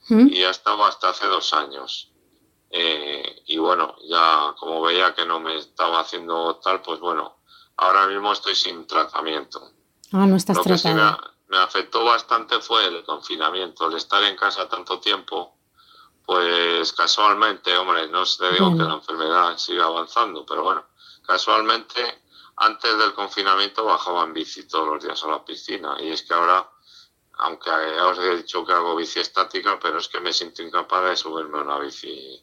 ¿Mm? 0.08 0.28
y 0.28 0.42
ha 0.42 0.50
estado 0.50 0.84
hasta 0.84 1.10
hace 1.10 1.26
dos 1.26 1.52
años. 1.52 2.12
Eh, 2.70 3.42
y 3.46 3.58
bueno, 3.58 3.94
ya 4.08 4.54
como 4.58 4.80
veía 4.80 5.14
que 5.14 5.26
no 5.26 5.38
me 5.38 5.56
estaba 5.56 6.00
haciendo 6.00 6.56
tal, 6.56 6.80
pues 6.80 6.98
bueno, 7.00 7.36
ahora 7.76 8.06
mismo 8.06 8.32
estoy 8.32 8.54
sin 8.54 8.86
tratamiento. 8.86 9.70
Ah, 10.12 10.26
no 10.26 10.36
estás 10.36 10.62
tratado. 10.62 11.18
me, 11.50 11.56
me 11.56 11.62
afectó 11.62 12.04
bastante 12.04 12.58
fue 12.60 12.86
el 12.86 13.04
confinamiento, 13.04 13.86
el 13.88 13.96
estar 13.96 14.22
en 14.24 14.36
casa 14.36 14.66
tanto 14.66 14.98
tiempo 14.98 15.58
pues 16.26 16.92
casualmente, 16.92 17.76
hombre, 17.76 18.08
no 18.08 18.24
te 18.24 18.52
digo 18.52 18.76
que 18.76 18.82
la 18.82 18.94
enfermedad 18.94 19.58
siga 19.58 19.84
avanzando, 19.84 20.44
pero 20.46 20.62
bueno, 20.62 20.84
casualmente 21.26 22.22
antes 22.56 22.98
del 22.98 23.14
confinamiento 23.14 23.84
bajaba 23.84 24.24
en 24.24 24.32
bici 24.32 24.66
todos 24.66 24.86
los 24.86 25.02
días 25.02 25.22
a 25.24 25.28
la 25.28 25.44
piscina 25.44 25.96
y 26.00 26.10
es 26.10 26.22
que 26.22 26.34
ahora, 26.34 26.68
aunque 27.38 27.70
ya 27.70 28.06
os 28.06 28.18
he 28.18 28.36
dicho 28.36 28.64
que 28.64 28.72
hago 28.72 28.96
bici 28.96 29.20
estática, 29.20 29.78
pero 29.80 29.98
es 29.98 30.08
que 30.08 30.20
me 30.20 30.32
siento 30.32 30.62
incapaz 30.62 31.04
de 31.04 31.16
subirme 31.16 31.58
a 31.58 31.62
una 31.62 31.78
bici 31.78 32.42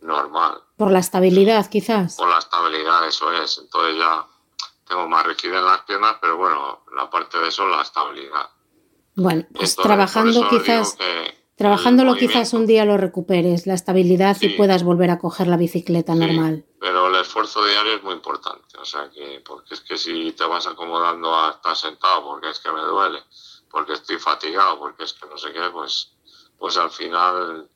normal. 0.00 0.62
Por 0.76 0.90
la 0.90 0.98
estabilidad, 0.98 1.68
quizás. 1.68 2.16
Por 2.16 2.28
la 2.28 2.38
estabilidad, 2.38 3.06
eso 3.06 3.32
es. 3.32 3.58
Entonces 3.58 3.96
ya 3.98 4.26
tengo 4.86 5.08
más 5.08 5.26
rigidez 5.26 5.58
en 5.58 5.64
las 5.64 5.80
piernas, 5.82 6.16
pero 6.20 6.36
bueno, 6.36 6.84
la 6.94 7.08
parte 7.10 7.38
de 7.38 7.48
eso 7.48 7.66
la 7.68 7.82
estabilidad. 7.82 8.50
Bueno, 9.16 9.46
pues 9.54 9.76
trabajando 9.76 10.48
quizás, 10.48 10.96
trabajándolo 11.56 12.16
quizás 12.16 12.52
un 12.52 12.66
día 12.66 12.84
lo 12.84 12.96
recuperes, 12.96 13.66
la 13.66 13.74
estabilidad 13.74 14.36
y 14.40 14.50
puedas 14.50 14.82
volver 14.82 15.10
a 15.10 15.18
coger 15.18 15.46
la 15.46 15.56
bicicleta 15.56 16.14
normal. 16.14 16.64
Pero 16.80 17.08
el 17.08 17.14
esfuerzo 17.20 17.64
diario 17.64 17.94
es 17.94 18.02
muy 18.02 18.14
importante, 18.14 18.76
o 18.78 18.84
sea 18.84 19.08
que, 19.10 19.42
porque 19.46 19.74
es 19.74 19.80
que 19.80 19.96
si 19.96 20.32
te 20.32 20.44
vas 20.44 20.66
acomodando 20.66 21.34
a 21.34 21.50
estar 21.50 21.76
sentado 21.76 22.24
porque 22.24 22.50
es 22.50 22.58
que 22.58 22.72
me 22.72 22.80
duele, 22.80 23.20
porque 23.70 23.94
estoy 23.94 24.18
fatigado, 24.18 24.78
porque 24.78 25.04
es 25.04 25.12
que 25.14 25.28
no 25.28 25.38
sé 25.38 25.52
qué, 25.52 25.60
pues, 25.72 26.12
pues 26.58 26.76
al 26.76 26.90
final 26.90 27.68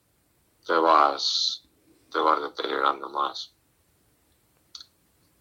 te 0.67 0.75
vas, 0.75 1.62
te 2.11 2.19
vas 2.19 2.43
deteriorando 2.43 3.09
más. 3.09 3.55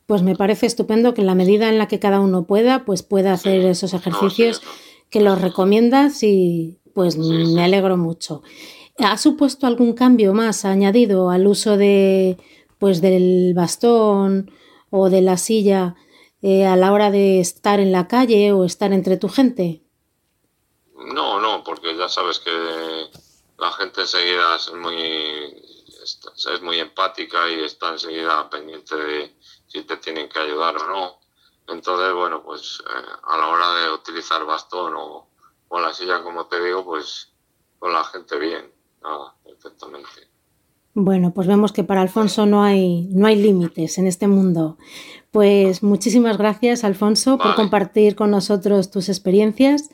Pues 0.06 0.22
me 0.22 0.38
parece 0.38 0.68
estupendo 0.68 1.14
que 1.14 1.20
en 1.20 1.28
la 1.28 1.36
medida 1.36 1.68
en 1.68 1.78
la 1.78 1.90
que 1.90 2.00
cada 2.00 2.22
uno 2.22 2.46
pueda, 2.46 2.86
pues 2.86 3.04
pueda 3.04 3.34
hacer 3.34 3.66
esos 3.66 3.94
ejercicios 3.94 4.62
que 5.10 5.20
los 5.20 5.42
recomiendas 5.42 6.24
y 6.24 6.80
pues 6.98 7.16
me 7.16 7.64
alegro 7.64 7.96
mucho. 7.96 8.42
¿Ha 8.98 9.20
supuesto 9.20 9.68
algún 9.68 9.94
cambio 9.94 10.34
más 10.34 10.66
añadido 10.66 11.30
al 11.30 11.46
uso 11.46 11.78
de 11.78 12.38
pues 12.80 13.02
del 13.02 13.54
bastón 13.54 14.50
o 14.90 15.12
de 15.12 15.22
la 15.22 15.38
silla 15.38 15.94
eh, 16.42 16.66
a 16.66 16.76
la 16.76 16.92
hora 16.92 17.12
de 17.12 17.40
estar 17.40 17.80
en 17.80 17.92
la 17.92 18.08
calle 18.08 18.52
o 18.52 18.66
estar 18.66 18.94
entre 18.94 19.18
tu 19.18 19.30
gente? 19.30 19.84
No, 21.14 21.40
no, 21.40 21.64
porque 21.64 21.96
ya 21.96 22.10
sabes 22.10 22.40
que 22.40 22.52
la 23.60 23.72
gente 23.74 24.02
enseguida 24.02 24.56
es 24.56 24.74
muy 24.74 25.54
es 26.52 26.62
muy 26.64 26.80
empática 26.80 27.48
y 27.48 27.64
está 27.64 27.90
enseguida 27.90 28.50
pendiente 28.50 28.96
de 28.96 29.38
si 29.68 29.84
te 29.84 29.98
tienen 29.98 30.30
que 30.30 30.40
ayudar 30.40 30.76
o 30.78 30.88
no. 30.88 31.20
Entonces, 31.68 32.12
bueno, 32.12 32.42
pues 32.42 32.82
eh, 32.90 33.12
a 33.22 33.38
la 33.38 33.48
hora 33.50 33.74
de 33.82 33.92
utilizar 33.92 34.44
bastón 34.46 34.96
o, 34.96 35.28
o, 35.70 35.80
la 35.80 35.94
silla, 35.94 36.22
como 36.24 36.48
te 36.48 36.64
digo, 36.64 36.84
pues 36.86 37.34
con 37.80 37.94
la 37.94 38.04
gente 38.04 38.38
bien, 38.38 38.72
nada, 39.02 39.36
perfectamente. 39.44 40.28
Bueno, 40.94 41.32
pues 41.32 41.48
vemos 41.48 41.72
que 41.72 41.84
para 41.84 42.02
Alfonso 42.02 42.48
no 42.48 42.64
hay, 42.64 43.08
no 43.12 43.28
hay 43.28 43.36
límites 43.36 44.00
en 44.00 44.08
este 44.08 44.28
mundo. 44.28 44.78
Pues 45.32 45.84
muchísimas 45.84 46.40
gracias, 46.40 46.84
Alfonso, 46.84 47.38
por 47.38 47.54
compartir 47.54 48.16
con 48.16 48.32
nosotros 48.32 48.90
tus 48.90 49.08
experiencias. 49.10 49.92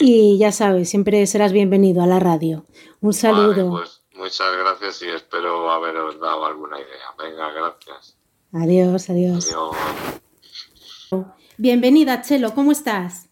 Y 0.00 0.36
ya 0.36 0.52
sabes, 0.52 0.90
siempre 0.90 1.26
serás 1.26 1.52
bienvenido 1.52 2.02
a 2.02 2.06
la 2.06 2.20
radio. 2.20 2.66
Un 3.00 3.14
saludo. 3.14 3.70
pues 3.70 4.02
muchas 4.14 4.56
gracias 4.58 5.02
y 5.02 5.08
espero 5.08 5.70
haberos 5.70 6.20
dado 6.20 6.44
alguna 6.44 6.76
idea. 6.78 7.14
Venga, 7.18 7.52
gracias. 7.52 8.18
Adiós, 8.52 9.08
adiós. 9.08 9.48
adiós. 9.48 11.36
Bienvenida, 11.56 12.20
Chelo, 12.20 12.54
¿cómo 12.54 12.72
estás? 12.72 13.25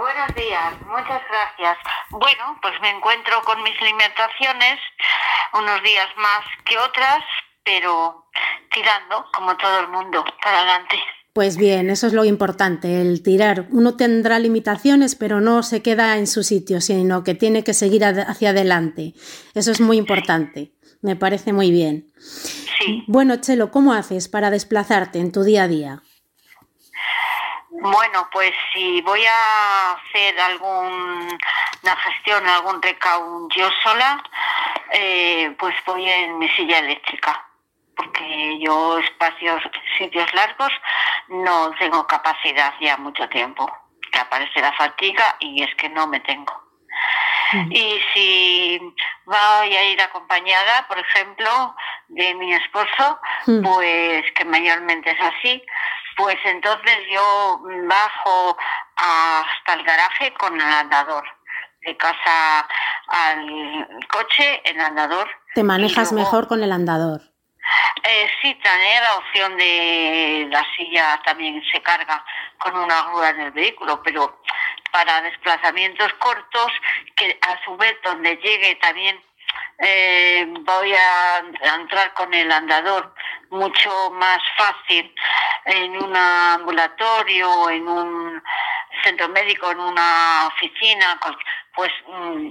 Buenos 0.00 0.34
días, 0.34 0.72
muchas 0.86 1.20
gracias. 1.28 1.76
Bueno, 2.08 2.58
pues 2.62 2.72
me 2.80 2.88
encuentro 2.88 3.42
con 3.44 3.62
mis 3.62 3.78
limitaciones, 3.82 4.80
unos 5.52 5.82
días 5.82 6.08
más 6.16 6.40
que 6.64 6.78
otras, 6.78 7.22
pero 7.62 8.24
tirando, 8.72 9.26
como 9.34 9.54
todo 9.58 9.80
el 9.80 9.88
mundo, 9.88 10.24
para 10.42 10.60
adelante. 10.60 10.96
Pues 11.34 11.58
bien, 11.58 11.90
eso 11.90 12.06
es 12.06 12.14
lo 12.14 12.24
importante, 12.24 13.02
el 13.02 13.22
tirar. 13.22 13.66
Uno 13.72 13.98
tendrá 13.98 14.38
limitaciones, 14.38 15.16
pero 15.16 15.42
no 15.42 15.62
se 15.62 15.82
queda 15.82 16.16
en 16.16 16.26
su 16.26 16.44
sitio, 16.44 16.80
sino 16.80 17.22
que 17.22 17.34
tiene 17.34 17.62
que 17.62 17.74
seguir 17.74 18.02
hacia 18.06 18.50
adelante. 18.50 19.12
Eso 19.52 19.70
es 19.70 19.82
muy 19.82 19.98
importante. 19.98 20.72
Me 21.02 21.14
parece 21.14 21.52
muy 21.52 21.70
bien. 21.70 22.10
Sí. 22.16 23.04
Bueno, 23.06 23.36
Chelo, 23.36 23.70
¿cómo 23.70 23.92
haces 23.92 24.28
para 24.28 24.50
desplazarte 24.50 25.18
en 25.18 25.30
tu 25.30 25.42
día 25.42 25.64
a 25.64 25.68
día? 25.68 26.02
Bueno, 27.82 28.28
pues 28.30 28.52
si 28.74 29.00
voy 29.00 29.24
a 29.24 29.92
hacer 29.92 30.38
alguna 30.38 31.96
gestión, 32.04 32.46
algún 32.46 32.82
recaudo 32.82 33.48
yo 33.56 33.70
sola, 33.82 34.22
eh, 34.92 35.56
pues 35.58 35.74
voy 35.86 36.06
en 36.06 36.38
mi 36.38 36.46
silla 36.50 36.78
eléctrica, 36.80 37.42
porque 37.96 38.58
yo 38.60 38.98
espacios, 38.98 39.62
sitios 39.96 40.30
largos, 40.34 40.70
no 41.28 41.70
tengo 41.78 42.06
capacidad 42.06 42.74
ya 42.82 42.98
mucho 42.98 43.26
tiempo, 43.30 43.66
que 44.12 44.18
aparece 44.18 44.60
la 44.60 44.74
fatiga 44.74 45.36
y 45.40 45.62
es 45.62 45.74
que 45.76 45.88
no 45.88 46.06
me 46.06 46.20
tengo. 46.20 46.69
Mm. 47.52 47.72
Y 47.72 48.00
si 48.14 48.80
voy 49.24 49.76
a 49.76 49.90
ir 49.90 50.00
acompañada, 50.00 50.86
por 50.88 50.98
ejemplo, 50.98 51.74
de 52.08 52.34
mi 52.34 52.54
esposo, 52.54 53.18
mm. 53.46 53.62
pues 53.62 54.24
que 54.34 54.44
mayormente 54.44 55.10
es 55.10 55.20
así, 55.20 55.62
pues 56.16 56.36
entonces 56.44 56.98
yo 57.10 57.60
bajo 57.88 58.56
hasta 58.96 59.74
el 59.74 59.84
garaje 59.84 60.32
con 60.34 60.54
el 60.54 60.72
andador. 60.72 61.24
De 61.82 61.96
casa 61.96 62.68
al 63.08 63.88
coche, 64.08 64.60
el 64.64 64.78
andador. 64.78 65.26
¿Te 65.54 65.62
manejas 65.62 66.12
mejor 66.12 66.46
con 66.46 66.62
el 66.62 66.72
andador? 66.72 67.22
Eh, 68.02 68.30
sí, 68.40 68.54
también 68.56 69.02
la 69.02 69.14
opción 69.16 69.56
de 69.56 70.48
la 70.50 70.64
silla 70.76 71.20
también 71.24 71.62
se 71.70 71.80
carga 71.82 72.24
con 72.58 72.76
una 72.76 73.02
grúa 73.02 73.30
en 73.30 73.40
el 73.40 73.50
vehículo, 73.50 74.02
pero 74.02 74.40
para 74.90 75.22
desplazamientos 75.22 76.12
cortos, 76.14 76.72
que 77.16 77.38
a 77.42 77.62
su 77.64 77.76
vez 77.76 77.96
donde 78.02 78.36
llegue 78.36 78.74
también 78.76 79.22
eh, 79.78 80.46
voy 80.60 80.92
a 80.94 81.74
entrar 81.74 82.12
con 82.14 82.32
el 82.34 82.50
andador 82.52 83.14
mucho 83.50 84.10
más 84.12 84.38
fácil 84.56 85.14
en 85.64 85.96
un 85.96 86.14
ambulatorio, 86.16 87.70
en 87.70 87.88
un 87.88 88.42
centro 89.02 89.28
médico, 89.28 89.70
en 89.70 89.80
una 89.80 90.48
oficina, 90.48 91.18
pues 91.74 91.90
mm, 92.06 92.50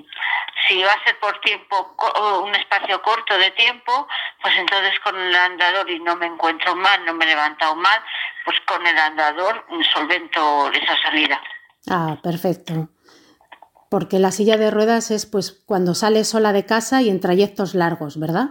si 0.67 0.81
va 0.83 0.93
a 0.93 1.03
ser 1.03 1.19
por 1.19 1.39
tiempo, 1.41 1.95
un 2.43 2.55
espacio 2.55 3.01
corto 3.01 3.37
de 3.37 3.51
tiempo, 3.51 4.07
pues 4.41 4.55
entonces 4.57 4.99
con 5.01 5.15
el 5.19 5.35
andador 5.35 5.89
y 5.89 5.99
no 5.99 6.15
me 6.15 6.25
encuentro 6.25 6.75
mal, 6.75 7.05
no 7.05 7.13
me 7.13 7.25
he 7.25 7.29
levantado 7.29 7.75
mal, 7.75 8.03
pues 8.43 8.57
con 8.61 8.85
el 8.85 8.97
andador 8.97 9.65
solvento 9.93 10.71
esa 10.71 10.99
salida. 11.01 11.41
Ah, 11.89 12.17
perfecto 12.21 12.89
porque 13.89 14.19
la 14.19 14.31
silla 14.31 14.57
de 14.57 14.71
ruedas 14.71 15.11
es 15.11 15.25
pues 15.25 15.51
cuando 15.65 15.95
sales 15.95 16.29
sola 16.29 16.53
de 16.53 16.65
casa 16.65 17.01
y 17.01 17.09
en 17.09 17.19
trayectos 17.19 17.73
largos, 17.73 18.19
¿verdad? 18.19 18.49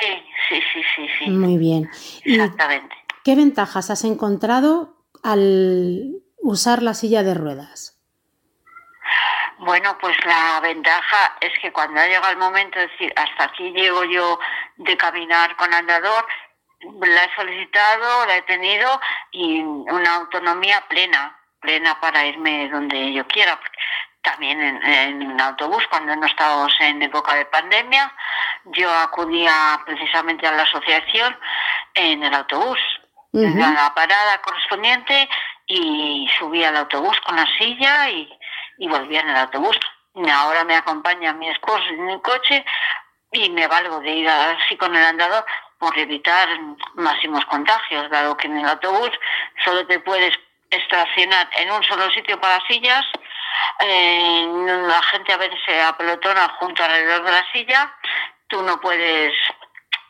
Sí, 0.00 0.22
sí, 0.48 0.60
sí, 0.72 0.82
sí, 0.96 1.06
sí. 1.18 1.30
Muy 1.30 1.56
bien. 1.56 1.88
Exactamente. 2.24 2.96
¿Qué 3.24 3.36
ventajas 3.36 3.90
has 3.90 4.04
encontrado 4.04 4.96
al 5.22 6.16
usar 6.38 6.82
la 6.82 6.94
silla 6.94 7.22
de 7.22 7.34
ruedas? 7.34 7.96
Bueno, 9.58 9.96
pues 10.00 10.16
la 10.24 10.58
ventaja 10.60 11.36
es 11.40 11.52
que 11.60 11.70
cuando 11.70 12.00
ha 12.00 12.06
llegado 12.06 12.30
el 12.30 12.38
momento 12.38 12.78
de 12.78 12.88
decir, 12.88 13.12
hasta 13.14 13.44
aquí 13.44 13.70
llego 13.72 14.04
yo 14.04 14.40
de 14.78 14.96
caminar 14.96 15.54
con 15.56 15.72
andador, 15.72 16.24
la 16.80 17.24
he 17.24 17.34
solicitado, 17.36 18.26
la 18.26 18.38
he 18.38 18.42
tenido 18.42 18.88
y 19.32 19.60
una 19.60 20.14
autonomía 20.14 20.82
plena, 20.88 21.38
plena 21.60 22.00
para 22.00 22.26
irme 22.26 22.70
donde 22.70 23.12
yo 23.12 23.26
quiera 23.26 23.60
también 24.22 24.60
en, 24.60 25.40
autobús 25.40 25.82
cuando 25.88 26.14
no 26.16 26.26
estábamos 26.26 26.72
en 26.80 27.02
época 27.02 27.34
de 27.34 27.46
pandemia. 27.46 28.12
Yo 28.64 28.90
acudía 28.92 29.80
precisamente 29.86 30.46
a 30.46 30.52
la 30.52 30.62
asociación 30.62 31.36
en 31.94 32.22
el 32.22 32.34
autobús, 32.34 32.78
en 33.32 33.58
la 33.58 33.92
parada 33.94 34.40
correspondiente 34.42 35.28
y 35.66 36.28
subía 36.38 36.68
al 36.68 36.76
autobús 36.76 37.18
con 37.24 37.36
la 37.36 37.46
silla 37.58 38.10
y, 38.10 38.28
y 38.78 38.88
volvía 38.88 39.20
en 39.20 39.30
el 39.30 39.36
autobús. 39.36 39.78
Ahora 40.32 40.64
me 40.64 40.74
acompaña 40.74 41.32
mi 41.32 41.48
esposo 41.48 41.84
en 41.88 42.06
mi 42.06 42.20
coche 42.20 42.64
y 43.32 43.48
me 43.50 43.66
valgo 43.68 44.00
de 44.00 44.10
ir 44.10 44.28
así 44.28 44.76
con 44.76 44.94
el 44.94 45.04
andador 45.04 45.44
por 45.78 45.96
evitar 45.96 46.48
máximos 46.94 47.44
contagios, 47.46 48.10
dado 48.10 48.36
que 48.36 48.48
en 48.48 48.58
el 48.58 48.68
autobús 48.68 49.10
solo 49.64 49.86
te 49.86 50.00
puedes 50.00 50.34
estacionar 50.68 51.48
en 51.56 51.70
un 51.70 51.82
solo 51.84 52.10
sitio 52.10 52.38
para 52.40 52.60
sillas 52.66 53.06
eh, 53.80 54.46
la 54.86 55.02
gente 55.02 55.32
a 55.32 55.36
veces 55.36 55.58
se 55.66 55.80
apelotona 55.80 56.48
junto 56.58 56.82
alrededor 56.82 57.24
de 57.24 57.30
la 57.30 57.44
silla, 57.52 57.94
tú 58.48 58.62
no 58.62 58.80
puedes 58.80 59.32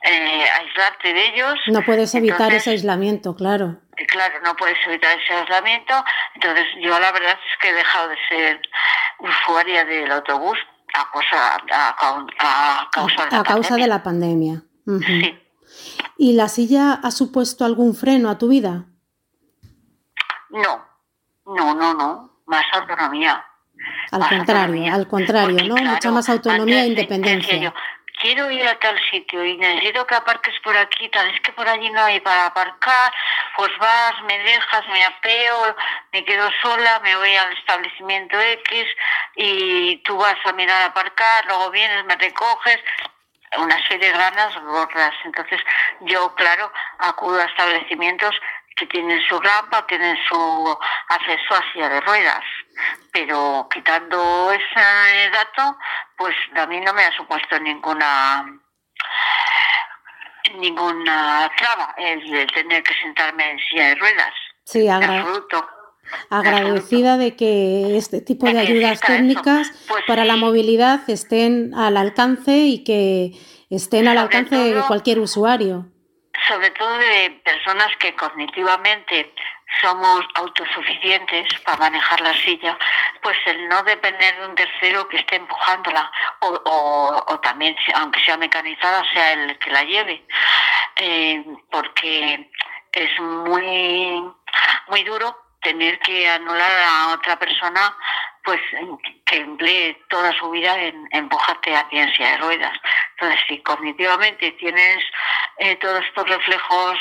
eh, 0.03 0.45
aislarte 0.59 1.12
de 1.12 1.28
ellos. 1.28 1.55
No 1.66 1.82
puedes 1.82 2.14
evitar 2.14 2.53
ese 2.53 2.70
aislamiento, 2.70 3.36
claro. 3.36 3.80
Eh, 3.97 4.07
claro, 4.07 4.41
no 4.43 4.57
puedes 4.57 4.78
evitar 4.86 5.18
ese 5.18 5.34
aislamiento. 5.34 5.95
Entonces, 6.34 6.66
yo 6.80 6.99
la 6.99 7.12
verdad 7.12 7.32
es 7.32 7.59
que 7.61 7.68
he 7.68 7.74
dejado 7.74 8.09
de 8.09 8.16
ser 8.28 8.61
usuaria 9.18 9.84
del 9.84 10.11
autobús 10.11 10.59
a, 10.95 11.11
causa, 11.11 11.57
a, 11.70 12.88
causa, 12.91 13.24
de, 13.26 13.36
la 13.36 13.43
causa 13.43 13.76
de 13.76 13.86
la 13.86 14.03
pandemia. 14.03 14.62
Sí. 15.07 15.38
¿Y 16.16 16.32
la 16.32 16.49
silla 16.49 16.95
ha 17.03 17.11
supuesto 17.11 17.64
algún 17.64 17.95
freno 17.95 18.30
a 18.30 18.38
tu 18.38 18.49
vida? 18.49 18.86
No, 20.51 20.84
no, 21.47 21.74
no, 21.74 21.95
no. 21.95 22.30
Más 22.51 22.64
autonomía. 22.72 23.44
Al 24.11 24.28
contrario, 24.28 24.92
al 24.92 25.07
contrario, 25.07 25.64
¿no? 25.68 25.76
Mucha 25.76 26.11
más 26.11 26.28
autonomía 26.28 26.82
e 26.82 26.88
independencia. 26.88 27.72
quiero 28.20 28.51
ir 28.51 28.66
a 28.66 28.76
tal 28.80 28.98
sitio 29.09 29.44
y 29.44 29.57
necesito 29.57 30.05
que 30.05 30.16
aparques 30.16 30.55
por 30.64 30.76
aquí, 30.76 31.09
tal 31.11 31.30
vez 31.30 31.40
que 31.42 31.53
por 31.53 31.68
allí 31.68 31.88
no 31.90 32.03
hay 32.03 32.18
para 32.20 32.46
aparcar, 32.46 33.12
pues 33.57 33.70
vas, 33.78 34.14
me 34.24 34.36
dejas, 34.40 34.88
me 34.88 35.05
apeo, 35.05 35.76
me 36.12 36.24
quedo 36.24 36.51
sola, 36.61 37.01
me 37.05 37.14
voy 37.16 37.34
al 37.36 37.53
establecimiento 37.53 38.38
X 38.40 38.84
y 39.36 39.96
tú 39.98 40.16
vas 40.16 40.36
a 40.44 40.53
mirar 40.53 40.82
a 40.82 40.86
aparcar, 40.86 41.46
luego 41.46 41.70
vienes, 41.70 42.05
me 42.05 42.16
recoges, 42.16 42.80
una 43.59 43.76
serie 43.88 44.11
de 44.11 44.18
ganas 44.18 44.55
gordas. 44.62 45.14
Entonces 45.24 45.61
yo, 46.01 46.34
claro, 46.34 46.72
acudo 46.98 47.40
a 47.40 47.44
establecimientos 47.44 48.34
que 48.76 48.86
tienen 48.86 49.20
su 49.28 49.38
rampa, 49.40 49.86
tienen 49.86 50.16
su 50.28 50.78
acceso 51.08 51.54
a 51.54 51.72
silla 51.72 51.88
de 51.88 52.00
ruedas. 52.00 52.44
Pero 53.12 53.68
quitando 53.72 54.52
ese 54.52 55.30
dato, 55.30 55.76
pues 56.16 56.34
a 56.56 56.66
mí 56.66 56.80
no 56.80 56.92
me 56.94 57.04
ha 57.04 57.12
supuesto 57.16 57.58
ninguna 57.60 58.46
ninguna 60.58 61.50
traba 61.56 61.94
el 61.96 62.28
de 62.28 62.46
tener 62.46 62.82
que 62.82 62.94
sentarme 62.94 63.52
en 63.52 63.58
silla 63.58 63.88
de 63.88 63.94
ruedas. 63.96 64.32
Sí, 64.64 64.88
agradecida 66.28 67.16
de 67.16 67.36
que 67.36 67.96
este 67.96 68.20
tipo 68.20 68.46
de 68.46 68.58
ayudas 68.58 69.00
técnicas 69.00 69.70
pues 69.86 70.04
para 70.06 70.24
la 70.24 70.36
movilidad 70.36 71.08
estén 71.08 71.72
al 71.74 71.96
alcance 71.96 72.52
y 72.52 72.82
que 72.82 73.32
estén 73.68 74.08
al 74.08 74.18
alcance 74.18 74.56
de 74.56 74.82
cualquier 74.82 75.20
usuario 75.20 75.86
sobre 76.49 76.70
todo 76.70 76.99
de 76.99 77.30
personas 77.45 77.88
que 77.99 78.14
cognitivamente 78.14 79.32
somos 79.80 80.24
autosuficientes 80.34 81.47
para 81.64 81.78
manejar 81.78 82.20
la 82.20 82.34
silla, 82.34 82.76
pues 83.22 83.36
el 83.47 83.68
no 83.68 83.82
depender 83.84 84.36
de 84.36 84.47
un 84.47 84.55
tercero 84.55 85.09
que 85.09 85.18
esté 85.18 85.36
empujándola 85.36 86.11
o, 86.41 86.61
o, 87.28 87.41
también, 87.41 87.76
aunque 87.95 88.22
sea 88.24 88.36
mecanizada, 88.36 89.05
sea 89.12 89.32
el 89.32 89.59
que 89.59 89.70
la 89.70 89.84
lleve, 89.84 90.24
eh, 90.97 91.45
porque 91.70 92.51
es 92.93 93.20
muy, 93.20 94.22
muy 94.88 95.05
duro 95.05 95.36
tener 95.62 95.99
que 96.01 96.28
anular 96.28 96.70
a 96.70 97.09
otra 97.14 97.38
persona 97.38 97.97
pues 98.45 98.61
que 99.26 99.36
emplee 99.36 99.95
toda 100.09 100.32
su 100.38 100.51
vida 100.51 100.78
en, 100.78 101.09
empujarte 101.12 101.74
a 101.74 101.88
ciencia 101.88 102.32
de 102.32 102.36
ruedas. 102.38 102.76
Entonces, 103.12 103.41
si 103.49 103.59
cognitivamente 103.62 104.53
tienes 104.53 104.99
eh, 105.59 105.76
todos 105.76 106.05
estos 106.05 106.28
reflejos 106.28 106.99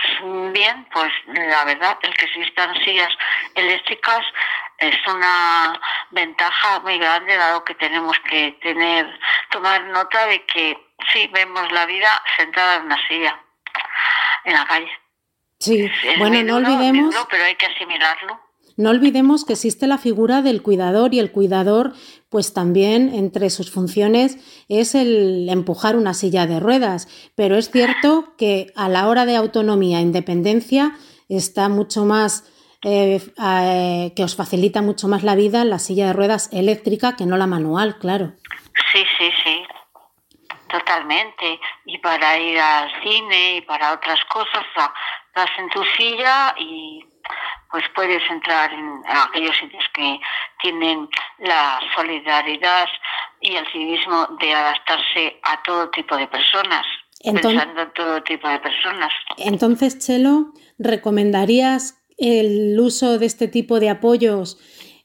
bien, 0.52 0.86
pues 0.92 1.12
la 1.28 1.64
verdad, 1.66 1.98
el 2.02 2.14
que 2.14 2.26
existan 2.26 2.76
sillas 2.84 3.12
eléctricas 3.56 4.26
es 4.78 4.96
una 5.08 5.80
ventaja 6.12 6.80
muy 6.80 6.98
grande, 6.98 7.36
dado 7.36 7.64
que 7.64 7.76
tenemos 7.76 8.18
que 8.30 8.52
tener, 8.62 9.20
tomar 9.50 9.84
nota 9.86 10.26
de 10.28 10.46
que 10.46 10.78
sí, 11.12 11.30
vemos 11.34 11.72
la 11.72 11.86
vida 11.86 12.24
sentada 12.38 12.76
en 12.76 12.84
una 12.84 13.08
silla, 13.08 13.40
en 14.46 14.54
la 14.54 14.66
calle. 14.66 14.92
Sí, 15.60 15.92
bueno, 16.18 16.42
no 16.44 16.56
olvidemos. 16.56 17.28
pero 17.30 17.44
hay 17.44 17.56
que 17.56 17.66
asimilarlo. 17.66 18.49
No 18.80 18.92
olvidemos 18.92 19.44
que 19.44 19.52
existe 19.52 19.88
la 19.88 19.98
figura 19.98 20.42
del 20.42 20.62
cuidador 20.62 21.14
y 21.14 21.20
el 21.20 21.34
cuidador, 21.34 21.92
pues 22.30 22.54
también 22.54 23.14
entre 23.14 23.50
sus 23.50 23.72
funciones 23.72 24.38
es 24.70 24.96
el 24.96 25.50
empujar 25.50 25.98
una 25.98 26.14
silla 26.14 26.48
de 26.48 26.62
ruedas, 26.62 27.10
pero 27.36 27.58
es 27.58 27.72
cierto 27.72 28.38
que 28.38 28.72
a 28.78 28.88
la 28.88 29.10
hora 29.10 29.26
de 29.26 29.36
autonomía 29.36 30.00
e 30.00 30.04
independencia 30.04 30.96
está 31.28 31.68
mucho 31.68 32.06
más, 32.06 32.50
eh, 32.86 33.20
eh, 33.44 34.14
que 34.16 34.24
os 34.24 34.38
facilita 34.38 34.82
mucho 34.82 35.10
más 35.10 35.24
la 35.24 35.36
vida 35.36 35.66
la 35.66 35.80
silla 35.80 36.08
de 36.08 36.14
ruedas 36.14 36.50
eléctrica 36.54 37.18
que 37.18 37.26
no 37.26 37.36
la 37.36 37.48
manual, 37.48 37.98
claro. 38.00 38.32
Sí, 38.94 39.04
sí, 39.18 39.30
sí. 39.44 39.64
Totalmente. 40.70 41.60
Y 41.84 41.98
para 41.98 42.40
ir 42.40 42.58
al 42.58 42.90
cine 43.04 43.58
y 43.58 43.62
para 43.62 43.92
otras 43.92 44.24
cosas, 44.32 44.64
vas 45.36 45.50
en 45.58 45.70
tu 45.70 45.84
silla 45.98 46.56
y 46.58 47.04
pues 47.72 47.84
puedes 47.96 48.22
entrar 48.30 48.72
en 48.74 49.02
aquellos 49.06 49.56
sitios 49.58 49.84
que 49.94 50.20
tienen 50.62 51.08
la 51.40 51.80
solidaridad 51.96 52.88
y 53.42 53.56
el 53.56 53.66
civismo 53.72 54.28
de 54.40 54.54
adaptarse 54.54 55.40
a 55.44 55.62
todo 55.64 55.90
tipo 55.90 56.18
de 56.18 56.28
personas, 56.28 56.86
pensando 57.24 57.82
en 57.82 57.94
todo 57.94 58.24
tipo 58.24 58.48
de 58.50 58.60
personas. 58.60 59.12
Entonces, 59.38 60.00
Chelo, 60.00 60.54
¿recomendarías 60.80 62.02
el 62.18 62.78
uso 62.80 63.20
de 63.20 63.28
este 63.28 63.48
tipo 63.48 63.80
de 63.80 63.90
apoyos 63.90 64.58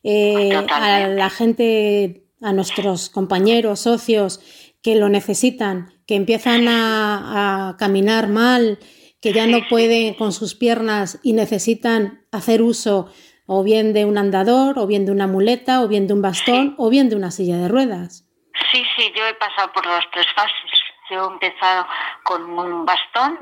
eh, 0.03 0.55
a 0.71 1.07
la 1.09 1.31
gente, 1.31 2.25
a 2.41 2.53
nuestros 2.53 3.11
compañeros, 3.11 3.81
socios 3.81 4.41
que 4.83 4.97
lo 4.97 5.09
necesitan, 5.09 5.93
que 6.07 6.17
empiezan 6.17 6.67
a 6.69 7.77
caminar 7.79 8.29
mal? 8.29 8.79
Que 9.25 9.33
ya 9.33 9.47
no 9.47 9.67
pueden 9.71 10.13
con 10.13 10.33
sus 10.33 10.55
piernas 10.55 11.19
y 11.23 11.33
necesitan 11.33 12.27
hacer 12.31 12.61
uso 12.61 13.09
o 13.47 13.65
bien 13.65 13.95
de 13.95 14.05
un 14.05 14.19
andador, 14.19 14.79
o 14.79 14.87
bien 14.87 15.07
de 15.07 15.13
una 15.13 15.27
muleta, 15.27 15.81
o 15.81 15.89
bien 15.89 16.07
de 16.07 16.13
un 16.13 16.21
bastón, 16.21 16.75
o 16.77 16.91
bien 16.91 17.09
de 17.09 17.17
una 17.17 17.31
silla 17.31 17.57
de 17.57 17.69
ruedas. 17.69 18.29
Sí, 18.71 18.85
sí, 18.95 19.11
yo 19.17 19.27
he 19.27 19.33
pasado 19.35 19.73
por 19.73 19.87
las 19.87 20.05
tres 20.13 20.27
fases. 20.37 20.79
Yo 21.09 21.25
he 21.25 21.33
empezado 21.33 21.87
con 22.25 22.43
un 22.59 22.85
bastón 22.85 23.39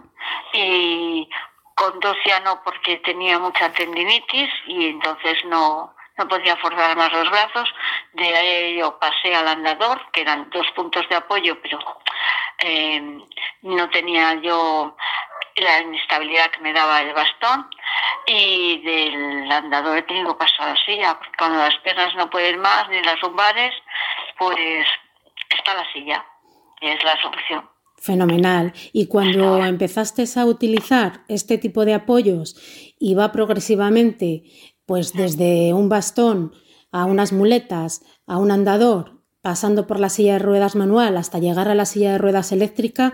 y 0.53 1.28
con 1.74 1.99
dos 1.99 2.16
ya 2.26 2.39
no 2.41 2.62
porque 2.62 2.99
tenía 2.99 3.41
mucha 3.41 3.72
tendinitis 3.72 4.51
y 4.68 4.87
entonces 4.87 5.45
no, 5.47 5.93
no 6.16 6.28
podía 6.28 6.57
forzar 6.59 6.97
más 6.97 7.12
los 7.12 7.28
brazos. 7.28 7.68
De 8.12 8.37
ahí 8.37 8.78
yo 8.78 8.97
pasé 9.01 9.35
al 9.35 9.49
andador, 9.49 10.01
que 10.12 10.20
eran 10.20 10.49
dos 10.51 10.66
puntos 10.76 11.09
de 11.09 11.16
apoyo, 11.16 11.61
pero 11.61 11.80
eh, 12.61 13.18
no 13.62 13.91
tenía 13.91 14.35
yo 14.35 14.97
la 15.57 15.80
inestabilidad 15.82 16.50
que 16.50 16.61
me 16.61 16.72
daba 16.72 17.03
el 17.03 17.12
bastón 17.14 17.66
y 18.26 18.80
del 18.82 19.50
andador 19.50 19.98
he 19.98 20.03
tenido 20.03 20.36
paso 20.36 20.55
a 20.61 20.68
la 20.68 20.76
silla, 20.84 21.18
porque 21.18 21.36
cuando 21.38 21.59
las 21.59 21.76
piernas 21.78 22.14
no 22.16 22.30
pueden 22.30 22.61
más, 22.61 22.88
ni 22.88 23.03
las 23.03 23.20
lumbares, 23.22 23.72
pues 24.38 24.86
está 25.50 25.74
la 25.74 25.92
silla, 25.92 26.24
y 26.80 26.88
es 26.88 27.03
la 27.05 27.20
solución. 27.20 27.68
Fenomenal. 27.98 28.72
Y 28.92 29.07
cuando 29.07 29.64
empezaste 29.64 30.24
a 30.36 30.44
utilizar 30.44 31.20
este 31.28 31.57
tipo 31.59 31.84
de 31.84 31.94
apoyos 31.94 32.57
y 32.98 33.14
va 33.14 33.30
progresivamente, 33.30 34.42
pues 34.86 35.12
desde 35.12 35.72
un 35.72 35.88
bastón 35.88 36.53
a 36.90 37.05
unas 37.05 37.32
muletas, 37.32 38.03
a 38.26 38.38
un 38.38 38.50
andador, 38.50 39.22
pasando 39.40 39.86
por 39.86 40.00
la 40.00 40.09
silla 40.09 40.34
de 40.34 40.38
ruedas 40.40 40.74
manual 40.74 41.16
hasta 41.16 41.38
llegar 41.38 41.68
a 41.68 41.74
la 41.74 41.84
silla 41.84 42.12
de 42.12 42.18
ruedas 42.18 42.50
eléctrica, 42.53 43.12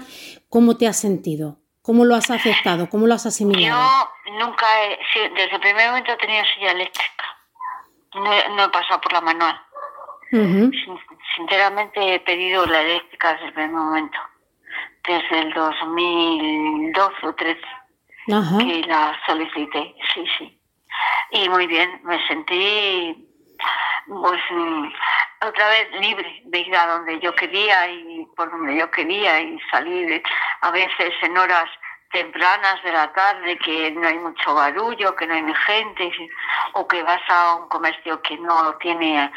¿cómo 0.48 0.76
te 0.76 0.86
has 0.86 0.96
sentido? 0.96 1.60
¿Cómo 1.82 2.04
lo 2.04 2.14
has 2.14 2.30
aceptado? 2.30 2.88
¿Cómo 2.88 3.06
lo 3.06 3.14
has 3.14 3.26
asimilado? 3.26 4.10
Yo 4.26 4.32
nunca, 4.38 4.66
he, 4.84 4.98
desde 5.30 5.54
el 5.54 5.60
primer 5.60 5.88
momento 5.88 6.12
he 6.12 6.16
tenido 6.16 6.44
silla 6.54 6.72
eléctrica. 6.72 7.24
No, 8.14 8.64
he 8.64 8.68
pasado 8.70 9.00
por 9.00 9.12
la 9.12 9.20
manual. 9.20 9.60
Sinceramente 11.36 12.14
he 12.14 12.20
pedido 12.20 12.66
la 12.66 12.82
eléctrica 12.82 13.32
desde 13.32 13.46
el 13.46 13.52
primer 13.54 13.72
momento. 13.72 14.18
Desde 15.06 15.38
el 15.38 15.54
2012 15.54 17.16
o 17.22 17.26
2013 17.26 17.60
que 18.28 18.86
la 18.86 19.18
solicité. 19.26 19.94
Sí, 20.12 20.24
sí. 20.36 20.60
Y 21.30 21.48
muy 21.48 21.66
bien, 21.66 22.00
me 22.04 22.26
sentí 22.26 23.26
pues 24.06 24.40
otra 25.40 25.68
vez 25.68 25.90
libre 26.00 26.42
de 26.44 26.58
ir 26.60 26.76
a 26.76 26.86
donde 26.86 27.20
yo 27.20 27.34
quería 27.34 27.88
y 27.88 28.26
por 28.36 28.50
donde 28.50 28.76
yo 28.76 28.90
quería 28.90 29.40
y 29.40 29.58
salir 29.70 30.22
a 30.60 30.70
veces 30.70 31.14
en 31.22 31.36
horas 31.36 31.68
tempranas 32.10 32.82
de 32.82 32.92
la 32.92 33.12
tarde 33.12 33.58
que 33.58 33.90
no 33.90 34.08
hay 34.08 34.18
mucho 34.18 34.54
barullo, 34.54 35.14
que 35.14 35.26
no 35.26 35.34
hay 35.34 35.54
gente 35.66 36.10
o 36.72 36.88
que 36.88 37.02
vas 37.02 37.20
a 37.28 37.56
un 37.56 37.68
comercio 37.68 38.20
que 38.22 38.36
no 38.38 38.74
tiene 38.78 39.30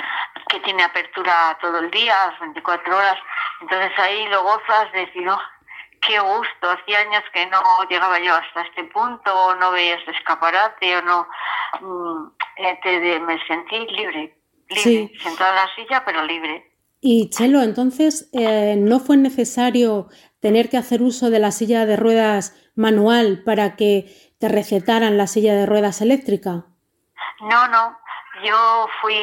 que 0.49 0.59
tiene 0.61 0.83
apertura 0.83 1.57
todo 1.61 1.79
el 1.79 1.89
día, 1.91 2.13
las 2.27 2.39
24 2.39 2.97
horas, 2.97 3.17
entonces 3.61 3.91
ahí 3.97 4.27
lo 4.27 4.43
gozas 4.43 4.91
de 4.91 5.05
decir, 5.05 5.27
oh, 5.29 5.41
qué 6.01 6.19
gusto, 6.19 6.69
hacía 6.69 6.99
años 6.99 7.23
que 7.33 7.45
no 7.47 7.61
llegaba 7.89 8.19
yo 8.19 8.35
hasta 8.35 8.61
este 8.63 8.83
punto, 8.85 9.33
o 9.33 9.55
no 9.55 9.71
veía 9.71 9.95
este 9.95 10.11
escaparate, 10.11 10.97
o 10.97 11.01
no, 11.03 11.27
mm, 11.79 12.27
eh, 12.57 13.19
me 13.19 13.39
sentí 13.47 13.87
libre, 13.87 14.35
libre, 14.71 15.11
sentada 15.19 15.49
en 15.51 15.55
la 15.55 15.75
silla, 15.75 16.03
pero 16.05 16.25
libre. 16.25 16.71
Y 16.99 17.29
Chelo, 17.29 17.61
entonces, 17.61 18.29
eh, 18.33 18.75
¿no 18.77 18.99
fue 18.99 19.17
necesario 19.17 20.07
tener 20.39 20.69
que 20.69 20.77
hacer 20.77 21.01
uso 21.01 21.29
de 21.29 21.39
la 21.39 21.51
silla 21.51 21.85
de 21.85 21.95
ruedas 21.95 22.55
manual 22.75 23.43
para 23.43 23.75
que 23.75 24.05
te 24.39 24.49
recetaran 24.49 25.17
la 25.17 25.27
silla 25.27 25.55
de 25.55 25.65
ruedas 25.65 26.01
eléctrica? 26.01 26.65
No, 27.41 27.67
no. 27.67 27.97
Yo 28.43 28.87
fui, 29.01 29.15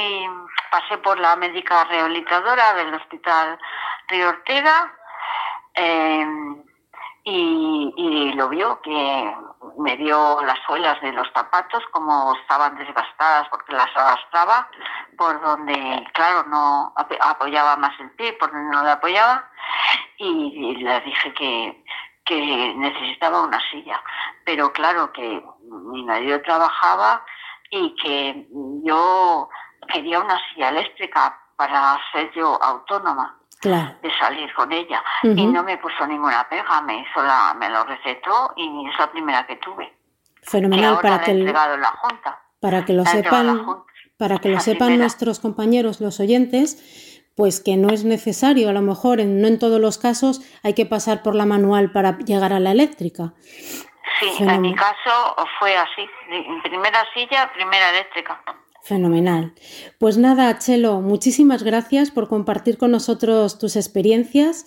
pasé 0.70 0.98
por 0.98 1.18
la 1.18 1.36
médica 1.36 1.84
rehabilitadora 1.84 2.74
del 2.74 2.94
Hospital 2.94 3.58
Río 4.08 4.28
Ortega 4.28 4.92
eh, 5.74 6.26
y, 7.30 8.32
lo 8.34 8.48
vio 8.48 8.80
que 8.82 9.36
me 9.78 9.96
dio 9.96 10.40
las 10.42 10.58
suelas 10.66 11.00
de 11.00 11.12
los 11.12 11.28
zapatos 11.32 11.82
como 11.90 12.34
estaban 12.36 12.76
desgastadas 12.76 13.48
porque 13.48 13.72
las 13.72 13.88
arrastraba 13.96 14.68
por 15.16 15.40
donde, 15.40 16.06
claro, 16.14 16.44
no 16.48 16.92
apoyaba 16.96 17.76
más 17.76 17.98
el 18.00 18.10
pie, 18.12 18.32
por 18.34 18.50
donde 18.50 18.76
no 18.76 18.82
le 18.82 18.90
apoyaba. 18.90 19.50
y, 20.18 20.76
le 20.76 21.00
dije 21.00 21.34
que, 21.34 21.84
que 22.24 22.74
necesitaba 22.76 23.42
una 23.42 23.60
silla. 23.70 24.02
Pero 24.44 24.72
claro 24.72 25.12
que 25.12 25.42
mi 25.62 26.04
marido 26.04 26.40
trabajaba 26.42 27.24
y 27.70 27.94
que 27.96 28.46
yo 28.84 29.48
quería 29.92 30.20
una 30.20 30.38
silla 30.48 30.70
eléctrica 30.70 31.38
para 31.56 31.98
ser 32.12 32.30
yo 32.32 32.62
autónoma. 32.62 33.37
De 33.62 34.10
salir 34.18 34.52
con 34.54 34.72
ella 34.72 35.02
y 35.22 35.46
no 35.46 35.62
me 35.64 35.78
puso 35.78 36.06
ninguna 36.06 36.48
pega, 36.48 36.80
me 36.82 37.00
hizo 37.00 37.22
la, 37.22 37.54
me 37.58 37.68
lo 37.68 37.84
recetó 37.84 38.52
y 38.56 38.88
es 38.88 38.98
la 38.98 39.10
primera 39.10 39.46
que 39.46 39.56
tuve. 39.56 39.92
Fenomenal 40.42 40.98
para 41.00 41.20
que 41.22 41.34
la 41.34 41.92
junta. 42.00 42.40
para 42.60 42.84
que 42.84 42.92
lo 42.92 43.04
sepan 43.04 43.84
para 44.16 44.38
que 44.38 44.48
lo 44.48 44.60
sepan 44.60 44.98
nuestros 44.98 45.40
compañeros 45.40 46.00
los 46.00 46.20
oyentes 46.20 47.14
pues 47.36 47.60
que 47.60 47.76
no 47.76 47.90
es 47.90 48.04
necesario, 48.04 48.68
a 48.68 48.72
lo 48.72 48.82
mejor 48.82 49.20
en, 49.20 49.40
no 49.40 49.46
en 49.46 49.60
todos 49.60 49.80
los 49.80 49.96
casos 49.96 50.40
hay 50.64 50.74
que 50.74 50.86
pasar 50.86 51.22
por 51.22 51.36
la 51.36 51.46
manual 51.46 51.92
para 51.92 52.18
llegar 52.18 52.52
a 52.52 52.58
la 52.58 52.72
eléctrica. 52.72 53.32
Sí, 54.18 54.28
en 54.40 54.60
mi 54.60 54.74
caso 54.74 55.36
fue 55.60 55.76
así, 55.76 56.04
primera 56.64 57.04
silla, 57.14 57.48
primera 57.54 57.90
eléctrica. 57.90 58.42
Fenomenal. 58.88 59.52
Pues 59.98 60.16
nada, 60.16 60.58
Chelo, 60.58 61.02
muchísimas 61.02 61.62
gracias 61.62 62.10
por 62.10 62.26
compartir 62.26 62.78
con 62.78 62.90
nosotros 62.90 63.58
tus 63.58 63.76
experiencias. 63.76 64.64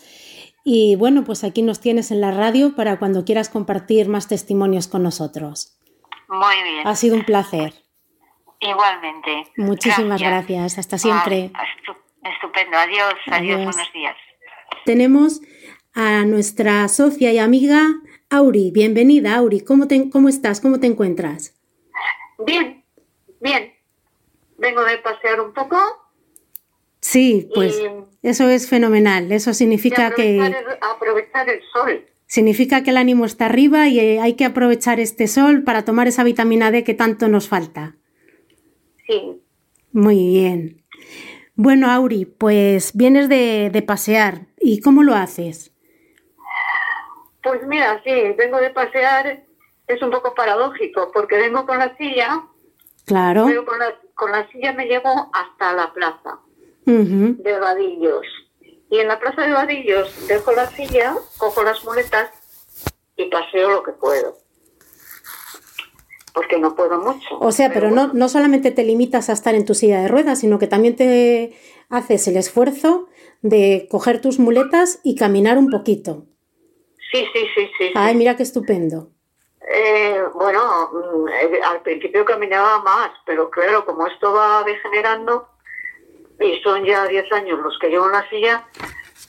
Y 0.63 0.95
bueno, 0.95 1.23
pues 1.23 1.43
aquí 1.43 1.63
nos 1.63 1.79
tienes 1.79 2.11
en 2.11 2.21
la 2.21 2.29
radio 2.29 2.75
para 2.75 2.99
cuando 2.99 3.25
quieras 3.25 3.49
compartir 3.49 4.07
más 4.09 4.27
testimonios 4.27 4.87
con 4.87 5.01
nosotros. 5.01 5.79
Muy 6.29 6.55
bien. 6.63 6.87
Ha 6.87 6.95
sido 6.95 7.15
un 7.15 7.25
placer. 7.25 7.73
Igualmente. 8.59 9.51
Muchísimas 9.57 10.21
gracias. 10.21 10.77
Hasta 10.77 10.99
siempre. 10.99 11.51
estupendo. 12.23 12.77
Adiós. 12.77 13.15
Adiós. 13.25 13.63
Buenos 13.63 13.91
días. 13.91 14.15
Tenemos 14.85 15.41
a 15.95 16.25
nuestra 16.25 16.87
socia 16.89 17.33
y 17.33 17.39
amiga 17.39 17.87
Auri. 18.29 18.69
Bienvenida, 18.71 19.35
Auri. 19.35 19.61
¿Cómo, 19.61 19.87
cómo 20.11 20.29
estás? 20.29 20.61
¿Cómo 20.61 20.79
te 20.79 20.85
encuentras? 20.85 21.59
Bien, 22.45 22.85
bien 23.39 23.80
vengo 24.61 24.83
de 24.83 24.97
pasear 24.99 25.41
un 25.41 25.53
poco. 25.53 25.77
Sí, 27.01 27.49
pues 27.53 27.81
eso 28.21 28.47
es 28.47 28.69
fenomenal. 28.69 29.31
Eso 29.31 29.53
significa 29.53 30.11
que... 30.11 30.39
aprovechar 30.81 31.49
el 31.49 31.61
sol. 31.73 32.05
Significa 32.27 32.83
que 32.83 32.91
el 32.91 32.97
ánimo 32.97 33.25
está 33.25 33.47
arriba 33.47 33.87
y 33.87 33.99
eh, 33.99 34.21
hay 34.21 34.35
que 34.35 34.45
aprovechar 34.45 34.99
este 34.99 35.27
sol 35.27 35.63
para 35.63 35.83
tomar 35.83 36.07
esa 36.07 36.23
vitamina 36.23 36.71
D 36.71 36.83
que 36.83 36.93
tanto 36.93 37.27
nos 37.27 37.49
falta. 37.49 37.95
Sí. 39.07 39.41
Muy 39.91 40.15
bien. 40.15 40.83
Bueno, 41.55 41.91
Auri, 41.91 42.25
pues 42.25 42.95
vienes 42.95 43.27
de, 43.27 43.69
de 43.73 43.81
pasear. 43.81 44.45
¿Y 44.59 44.79
cómo 44.79 45.03
lo 45.03 45.15
haces? 45.15 45.73
Pues 47.43 47.65
mira, 47.67 48.01
sí, 48.05 48.11
vengo 48.37 48.59
de 48.59 48.69
pasear. 48.69 49.43
Es 49.87 50.01
un 50.01 50.11
poco 50.11 50.33
paradójico 50.35 51.11
porque 51.11 51.35
vengo 51.35 51.65
con 51.65 51.79
la 51.79 51.97
silla. 51.97 52.43
Claro. 53.05 53.45
Pero 53.47 53.65
con 53.65 53.79
la, 53.79 53.93
con 54.21 54.31
la 54.31 54.47
silla 54.51 54.71
me 54.73 54.85
llevo 54.85 55.31
hasta 55.33 55.73
la 55.73 55.91
plaza 55.93 56.39
de 56.85 57.59
Vadillos. 57.59 58.27
Y 58.91 58.99
en 58.99 59.07
la 59.07 59.19
plaza 59.19 59.41
de 59.41 59.51
Vadillos 59.51 60.27
dejo 60.27 60.51
la 60.51 60.69
silla, 60.69 61.15
cojo 61.39 61.63
las 61.63 61.83
muletas 61.83 62.29
y 63.17 63.25
paseo 63.31 63.71
lo 63.71 63.81
que 63.81 63.93
puedo. 63.93 64.37
Porque 66.35 66.59
no 66.59 66.75
puedo 66.75 66.99
mucho. 66.99 67.35
O 67.39 67.51
sea, 67.51 67.73
pero, 67.73 67.89
no, 67.89 68.13
no 68.13 68.29
solamente 68.29 68.69
te 68.69 68.83
limitas 68.83 69.29
a 69.29 69.33
estar 69.33 69.55
en 69.55 69.65
tu 69.65 69.73
silla 69.73 70.03
de 70.03 70.07
ruedas, 70.07 70.39
sino 70.39 70.59
que 70.59 70.67
también 70.67 70.95
te 70.95 71.57
haces 71.89 72.27
el 72.27 72.37
esfuerzo 72.37 73.09
de 73.41 73.87
coger 73.89 74.21
tus 74.21 74.37
muletas 74.37 74.99
y 75.03 75.15
caminar 75.15 75.57
un 75.57 75.71
poquito. 75.71 76.27
Sí, 77.11 77.25
sí, 77.33 77.39
sí, 77.55 77.69
sí. 77.75 77.85
Ay, 77.95 78.13
mira 78.13 78.35
qué 78.35 78.43
estupendo. 78.43 79.09
Eh, 79.69 80.23
bueno, 80.33 80.89
mm, 80.91 81.27
eh, 81.27 81.59
al 81.63 81.81
principio 81.81 82.25
caminaba 82.25 82.81
más, 82.81 83.11
pero 83.25 83.49
claro, 83.49 83.85
como 83.85 84.07
esto 84.07 84.33
va 84.33 84.63
degenerando 84.63 85.47
y 86.39 86.59
son 86.61 86.83
ya 86.83 87.05
10 87.05 87.31
años 87.31 87.59
los 87.59 87.77
que 87.79 87.89
llevo 87.89 88.07
en 88.07 88.13
la 88.13 88.29
silla, 88.29 88.67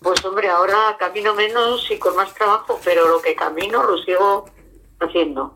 pues 0.03 0.25
hombre, 0.25 0.49
ahora 0.49 0.97
camino 0.99 1.35
menos 1.35 1.89
y 1.91 1.99
con 1.99 2.17
más 2.17 2.33
trabajo, 2.35 2.81
pero 2.83 3.09
lo 3.09 3.21
que 3.21 3.35
camino 3.35 3.83
lo 3.85 3.99
sigo 3.99 4.47
haciendo. 5.01 5.55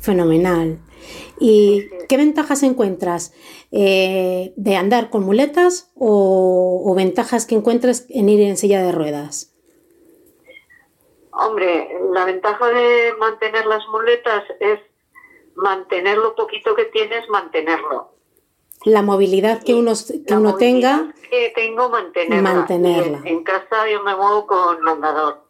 Fenomenal. 0.00 0.78
¿Y 1.40 1.88
qué 2.08 2.16
ventajas 2.16 2.62
encuentras 2.62 3.32
eh, 3.72 4.52
de 4.56 4.76
andar 4.76 5.10
con 5.10 5.24
muletas 5.24 5.90
o, 5.94 6.82
o 6.84 6.94
ventajas 6.94 7.46
que 7.46 7.54
encuentras 7.54 8.06
en 8.10 8.28
ir 8.28 8.40
en 8.42 8.56
silla 8.56 8.82
de 8.82 8.92
ruedas? 8.92 9.55
Hombre, 11.38 11.88
la 12.12 12.24
ventaja 12.24 12.68
de 12.68 13.12
mantener 13.18 13.66
las 13.66 13.86
muletas 13.88 14.42
es 14.58 14.80
mantener 15.54 16.16
lo 16.16 16.34
poquito 16.34 16.74
que 16.74 16.86
tienes, 16.86 17.28
mantenerlo. 17.28 18.12
La 18.84 19.02
movilidad 19.02 19.62
que 19.62 19.74
uno, 19.74 19.92
que 20.26 20.34
uno 20.34 20.56
tenga. 20.56 21.12
Que 21.28 21.52
tengo, 21.54 21.90
mantenerla. 21.90 22.54
mantenerla. 22.54 23.20
En, 23.24 23.42
casa 23.44 23.88
yo 23.90 24.02
me 24.02 24.16
muevo 24.16 24.46
con 24.46 24.88
andador. 24.88 25.44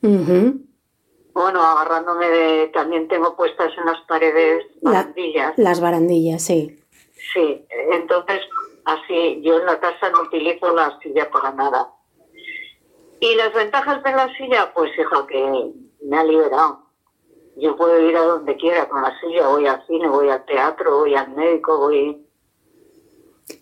Bueno, 0.00 1.62
agarrándome 1.62 2.28
de. 2.28 2.68
También 2.68 3.08
tengo 3.08 3.34
puestas 3.34 3.72
en 3.76 3.86
las 3.86 4.00
paredes 4.02 4.64
barandillas. 4.80 5.54
las 5.56 5.80
barandillas, 5.80 6.42
sí. 6.42 6.78
Sí, 7.34 7.66
entonces 7.90 8.42
así 8.84 9.40
yo 9.42 9.58
en 9.58 9.66
la 9.66 9.80
casa 9.80 10.08
no 10.10 10.22
utilizo 10.22 10.72
la 10.72 10.96
silla 11.00 11.28
para 11.30 11.50
nada. 11.52 11.95
Y 13.20 13.34
las 13.34 13.52
ventajas 13.54 14.02
de 14.02 14.12
la 14.12 14.32
silla, 14.36 14.72
pues 14.74 14.90
hija, 14.98 15.26
que 15.26 15.72
me 16.02 16.18
ha 16.18 16.24
liberado. 16.24 16.86
Yo 17.56 17.76
puedo 17.76 17.98
ir 18.00 18.16
a 18.16 18.22
donde 18.22 18.56
quiera 18.56 18.88
con 18.88 19.02
la 19.02 19.18
silla, 19.20 19.48
voy 19.48 19.66
al 19.66 19.84
cine, 19.86 20.08
voy 20.08 20.28
al 20.28 20.44
teatro, 20.44 20.98
voy 20.98 21.14
al 21.14 21.34
médico, 21.34 21.78
voy 21.78 22.22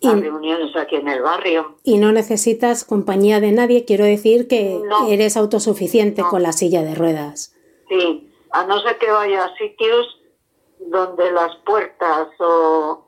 a 0.02 0.14
reuniones 0.14 0.74
aquí 0.76 0.96
en 0.96 1.08
el 1.08 1.22
barrio. 1.22 1.76
Y 1.84 1.98
no 1.98 2.10
necesitas 2.10 2.84
compañía 2.84 3.40
de 3.40 3.52
nadie, 3.52 3.84
quiero 3.84 4.04
decir 4.04 4.48
que 4.48 4.80
eres 5.08 5.36
autosuficiente 5.36 6.22
con 6.22 6.42
la 6.42 6.52
silla 6.52 6.82
de 6.82 6.94
ruedas. 6.94 7.54
Sí, 7.88 8.32
a 8.50 8.66
no 8.66 8.80
ser 8.80 8.98
que 8.98 9.10
vaya 9.10 9.44
a 9.44 9.56
sitios 9.56 10.20
donde 10.80 11.30
las 11.30 11.54
puertas 11.64 12.28
o 12.40 13.06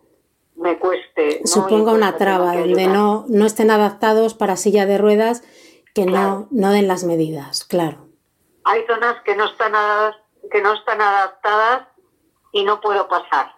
me 0.57 0.79
cueste. 0.79 1.41
Suponga 1.47 1.93
una 1.93 2.17
traba, 2.17 2.57
donde 2.57 2.87
no, 2.87 3.25
no 3.29 3.47
estén 3.47 3.71
adaptados 3.71 4.35
para 4.35 4.57
silla 4.57 4.87
de 4.87 4.99
ruedas 4.99 5.43
que 5.97 6.05
no, 6.05 6.47
no 6.51 6.73
den 6.73 6.89
las 6.89 7.05
medidas, 7.05 7.65
claro. 7.65 8.07
Hay 8.65 8.85
zonas 8.87 9.17
que 9.25 9.35
no 9.35 9.47
están 9.47 9.73
que 10.51 10.61
no 10.61 10.75
están 10.75 11.01
adaptadas 11.01 11.89
y 12.53 12.65
no 12.65 12.83
puedo 12.83 13.09
pasar. 13.09 13.55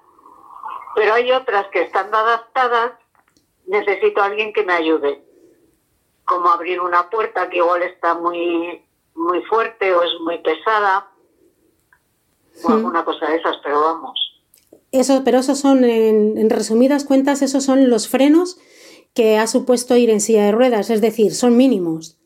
Pero 0.94 1.14
hay 1.14 1.32
otras 1.32 1.66
que 1.72 1.82
están 1.82 2.14
adaptadas, 2.14 2.92
necesito 3.66 4.22
a 4.22 4.26
alguien 4.26 4.52
que 4.52 4.62
me 4.62 4.72
ayude. 4.72 5.20
Como 6.24 6.48
abrir 6.48 6.80
una 6.80 7.10
puerta 7.10 7.50
que 7.50 7.56
igual 7.56 7.82
está 7.82 8.14
muy, 8.14 8.84
muy 9.16 9.42
fuerte 9.42 9.92
o 9.92 10.04
es 10.04 10.12
muy 10.20 10.38
pesada. 10.38 11.08
O 12.62 12.68
alguna 12.68 13.04
cosa 13.04 13.26
de 13.26 13.38
esas, 13.38 13.56
pero 13.64 13.80
vamos. 13.80 14.16
Eso, 14.92 15.22
pero 15.24 15.38
esos 15.38 15.58
son, 15.58 15.82
en, 15.82 16.38
en 16.38 16.50
resumidas 16.50 17.04
cuentas, 17.04 17.42
esos 17.42 17.64
son 17.64 17.90
los 17.90 18.08
frenos 18.08 18.60
que 19.12 19.38
ha 19.38 19.48
supuesto 19.48 19.96
ir 19.96 20.10
en 20.10 20.20
silla 20.20 20.44
de 20.44 20.52
ruedas, 20.52 20.88
es 20.90 21.00
decir, 21.00 21.34
son 21.34 21.56
mínimos. 21.56 22.17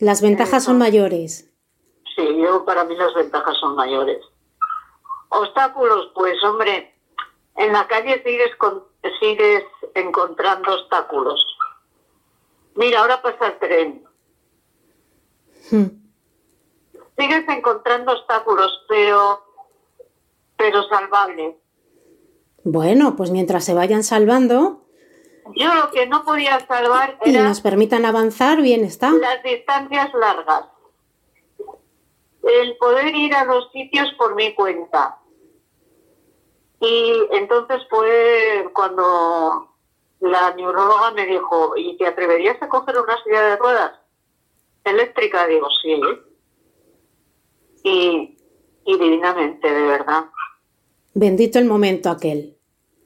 Las 0.00 0.22
ventajas 0.22 0.64
son 0.64 0.78
mayores. 0.78 1.52
Sí, 2.16 2.26
yo 2.42 2.64
para 2.64 2.84
mí 2.84 2.96
las 2.96 3.12
ventajas 3.14 3.54
son 3.58 3.76
mayores. 3.76 4.18
Obstáculos, 5.28 6.10
pues 6.14 6.42
hombre, 6.42 6.94
en 7.56 7.72
la 7.72 7.86
calle 7.86 8.22
sigues, 8.24 8.50
sigues 9.20 9.64
encontrando 9.94 10.72
obstáculos. 10.74 11.46
Mira, 12.76 13.00
ahora 13.00 13.20
pasa 13.20 13.48
el 13.48 13.58
tren. 13.58 14.04
Hmm. 15.70 15.86
Sigues 17.18 17.46
encontrando 17.48 18.12
obstáculos, 18.12 18.86
pero, 18.88 19.44
pero 20.56 20.82
salvables. 20.84 21.56
Bueno, 22.64 23.16
pues 23.16 23.30
mientras 23.30 23.64
se 23.64 23.74
vayan 23.74 24.02
salvando, 24.02 24.86
yo 25.54 25.74
lo 25.74 25.90
que 25.90 26.06
no 26.06 26.24
podía 26.24 26.58
salvar 26.66 27.18
era... 27.20 27.40
Y 27.42 27.42
nos 27.44 27.60
permitan 27.60 28.04
avanzar, 28.04 28.60
bien 28.62 28.84
está. 28.84 29.10
Las 29.10 29.42
distancias 29.42 30.12
largas. 30.14 30.66
El 32.42 32.76
poder 32.78 33.14
ir 33.14 33.34
a 33.34 33.44
los 33.44 33.70
sitios 33.72 34.12
por 34.14 34.34
mi 34.34 34.54
cuenta. 34.54 35.18
Y 36.80 37.12
entonces 37.32 37.82
fue 37.90 38.68
cuando 38.72 39.76
la 40.20 40.54
neuróloga 40.54 41.10
me 41.12 41.26
dijo, 41.26 41.76
¿y 41.76 41.96
te 41.98 42.06
atreverías 42.06 42.60
a 42.62 42.68
coger 42.68 42.98
una 42.98 43.22
silla 43.22 43.42
de 43.42 43.56
ruedas 43.56 43.92
eléctrica? 44.84 45.46
Digo, 45.46 45.68
sí. 45.82 46.00
Y, 47.84 48.38
y 48.86 48.98
divinamente, 48.98 49.70
de 49.70 49.82
verdad. 49.82 50.24
Bendito 51.12 51.58
el 51.58 51.66
momento 51.66 52.08
aquel. 52.08 52.56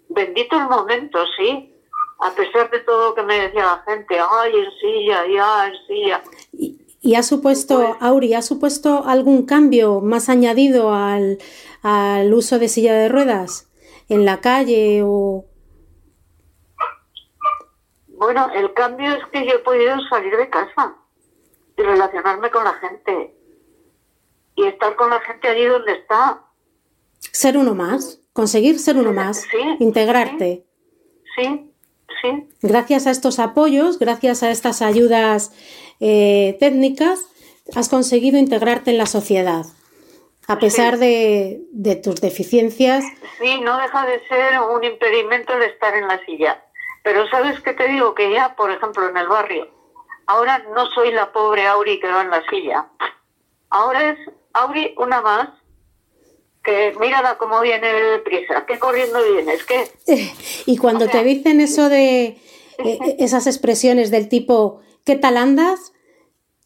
Bendito 0.09 0.57
el 0.57 0.69
momento, 0.69 1.19
sí 1.37 1.74
a 2.19 2.31
pesar 2.35 2.71
de 2.71 2.81
todo 2.81 3.11
lo 3.11 3.15
que 3.15 3.23
me 3.23 3.41
decía 3.41 3.65
la 3.65 3.83
gente, 3.87 4.17
ay, 4.19 4.53
en 4.55 4.71
silla, 4.81 5.27
ya, 5.27 5.67
en 5.69 5.87
silla. 5.87 6.23
Y, 6.53 6.85
¿Y 7.05 7.17
ha 7.17 7.23
supuesto, 7.23 7.77
Pues 7.77 7.97
Auri, 8.01 8.33
ha 8.33 8.41
supuesto 8.41 9.05
algún 9.05 9.45
cambio 9.45 10.01
más 10.01 10.31
añadido 10.31 10.95
al, 10.95 11.37
al 11.83 12.33
uso 12.33 12.59
de 12.59 12.69
silla 12.69 12.95
de 12.95 13.11
ruedas 13.11 13.71
en 14.09 14.25
la 14.25 14.41
calle 14.41 15.03
o...? 15.05 15.45
Bueno, 18.09 18.49
el 18.55 18.73
cambio 18.73 19.13
es 19.17 19.27
que 19.27 19.45
yo 19.45 19.57
he 19.57 19.59
podido 19.59 19.97
salir 20.09 20.35
de 20.35 20.49
casa 20.49 20.97
y 21.77 21.83
relacionarme 21.83 22.51
con 22.51 22.65
la 22.65 22.73
gente 22.73 23.37
y 24.55 24.65
estar 24.65 24.97
con 24.97 25.11
la 25.11 25.21
gente 25.21 25.47
allí 25.47 25.67
donde 25.67 25.93
está. 25.93 26.43
Ser 27.19 27.59
uno 27.59 27.75
más, 27.75 28.23
conseguir 28.33 28.79
ser 28.79 28.97
uno 28.97 29.13
más, 29.13 29.43
Sí, 29.43 29.59
integrarte. 29.81 30.67
Sí, 31.37 31.43
sí. 31.43 31.74
Gracias 32.63 33.07
a 33.07 33.11
estos 33.11 33.39
apoyos, 33.39 33.99
gracias 33.99 34.43
a 34.43 34.51
estas 34.51 34.83
ayudas 34.83 35.53
eh, 36.01 36.57
técnicas, 36.61 37.29
has 37.75 37.89
conseguido 37.89 38.39
integrarte 38.39 38.91
en 38.91 38.99
la 38.99 39.07
sociedad, 39.07 39.65
a 40.47 40.59
pesar 40.59 40.99
de, 40.99 41.63
de 41.73 41.97
tus 41.97 42.21
deficiencias. 42.21 43.05
Sí, 43.41 43.61
no 43.61 43.79
deja 43.79 44.07
de 44.07 44.21
ser 44.29 44.61
un 44.61 44.85
impedimento 44.85 45.55
el 45.55 45.63
estar 45.63 45.95
en 45.95 46.09
la 46.09 46.25
silla. 46.25 46.63
Pero 47.03 47.29
¿sabes 47.29 47.61
qué 47.61 47.75
te 47.75 47.87
digo? 47.89 48.15
Que 48.15 48.33
ya, 48.33 48.55
por 48.57 48.71
ejemplo, 48.71 49.09
en 49.09 49.17
el 49.17 49.29
barrio, 49.29 49.69
ahora 50.27 50.65
no 50.75 50.87
soy 50.95 51.13
la 51.13 51.33
pobre 51.33 51.67
Auri 51.67 52.01
que 52.01 52.11
va 52.11 52.23
en 52.23 52.31
la 52.31 52.43
silla. 52.49 52.87
Ahora 53.71 54.11
es 54.11 54.19
Auri 54.55 54.95
una 54.97 55.21
más 55.21 55.49
que 56.65 56.95
mírala 56.99 57.37
cómo 57.39 57.61
viene 57.61 58.19
prisa, 58.25 58.65
que 58.67 58.79
corriendo 58.79 59.19
vienes, 59.23 59.65
que 59.65 59.85
Y 60.67 60.77
cuando 60.79 61.07
te 61.09 61.23
dicen 61.23 61.61
eso 61.61 61.89
de 61.89 62.39
eh, 62.79 63.17
esas 63.19 63.47
expresiones 63.47 64.11
del 64.11 64.29
tipo, 64.29 64.81
¿qué 65.05 65.17
tal 65.17 65.37
andas? 65.37 65.93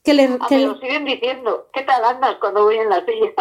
¿Qué 0.05 0.15
le, 0.15 0.25
Ah, 0.41 0.47
me 0.49 0.59
lo 0.61 0.79
siguen 0.79 1.05
diciendo. 1.05 1.67
¿Qué 1.73 1.83
tal 1.83 2.03
andas 2.05 2.37
cuando 2.41 2.63
voy 2.65 2.77
en 2.77 2.89
la 2.89 3.05
silla? 3.05 3.33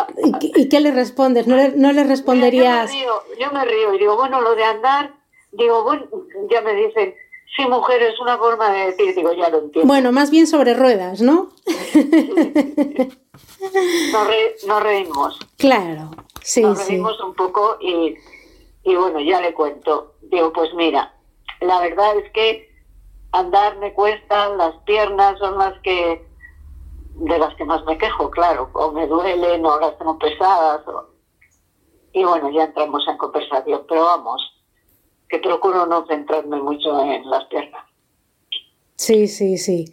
y, 0.41 0.61
y 0.63 0.67
qué 0.69 0.79
le 0.81 0.91
respondes? 0.91 1.47
¿No 1.47 1.55
le, 1.55 1.69
no 1.69 1.93
le 1.93 2.03
responderías? 2.03 2.91
Yo 2.91 2.97
me, 2.97 3.01
río, 3.03 3.23
yo 3.39 3.51
me 3.53 3.63
río 3.65 3.93
y 3.93 3.99
digo, 3.99 4.15
bueno, 4.17 4.41
lo 4.41 4.55
de 4.55 4.63
andar, 4.65 5.13
digo, 5.51 5.83
bueno, 5.83 6.07
ya 6.49 6.61
me 6.61 6.73
dicen, 6.73 7.13
sí, 7.55 7.65
mujer, 7.69 8.01
es 8.03 8.19
una 8.19 8.37
forma 8.37 8.69
de 8.71 8.87
decir, 8.87 9.15
digo, 9.15 9.31
ya 9.33 9.47
lo 9.49 9.59
entiendo. 9.59 9.87
Bueno, 9.87 10.11
más 10.11 10.29
bien 10.31 10.47
sobre 10.47 10.73
ruedas, 10.73 11.21
¿no? 11.21 11.49
Nos, 14.11 14.27
re- 14.27 14.55
nos 14.67 14.83
reímos. 14.83 15.39
Claro, 15.57 16.11
sí, 16.47 16.61
nos 16.61 16.79
sí. 16.79 16.91
reímos 16.93 17.19
un 17.21 17.33
poco 17.35 17.77
y, 17.81 18.15
y 18.83 18.95
bueno, 18.95 19.19
ya 19.19 19.41
le 19.41 19.53
cuento. 19.53 20.15
Digo, 20.21 20.51
pues 20.53 20.73
mira, 20.73 21.13
la 21.61 21.79
verdad 21.81 22.17
es 22.17 22.31
que 22.31 22.69
andar 23.31 23.77
me 23.77 23.93
cuesta, 23.93 24.49
las 24.49 24.75
piernas 24.85 25.37
son 25.39 25.57
las 25.57 25.79
que, 25.81 26.25
de 27.15 27.37
las 27.39 27.53
que 27.55 27.65
más 27.65 27.83
me 27.85 27.97
quejo, 27.97 28.29
claro, 28.31 28.69
o 28.73 28.91
me 28.91 29.07
duelen 29.07 29.65
o 29.65 29.79
las 29.79 29.97
tengo 29.97 30.17
pesadas. 30.17 30.87
o- 30.87 31.09
Y 32.13 32.23
bueno, 32.23 32.49
ya 32.49 32.63
entramos 32.63 33.03
en 33.07 33.17
conversación, 33.17 33.83
pero 33.87 34.03
vamos, 34.05 34.41
que 35.29 35.39
procuro 35.39 35.85
no 35.85 36.05
centrarme 36.07 36.61
mucho 36.61 36.99
en 37.01 37.29
las 37.29 37.45
piernas. 37.45 37.83
Sí, 38.95 39.27
sí, 39.27 39.57
sí. 39.59 39.85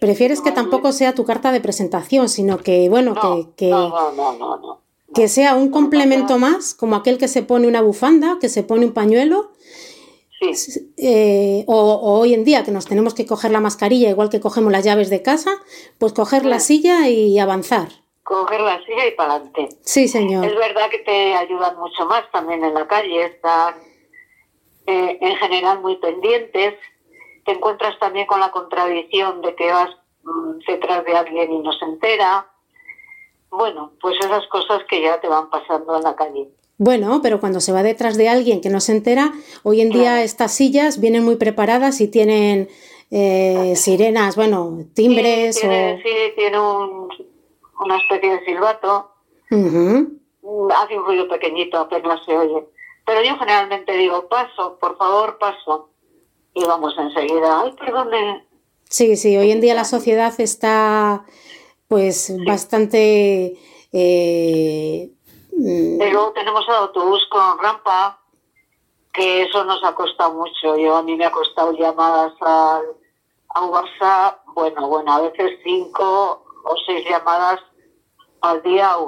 Prefieres 0.00 0.40
que 0.40 0.50
tampoco 0.50 0.90
sea 0.90 1.14
tu 1.14 1.24
carta 1.24 1.52
de 1.52 1.60
presentación, 1.60 2.28
sino 2.28 2.58
que, 2.58 2.88
bueno, 2.88 3.14
que, 3.14 3.54
que, 3.56 3.70
No, 3.70 3.88
no, 3.90 4.12
no, 4.12 4.32
no, 4.32 4.56
no. 4.56 4.80
Que 5.14 5.28
sea 5.28 5.54
un 5.54 5.70
complemento 5.70 6.38
más, 6.38 6.74
como 6.74 6.96
aquel 6.96 7.18
que 7.18 7.28
se 7.28 7.42
pone 7.42 7.66
una 7.66 7.80
bufanda, 7.80 8.38
que 8.40 8.48
se 8.48 8.62
pone 8.62 8.84
un 8.86 8.92
pañuelo. 8.92 9.52
Eh, 10.96 11.64
o, 11.66 11.74
o 11.74 12.18
hoy 12.20 12.32
en 12.34 12.44
día 12.44 12.62
que 12.62 12.70
nos 12.70 12.86
tenemos 12.86 13.12
que 13.14 13.26
coger 13.26 13.50
la 13.50 13.60
mascarilla, 13.60 14.08
igual 14.10 14.28
que 14.30 14.38
cogemos 14.40 14.70
las 14.70 14.84
llaves 14.84 15.10
de 15.10 15.22
casa, 15.22 15.50
pues 15.98 16.12
coger 16.12 16.44
la 16.46 16.60
silla 16.60 17.08
y 17.08 17.38
avanzar. 17.40 17.88
Coger 18.22 18.60
la 18.60 18.78
silla 18.84 19.06
y 19.06 19.12
para 19.16 19.34
adelante. 19.34 19.68
Sí, 19.82 20.04
Es 20.04 20.12
señor. 20.12 20.46
verdad 20.54 20.90
que 20.90 20.98
te 20.98 21.34
ayudan 21.34 21.76
mucho 21.78 22.04
más 22.06 22.30
también 22.30 22.62
en 22.62 22.74
la 22.74 22.86
calle, 22.86 23.24
están 23.24 23.74
eh, 24.86 25.18
en 25.20 25.36
general 25.36 25.80
muy 25.80 25.96
pendientes. 25.96 26.74
Te 27.44 27.52
encuentras 27.52 27.98
también 27.98 28.26
con 28.26 28.38
la 28.40 28.50
contradicción 28.52 29.40
de 29.40 29.54
que 29.56 29.72
vas 29.72 29.90
mm, 30.22 30.58
detrás 30.68 31.04
de 31.04 31.16
alguien 31.16 31.50
y 31.52 31.58
no 31.60 31.72
se 31.72 31.84
entera. 31.86 32.46
Bueno, 33.50 33.92
pues 34.00 34.16
esas 34.20 34.46
cosas 34.48 34.82
que 34.88 35.02
ya 35.02 35.20
te 35.20 35.28
van 35.28 35.48
pasando 35.50 35.96
en 35.96 36.02
la 36.02 36.14
calle. 36.16 36.48
Bueno, 36.76 37.20
pero 37.22 37.40
cuando 37.40 37.60
se 37.60 37.72
va 37.72 37.82
detrás 37.82 38.16
de 38.16 38.28
alguien 38.28 38.60
que 38.60 38.68
no 38.70 38.80
se 38.80 38.92
entera, 38.92 39.32
hoy 39.64 39.80
en 39.80 39.90
día 39.90 40.22
estas 40.22 40.52
sillas 40.52 41.00
vienen 41.00 41.24
muy 41.24 41.36
preparadas 41.36 42.00
y 42.00 42.08
tienen 42.08 42.68
eh, 43.10 43.74
sirenas, 43.74 44.36
bueno, 44.36 44.78
timbres 44.94 45.56
Sí, 45.56 45.62
tiene, 45.62 46.00
sí, 46.02 46.10
tiene 46.36 46.60
un- 46.60 47.08
una 47.80 47.96
especie 47.96 48.30
de 48.38 48.44
silbato. 48.44 49.10
o... 49.50 49.56
Mm, 49.56 50.18
Hace 50.70 50.98
un 50.98 51.04
ruido 51.04 51.26
pequeñito, 51.28 51.78
apenas 51.78 52.20
se 52.24 52.36
oye. 52.36 52.66
Pero 53.04 53.22
yo 53.22 53.36
generalmente 53.38 53.92
digo, 53.96 54.28
paso, 54.28 54.78
por 54.80 54.96
favor, 54.98 55.38
paso. 55.38 55.90
Y 56.54 56.64
vamos 56.64 56.94
enseguida, 56.98 57.62
ay, 57.62 57.72
perdone, 57.78 58.44
Sí, 58.90 59.16
sí, 59.16 59.36
hoy 59.36 59.50
en 59.50 59.60
día 59.60 59.74
la 59.74 59.84
sociedad 59.84 60.32
está 60.38 61.24
pues 61.88 62.32
bastante... 62.46 63.58
eh, 63.92 65.10
mm, 65.52 66.02
Y 66.02 66.10
luego 66.10 66.32
tenemos 66.32 66.64
el 66.68 66.74
autobús 66.74 67.26
con 67.30 67.58
rampa, 67.58 68.20
que 69.12 69.42
eso 69.42 69.64
nos 69.64 69.82
ha 69.82 69.94
costado 69.94 70.34
mucho. 70.34 70.76
Yo 70.76 70.96
a 70.96 71.02
mí 71.02 71.16
me 71.16 71.24
ha 71.24 71.32
costado 71.32 71.72
llamadas 71.72 72.32
al, 72.40 72.84
a 73.54 73.64
WhatsApp, 73.66 74.40
bueno, 74.54 74.88
bueno, 74.88 75.12
a 75.12 75.20
veces 75.22 75.58
cinco 75.64 76.44
o 76.64 76.76
seis 76.86 77.04
llamadas 77.08 77.60
al 78.42 78.62
día 78.62 78.92
a 78.92 78.98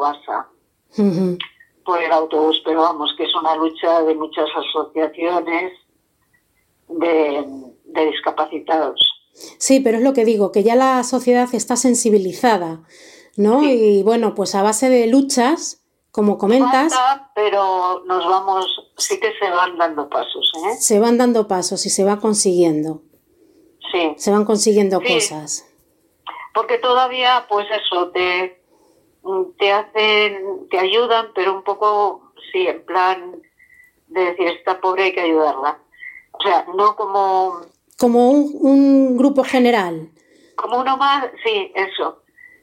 ujú. 0.98 1.38
por 1.84 2.02
el 2.02 2.10
autobús, 2.12 2.60
pero 2.64 2.80
vamos, 2.82 3.14
que 3.16 3.24
es 3.24 3.34
una 3.34 3.54
lucha 3.56 4.02
de 4.02 4.14
muchas 4.14 4.48
asociaciones 4.56 5.72
de, 6.88 7.44
de 7.84 8.06
discapacitados. 8.06 9.09
Sí, 9.58 9.80
pero 9.80 9.98
es 9.98 10.04
lo 10.04 10.12
que 10.12 10.24
digo, 10.24 10.52
que 10.52 10.62
ya 10.62 10.74
la 10.76 11.02
sociedad 11.04 11.48
está 11.54 11.76
sensibilizada, 11.76 12.82
¿no? 13.36 13.62
Y 13.62 14.02
bueno, 14.02 14.34
pues 14.34 14.54
a 14.54 14.62
base 14.62 14.90
de 14.90 15.06
luchas, 15.06 15.82
como 16.10 16.36
comentas, 16.38 16.92
Falta, 16.94 17.30
pero 17.34 18.02
nos 18.06 18.24
vamos, 18.26 18.66
sí 18.96 19.18
que 19.20 19.32
se 19.38 19.48
van 19.50 19.78
dando 19.78 20.08
pasos, 20.08 20.52
¿eh? 20.66 20.74
se 20.78 20.98
van 21.00 21.16
dando 21.18 21.46
pasos 21.48 21.86
y 21.86 21.90
se 21.90 22.04
va 22.04 22.18
consiguiendo, 22.18 23.02
Sí. 23.92 24.14
se 24.16 24.30
van 24.30 24.44
consiguiendo 24.44 25.00
Sí. 25.00 25.14
cosas. 25.14 25.66
porque 26.52 26.78
todavía 26.78 27.46
pues 27.48 27.66
eso 27.70 28.10
te 28.10 28.60
te 29.58 29.70
hacen 29.72 30.66
te 30.70 30.78
ayudan 30.78 31.28
pero 31.34 31.54
un 31.54 31.62
poco 31.62 32.32
sí 32.50 32.66
en 32.66 32.84
plan 32.84 33.40
de 34.08 34.20
decir 34.20 34.48
esta 34.48 34.80
pobre 34.80 35.04
hay 35.04 35.12
que 35.12 35.20
ayudarla 35.20 35.78
o 36.32 36.42
sea 36.42 36.66
no 36.74 36.96
como 36.96 37.60
Como 38.00 38.30
un, 38.30 38.50
un 38.60 39.16
grupo 39.18 39.44
general. 39.44 40.10
como 40.56 40.80
uno 40.80 40.96
más 40.96 41.26
sí 41.44 41.72
eso 41.74 42.06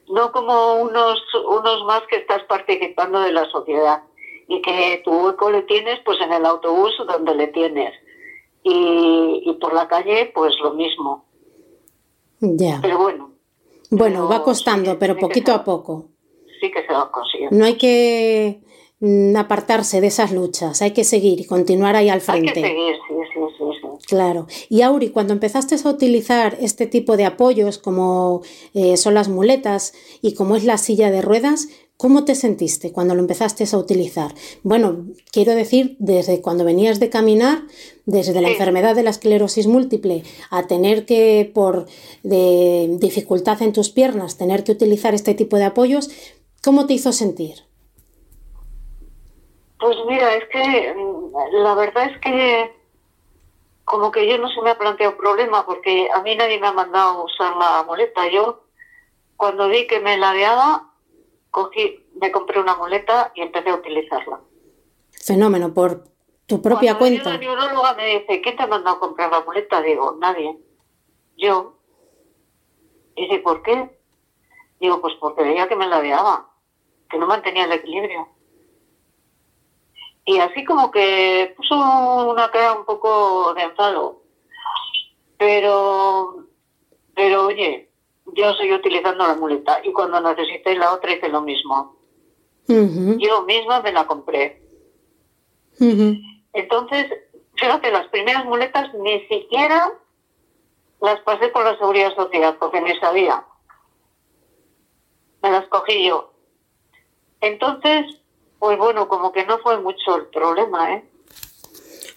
no 0.08 0.32
como 0.32 0.54
unos 0.82 1.18
unos 1.58 1.84
más 1.84 2.02
que 2.10 2.16
estás 2.16 2.42
participando 2.44 3.20
de 3.20 3.32
la 3.32 3.44
sociedad 3.50 4.02
y 4.48 4.60
que 4.62 5.02
tu 5.04 5.10
hueco 5.12 5.50
le 5.50 5.62
tienes 5.62 5.98
pues 6.04 6.18
en 6.20 6.32
el 6.32 6.44
autobús 6.46 6.92
donde 7.06 7.34
le 7.34 7.48
tienes 7.48 7.92
y, 8.62 9.42
y 9.44 9.52
por 9.60 9.72
la 9.74 9.86
calle 9.88 10.30
pues 10.34 10.54
lo 10.62 10.72
mismo 10.74 11.24
Ya. 12.40 12.78
pero 12.82 12.98
bueno 12.98 13.32
Bueno, 13.90 14.28
va 14.28 14.42
costando, 14.42 14.98
pero 14.98 15.16
poquito 15.16 15.52
a 15.52 15.62
poco. 15.64 15.92
sí 16.60 16.70
que 16.70 16.82
se 16.86 16.92
va 16.92 17.10
consiguiendo 17.10 17.56
No 17.56 17.64
hay 17.64 17.76
que 17.76 18.60
mm, 19.00 19.36
apartarse 19.36 20.00
de 20.00 20.06
esas 20.08 20.30
luchas, 20.32 20.80
hay 20.82 20.92
que 20.92 21.04
seguir 21.04 21.40
y 21.40 21.46
continuar 21.46 21.94
ahí 21.96 22.08
al 22.08 22.20
hay 22.20 22.26
frente. 22.28 22.52
que 22.54 22.60
seguir 22.68 22.94
sí, 23.08 23.14
sí. 23.34 23.37
Claro. 24.08 24.46
Y 24.70 24.80
Auri, 24.80 25.10
cuando 25.10 25.34
empezaste 25.34 25.76
a 25.84 25.88
utilizar 25.90 26.56
este 26.62 26.86
tipo 26.86 27.18
de 27.18 27.26
apoyos 27.26 27.76
como 27.76 28.40
eh, 28.72 28.96
son 28.96 29.12
las 29.12 29.28
muletas 29.28 29.92
y 30.22 30.32
como 30.32 30.56
es 30.56 30.64
la 30.64 30.78
silla 30.78 31.10
de 31.10 31.20
ruedas, 31.20 31.68
¿cómo 31.98 32.24
te 32.24 32.34
sentiste 32.34 32.90
cuando 32.90 33.14
lo 33.14 33.20
empezaste 33.20 33.64
a 33.70 33.76
utilizar? 33.76 34.34
Bueno, 34.62 35.04
quiero 35.30 35.54
decir, 35.54 35.94
desde 35.98 36.40
cuando 36.40 36.64
venías 36.64 37.00
de 37.00 37.10
caminar, 37.10 37.64
desde 38.06 38.40
la 38.40 38.48
enfermedad 38.48 38.96
de 38.96 39.02
la 39.02 39.10
esclerosis 39.10 39.66
múltiple, 39.66 40.22
a 40.50 40.66
tener 40.66 41.04
que, 41.04 41.50
por 41.52 41.84
de 42.22 42.96
dificultad 42.98 43.60
en 43.60 43.74
tus 43.74 43.90
piernas, 43.90 44.38
tener 44.38 44.64
que 44.64 44.72
utilizar 44.72 45.14
este 45.14 45.34
tipo 45.34 45.58
de 45.58 45.64
apoyos, 45.64 46.08
¿cómo 46.64 46.86
te 46.86 46.94
hizo 46.94 47.12
sentir? 47.12 47.56
Pues 49.78 49.96
mira, 50.08 50.34
es 50.34 50.44
que 50.50 50.94
mm, 50.94 51.62
la 51.62 51.74
verdad 51.74 52.10
es 52.10 52.18
que 52.22 52.77
como 53.88 54.10
que 54.12 54.28
yo 54.28 54.38
no 54.38 54.48
se 54.48 54.60
me 54.62 54.70
ha 54.70 54.78
planteado 54.78 55.16
problema 55.16 55.64
porque 55.64 56.08
a 56.14 56.22
mí 56.22 56.36
nadie 56.36 56.60
me 56.60 56.68
ha 56.68 56.72
mandado 56.72 57.24
usar 57.24 57.56
la 57.56 57.82
muleta. 57.84 58.28
Yo 58.28 58.64
cuando 59.36 59.68
vi 59.68 59.86
que 59.86 60.00
me 60.00 60.18
ladeaba, 60.18 60.92
cogí, 61.50 62.06
me 62.20 62.30
compré 62.30 62.60
una 62.60 62.76
muleta 62.76 63.32
y 63.34 63.42
empecé 63.42 63.70
a 63.70 63.76
utilizarla. 63.76 64.40
Fenómeno, 65.10 65.72
por 65.72 66.04
tu 66.46 66.60
propia 66.60 66.98
Cuando 66.98 67.22
cuenta. 67.22 67.30
La 67.30 67.38
neuróloga 67.38 67.94
me 67.94 68.18
dice, 68.18 68.40
¿quién 68.40 68.56
te 68.56 68.62
ha 68.62 68.66
mandado 68.66 68.96
a 68.96 69.00
comprar 69.00 69.30
la 69.30 69.40
muleta? 69.40 69.80
Digo, 69.80 70.16
nadie. 70.18 70.58
Yo. 71.36 71.78
Y 73.16 73.22
dice, 73.22 73.38
¿por 73.40 73.62
qué? 73.62 73.98
Digo, 74.80 75.00
pues 75.00 75.14
porque 75.20 75.42
veía 75.42 75.68
que 75.68 75.76
me 75.76 75.88
ladeaba, 75.88 76.50
que 77.10 77.18
no 77.18 77.26
mantenía 77.26 77.64
el 77.64 77.72
equilibrio. 77.72 78.28
Y 80.28 80.38
así 80.40 80.62
como 80.62 80.90
que 80.90 81.54
puso 81.56 81.74
una 82.30 82.50
cara 82.50 82.74
un 82.74 82.84
poco 82.84 83.54
de 83.54 83.62
enfado. 83.62 84.20
Pero, 85.38 86.44
pero 87.14 87.46
oye, 87.46 87.88
yo 88.34 88.50
estoy 88.50 88.74
utilizando 88.74 89.26
la 89.26 89.36
muleta 89.36 89.80
y 89.82 89.90
cuando 89.90 90.20
necesité 90.20 90.74
la 90.74 90.92
otra 90.92 91.12
hice 91.12 91.30
lo 91.30 91.40
mismo. 91.40 91.96
Yo 92.66 93.42
misma 93.44 93.80
me 93.80 93.90
la 93.90 94.06
compré. 94.06 94.62
Entonces, 96.52 97.10
fíjate, 97.54 97.90
las 97.90 98.08
primeras 98.08 98.44
muletas 98.44 98.92
ni 98.96 99.26
siquiera 99.28 99.94
las 101.00 101.20
pasé 101.20 101.48
por 101.48 101.64
la 101.64 101.78
seguridad 101.78 102.14
social 102.14 102.54
porque 102.60 102.82
ni 102.82 102.94
sabía. 102.98 103.46
Me 105.42 105.52
las 105.52 105.66
cogí 105.68 106.06
yo. 106.06 106.34
Entonces, 107.40 108.04
pues 108.58 108.78
bueno, 108.78 109.08
como 109.08 109.32
que 109.32 109.44
no 109.46 109.58
fue 109.58 109.80
mucho 109.80 110.16
el 110.16 110.26
problema, 110.26 110.94
¿eh? 110.94 111.04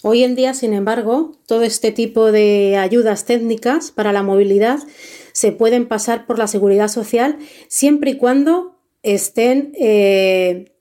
Hoy 0.03 0.23
en 0.23 0.35
día, 0.35 0.55
sin 0.55 0.73
embargo, 0.73 1.33
todo 1.47 1.61
este 1.61 1.91
tipo 1.91 2.31
de 2.31 2.77
ayudas 2.77 3.25
técnicas 3.25 3.91
para 3.91 4.11
la 4.11 4.23
movilidad 4.23 4.79
se 5.31 5.51
pueden 5.51 5.87
pasar 5.87 6.25
por 6.25 6.39
la 6.39 6.47
seguridad 6.47 6.87
social 6.87 7.37
siempre 7.67 8.11
y 8.11 8.17
cuando 8.17 8.75
estén 9.03 9.73
eh, 9.79 10.71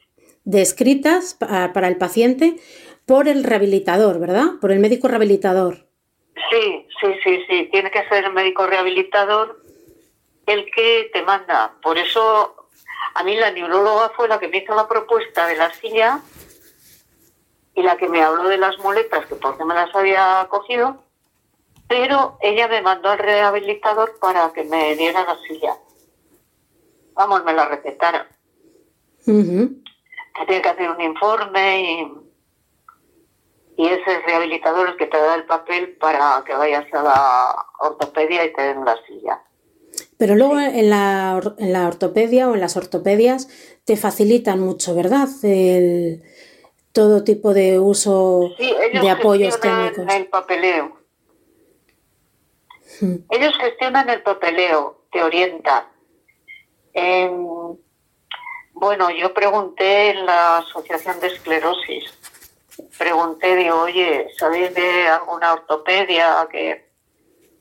descritas 0.45 1.35
para 1.35 1.89
el 1.89 1.99
paciente 1.99 2.57
por 3.05 3.29
el 3.29 3.45
rehabilitador, 3.45 4.21
¿verdad? 4.21 4.53
Por 4.61 4.73
el 4.73 4.79
médico 4.79 5.09
rehabilitador. 5.09 5.87
Sí, 6.51 6.87
sí, 7.01 7.09
sí, 7.23 7.45
sí. 7.49 7.69
Tiene 7.71 7.91
que 7.91 8.09
ser 8.09 8.25
el 8.25 8.33
médico 8.33 8.67
rehabilitador 8.67 9.61
el 10.47 10.65
que 10.71 11.11
te 11.13 11.23
manda. 11.23 11.75
Por 11.83 11.99
eso 11.99 12.60
a 13.15 13.23
mí 13.23 13.37
la 13.37 13.51
neuróloga 13.51 14.11
fue 14.11 14.29
la 14.29 14.39
que 14.39 14.49
me 14.49 14.59
hizo 14.59 14.75
la 14.75 14.89
propuesta 14.89 15.47
de 15.47 15.57
la 15.57 15.73
silla 15.75 16.21
y 17.75 17.83
la 17.83 17.97
que 17.97 18.09
me 18.09 18.23
habló 18.23 18.49
de 18.49 18.59
las 18.59 18.79
muletas, 18.79 19.27
que 19.27 19.35
porque 19.37 19.65
me 19.65 19.75
las 19.75 19.95
había 19.95 20.47
cogido, 20.51 21.03
pero 21.89 22.39
ella 22.41 22.69
me 22.69 22.83
mandó 22.83 23.11
al 23.11 23.19
rehabilitador 23.19 24.19
para 24.21 24.53
que 24.53 24.65
me 24.65 24.95
diera 24.97 25.25
la 25.25 25.37
silla. 25.47 25.77
Vamos, 27.15 27.45
me 27.45 27.53
la 27.53 27.67
recetara. 27.67 28.29
tiene 30.47 30.63
que 30.63 30.69
hacer 30.69 30.91
un 30.91 31.01
informe 31.01 31.83
y, 31.83 32.13
y 33.77 33.89
ese 33.89 34.21
rehabilitador 34.21 34.89
el 34.89 34.97
que 34.97 35.07
te 35.07 35.17
da 35.17 35.35
el 35.35 35.45
papel 35.45 35.97
para 35.97 36.43
que 36.47 36.55
vayas 36.55 36.87
a 36.95 37.03
la 37.03 37.67
ortopedia 37.81 38.45
y 38.45 38.53
te 38.53 38.63
den 38.63 38.85
la 38.85 38.97
silla. 39.07 39.43
Pero 40.21 40.35
luego 40.35 40.61
en 40.61 40.91
la, 40.91 41.41
en 41.57 41.73
la 41.73 41.89
ortopedia 41.89 42.47
o 42.47 42.55
en 42.55 42.61
las 42.61 42.77
ortopedias 42.77 43.49
te 43.87 43.97
facilitan 43.97 44.61
mucho, 44.61 44.95
¿verdad? 44.95 45.27
El, 45.43 46.23
todo 46.93 47.25
tipo 47.25 47.55
de 47.55 47.79
uso 47.79 48.51
de 48.59 49.09
apoyos 49.09 49.59
técnicos. 49.59 50.05
El 50.15 50.27
papeleo. 50.27 50.99
Hmm. 53.01 53.17
Ellos 53.31 53.55
gestionan 53.63 54.11
el 54.11 54.21
papeleo, 54.21 55.05
te 55.11 55.23
orientan. 55.23 55.85
bueno, 58.75 59.11
yo 59.11 59.33
pregunté 59.33 60.11
en 60.11 60.27
la 60.27 60.59
Asociación 60.59 61.19
de 61.21 61.29
Esclerosis, 61.29 62.13
pregunté, 62.99 63.57
digo, 63.57 63.81
oye, 63.81 64.29
¿sabéis 64.37 64.75
de 64.75 65.09
alguna 65.09 65.55
ortopedia 65.55 66.47
que 66.53 66.90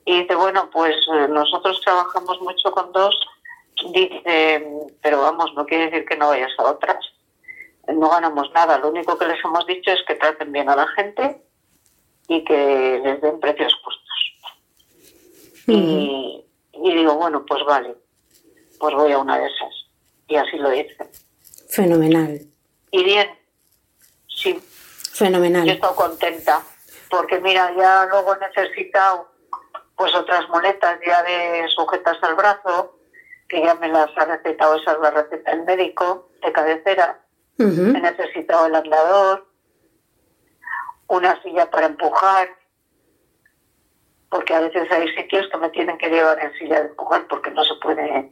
y 0.05 0.21
dice, 0.21 0.35
bueno, 0.35 0.69
pues 0.71 0.95
eh, 1.13 1.27
nosotros 1.29 1.81
trabajamos 1.81 2.41
mucho 2.41 2.71
con 2.71 2.91
dos. 2.91 3.15
Dice, 3.93 4.65
pero 5.01 5.21
vamos, 5.21 5.53
no 5.55 5.65
quiere 5.65 5.85
decir 5.85 6.05
que 6.05 6.17
no 6.17 6.29
vayas 6.29 6.51
a 6.57 6.63
otras. 6.63 6.97
No 7.87 8.09
ganamos 8.09 8.51
nada. 8.53 8.77
Lo 8.77 8.89
único 8.89 9.17
que 9.17 9.27
les 9.27 9.43
hemos 9.43 9.65
dicho 9.65 9.91
es 9.91 9.99
que 10.07 10.15
traten 10.15 10.51
bien 10.51 10.69
a 10.69 10.75
la 10.75 10.87
gente 10.87 11.41
y 12.27 12.43
que 12.43 13.01
les 13.03 13.21
den 13.21 13.39
precios 13.39 13.73
justos. 13.83 14.03
y, 15.67 16.43
digo, 16.73 17.15
bueno, 17.15 17.45
pues 17.45 17.63
vale, 17.65 17.95
pues 18.79 18.95
voy 18.95 19.11
a 19.11 19.17
una 19.19 19.37
de 19.37 19.47
esas. 19.47 19.73
Y 20.27 20.35
así 20.35 20.57
lo 20.57 20.73
hice. 20.73 21.09
Fenomenal. 21.69 22.41
Y 22.91 23.03
bien, 23.03 23.29
sí. 24.27 24.59
Fenomenal. 25.13 25.65
Yo 25.65 25.73
estoy 25.73 25.95
contenta, 25.95 26.63
porque 27.09 27.39
mira, 27.39 27.73
ya 27.75 28.05
luego 28.05 28.35
he 28.35 28.39
necesitado 28.39 29.29
pues 29.99 30.15
otras 30.15 30.47
muletas 30.47 30.97
ya 31.05 31.21
de 31.23 31.67
sujetas 31.75 32.17
al 32.21 32.35
brazo, 32.35 32.97
que 33.49 33.61
ya 33.61 33.75
me 33.75 33.89
las 33.89 34.09
ha 34.15 34.23
recetado, 34.23 34.77
esa 34.77 34.93
es 34.93 34.99
la 35.01 35.11
receta 35.11 35.51
del 35.51 35.65
médico, 35.65 36.29
de 36.41 36.53
cabecera. 36.53 37.19
He 37.57 37.65
necesitado 37.65 38.67
el 38.67 38.75
andador, 38.75 39.45
una 41.07 41.43
silla 41.43 41.69
para 41.69 41.87
empujar, 41.87 42.47
porque 44.29 44.53
a 44.53 44.61
veces 44.61 44.89
hay 44.89 45.13
sitios 45.15 45.49
que 45.51 45.57
me 45.57 45.69
tienen 45.71 45.97
que 45.97 46.07
llevar 46.07 46.39
en 46.45 46.53
silla 46.53 46.79
de 46.79 46.87
empujar 46.87 47.27
porque 47.27 47.51
no 47.51 47.65
se 47.65 47.75
puede 47.81 48.31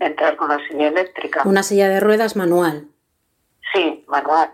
entrar 0.00 0.34
con 0.34 0.48
la 0.48 0.58
silla 0.66 0.88
eléctrica. 0.88 1.42
Una 1.44 1.62
silla 1.62 1.88
de 1.88 2.00
ruedas 2.00 2.34
manual. 2.34 2.88
Sí, 3.72 4.04
manual. 4.08 4.52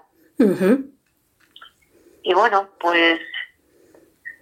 Y 2.22 2.34
bueno, 2.34 2.68
pues 2.78 3.18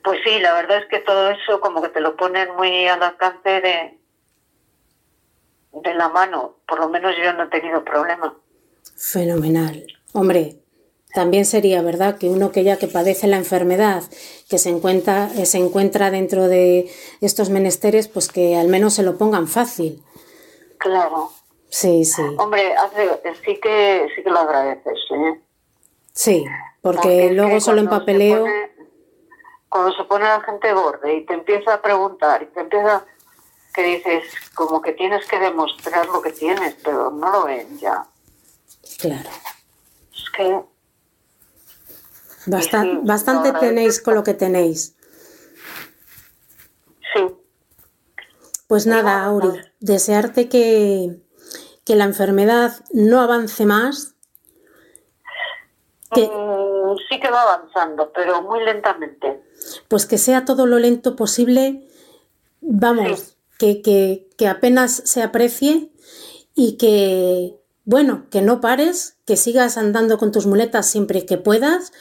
pues 0.06 0.20
sí, 0.24 0.38
la 0.38 0.54
verdad 0.54 0.78
es 0.78 0.86
que 0.86 1.00
todo 1.00 1.30
eso 1.30 1.60
como 1.60 1.82
que 1.82 1.88
te 1.88 1.98
lo 1.98 2.14
ponen 2.16 2.54
muy 2.54 2.86
al 2.86 3.02
alcance 3.02 3.60
de, 3.60 3.98
de 5.72 5.94
la 5.94 6.08
mano. 6.08 6.58
Por 6.68 6.78
lo 6.78 6.88
menos 6.88 7.12
yo 7.20 7.32
no 7.32 7.42
he 7.42 7.48
tenido 7.48 7.82
problema. 7.82 8.32
Fenomenal. 8.96 9.84
Hombre, 10.12 10.58
también 11.12 11.44
sería 11.44 11.82
verdad 11.82 12.18
que 12.18 12.28
uno 12.28 12.52
que 12.52 12.62
ya 12.62 12.76
que 12.76 12.86
padece 12.86 13.26
la 13.26 13.36
enfermedad, 13.36 14.04
que 14.48 14.58
se 14.58 14.68
encuentra, 14.68 15.28
se 15.28 15.58
encuentra 15.58 16.12
dentro 16.12 16.46
de 16.46 16.88
estos 17.20 17.50
menesteres, 17.50 18.06
pues 18.06 18.28
que 18.28 18.54
al 18.54 18.68
menos 18.68 18.94
se 18.94 19.02
lo 19.02 19.18
pongan 19.18 19.48
fácil. 19.48 20.04
Claro. 20.78 21.32
Sí, 21.68 22.04
sí. 22.04 22.22
Hombre, 22.38 22.76
sí 23.44 23.58
que 23.60 24.06
sí 24.14 24.22
que 24.22 24.30
lo 24.30 24.38
agradeces, 24.38 24.98
¿eh? 25.10 25.40
Sí, 26.12 26.44
porque, 26.80 27.32
luego 27.32 27.58
solo 27.58 27.80
en 27.80 27.88
papeleo 27.88 28.46
cuando 29.76 29.94
se 29.94 30.04
pone 30.04 30.24
la 30.24 30.40
gente 30.40 30.72
borde 30.72 31.16
y 31.16 31.26
te 31.26 31.34
empieza 31.34 31.74
a 31.74 31.82
preguntar 31.82 32.42
y 32.42 32.46
te 32.46 32.60
empieza 32.60 33.04
que 33.74 33.82
dices 33.82 34.24
como 34.54 34.80
que 34.80 34.92
tienes 34.92 35.26
que 35.26 35.38
demostrar 35.38 36.06
lo 36.06 36.22
que 36.22 36.32
tienes, 36.32 36.76
pero 36.82 37.10
no 37.10 37.30
lo 37.30 37.44
ven 37.44 37.78
ya. 37.78 38.06
Claro. 38.98 39.28
Es 40.14 40.30
que... 40.30 40.62
bastante 43.02 43.52
tenéis 43.52 44.00
con 44.00 44.14
lo 44.14 44.24
que 44.24 44.32
tenéis. 44.32 44.96
Sí. 47.12 47.36
Pues 48.66 48.86
nada, 48.86 49.24
Auri, 49.24 49.60
desearte 49.80 50.48
que, 50.48 51.20
que 51.84 51.96
la 51.96 52.04
enfermedad 52.04 52.82
no 52.92 53.20
avance 53.20 53.66
más. 53.66 54.14
Mm, 56.12 56.55
sí 57.08 57.20
que 57.20 57.30
va 57.30 57.42
avanzando, 57.42 58.12
pero 58.14 58.42
muy 58.42 58.64
lentamente. 58.64 59.42
Pues 59.88 60.06
que 60.06 60.18
sea 60.18 60.44
todo 60.44 60.66
lo 60.66 60.78
lento 60.78 61.16
posible, 61.16 61.88
vamos, 62.60 63.36
que, 63.58 63.82
que, 63.82 64.48
apenas 64.48 65.02
se 65.04 65.22
aprecie 65.22 65.90
y 66.54 66.76
que, 66.76 67.56
bueno, 67.84 68.26
que 68.30 68.42
no 68.42 68.60
pares, 68.60 69.16
que 69.24 69.36
sigas 69.36 69.76
andando 69.76 70.18
con 70.18 70.32
tus 70.32 70.46
muletas 70.46 70.86
siempre 70.86 71.26
que 71.26 71.38
puedas 71.38 71.92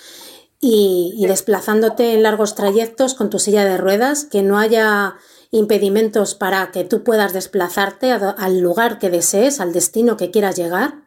y, 0.59 1.25
desplazándote 1.27 2.13
en 2.13 2.23
largos 2.23 2.55
trayectos 2.55 3.13
con 3.13 3.29
tu 3.29 3.39
silla 3.39 3.65
de 3.65 3.77
ruedas, 3.77 4.25
que 4.25 4.41
no 4.41 4.57
haya 4.57 5.15
impedimentos 5.51 6.35
para 6.35 6.71
que 6.71 6.83
tú 6.83 7.03
puedas 7.03 7.33
desplazarte 7.33 8.11
al 8.11 8.59
lugar 8.59 8.99
que 8.99 9.09
desees, 9.09 9.59
al 9.59 9.73
destino 9.73 10.17
que 10.17 10.31
quieras 10.31 10.55
llegar. 10.55 11.05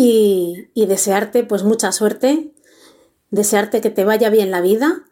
Y, 0.00 0.68
y, 0.74 0.86
desearte 0.86 1.42
pues 1.42 1.64
mucha 1.64 1.90
suerte 1.90 2.52
desearte 3.30 3.80
que 3.80 3.90
te 3.90 4.04
vaya 4.04 4.30
bien 4.30 4.50
la 4.50 4.60
vida 4.60 5.02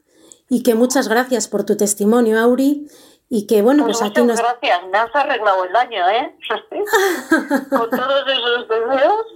y 0.49 0.63
que 0.63 0.75
muchas 0.75 1.09
gracias 1.09 1.49
por 1.49 1.65
tu 1.65 1.77
testimonio, 1.77 2.39
Auri. 2.39 2.89
Y 3.29 3.49
que 3.49 3.61
bueno, 3.61 3.85
pues, 3.85 3.99
pues 3.99 4.11
aquí 4.11 4.23
nos. 4.23 4.39
Gracias, 4.39 4.81
me 4.93 4.99
has 4.99 5.13
arreglado 5.13 5.65
el 5.65 5.75
año, 5.75 6.09
¿eh? 6.09 6.39
Con 7.71 7.91
todos 7.91 8.25
esos 8.29 8.69
deseos. 8.69 9.27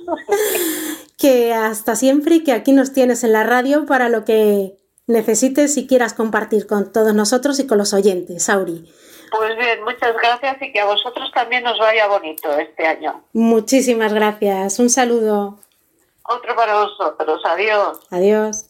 que 1.19 1.53
hasta 1.53 1.97
siempre 1.97 2.37
y 2.37 2.45
que 2.45 2.53
aquí 2.53 2.71
nos 2.71 2.93
tienes 2.93 3.25
en 3.25 3.33
la 3.33 3.43
radio 3.43 3.87
para 3.87 4.09
lo 4.09 4.25
que 4.25 4.77
necesites 5.09 5.77
y 5.77 5.89
quieras 5.89 6.15
compartir 6.15 6.69
con 6.69 6.93
todos 6.93 7.13
nosotros 7.15 7.59
y 7.59 7.67
con 7.67 7.79
los 7.79 7.93
oyentes, 7.93 8.49
Auri. 8.49 8.89
Pues 9.31 9.57
bien, 9.57 9.83
muchas 9.85 10.15
gracias 10.17 10.57
y 10.61 10.73
que 10.73 10.81
a 10.81 10.87
vosotros 10.87 11.31
también 11.33 11.67
os 11.67 11.79
vaya 11.79 12.07
bonito 12.07 12.53
este 12.59 12.87
año. 12.87 13.25
Muchísimas 13.33 14.13
gracias. 14.13 14.79
Un 14.79 14.91
saludo. 14.91 15.59
Otro 16.23 16.55
para 16.57 16.81
vosotros. 16.81 17.43
Adiós. 17.45 18.01
Adiós. 18.11 18.67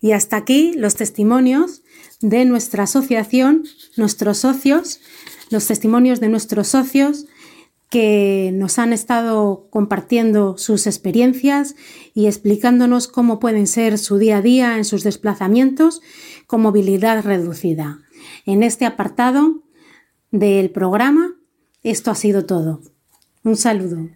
Y 0.00 0.12
hasta 0.12 0.36
aquí 0.36 0.74
los 0.74 0.96
testimonios 0.96 1.82
de 2.20 2.44
nuestra 2.44 2.84
asociación, 2.84 3.64
nuestros 3.96 4.38
socios, 4.38 5.00
los 5.50 5.66
testimonios 5.66 6.20
de 6.20 6.28
nuestros 6.28 6.68
socios 6.68 7.26
que 7.90 8.50
nos 8.52 8.78
han 8.78 8.92
estado 8.92 9.68
compartiendo 9.70 10.58
sus 10.58 10.86
experiencias 10.86 11.76
y 12.12 12.26
explicándonos 12.26 13.08
cómo 13.08 13.38
pueden 13.38 13.66
ser 13.66 13.98
su 13.98 14.18
día 14.18 14.38
a 14.38 14.42
día 14.42 14.76
en 14.76 14.84
sus 14.84 15.04
desplazamientos 15.04 16.02
con 16.46 16.62
movilidad 16.62 17.22
reducida. 17.22 18.03
En 18.46 18.62
este 18.62 18.86
apartado 18.86 19.62
del 20.30 20.70
programa, 20.70 21.34
esto 21.82 22.10
ha 22.10 22.14
sido 22.14 22.46
todo. 22.46 22.80
Un 23.42 23.56
saludo. 23.56 24.08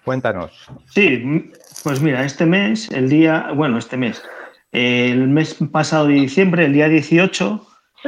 cuéntanos. 0.04 0.68
Sí, 0.90 1.52
pues 1.84 2.02
mira, 2.02 2.26
este 2.26 2.48
mes, 2.48 2.90
el 2.90 3.10
día, 3.10 3.52
bueno, 3.56 3.78
este 3.78 3.96
mes, 3.96 4.24
el 4.72 5.28
mes 5.28 5.56
pasado 5.72 6.08
de 6.08 6.16
diciembre, 6.16 6.66
el 6.66 6.74
día 6.74 6.90
18, 6.90 7.64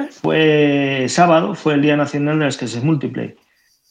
fue 0.10 1.06
sábado, 1.10 1.54
fue 1.54 1.76
el 1.76 1.84
Día 1.84 1.96
Nacional 1.96 2.40
de 2.40 2.46
la 2.46 2.50
Escasez 2.50 2.84
Múltiple. 2.84 3.38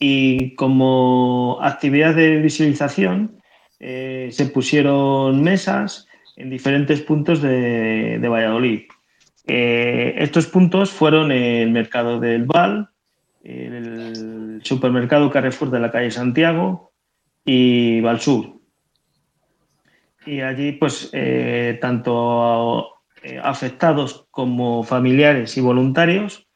Y 0.00 0.56
como 0.56 1.56
actividad 1.62 2.16
de 2.16 2.38
visualización, 2.38 3.36
eh, 3.78 4.30
se 4.32 4.46
pusieron 4.46 5.42
mesas 5.42 6.06
en 6.36 6.50
diferentes 6.50 7.00
puntos 7.02 7.42
de, 7.42 8.18
Valladolid. 8.28 8.82
Eh, 9.46 10.14
estos 10.18 10.46
puntos 10.46 10.90
fueron 10.90 11.30
el 11.30 11.70
mercado 11.70 12.18
del 12.18 12.44
Val, 12.44 12.90
el 13.44 14.60
supermercado 14.64 15.30
Carrefour 15.30 15.70
de 15.70 15.80
la 15.80 15.90
calle 15.90 16.10
Santiago 16.10 16.92
y 17.44 18.00
Valsur. 18.00 18.60
Y 20.24 20.40
allí, 20.40 20.72
pues, 20.72 21.10
eh, 21.12 21.78
tanto 21.80 22.92
afectados 23.42 24.26
como 24.30 24.84
familiares 24.84 25.56
y 25.56 25.60
voluntarios, 25.60 26.46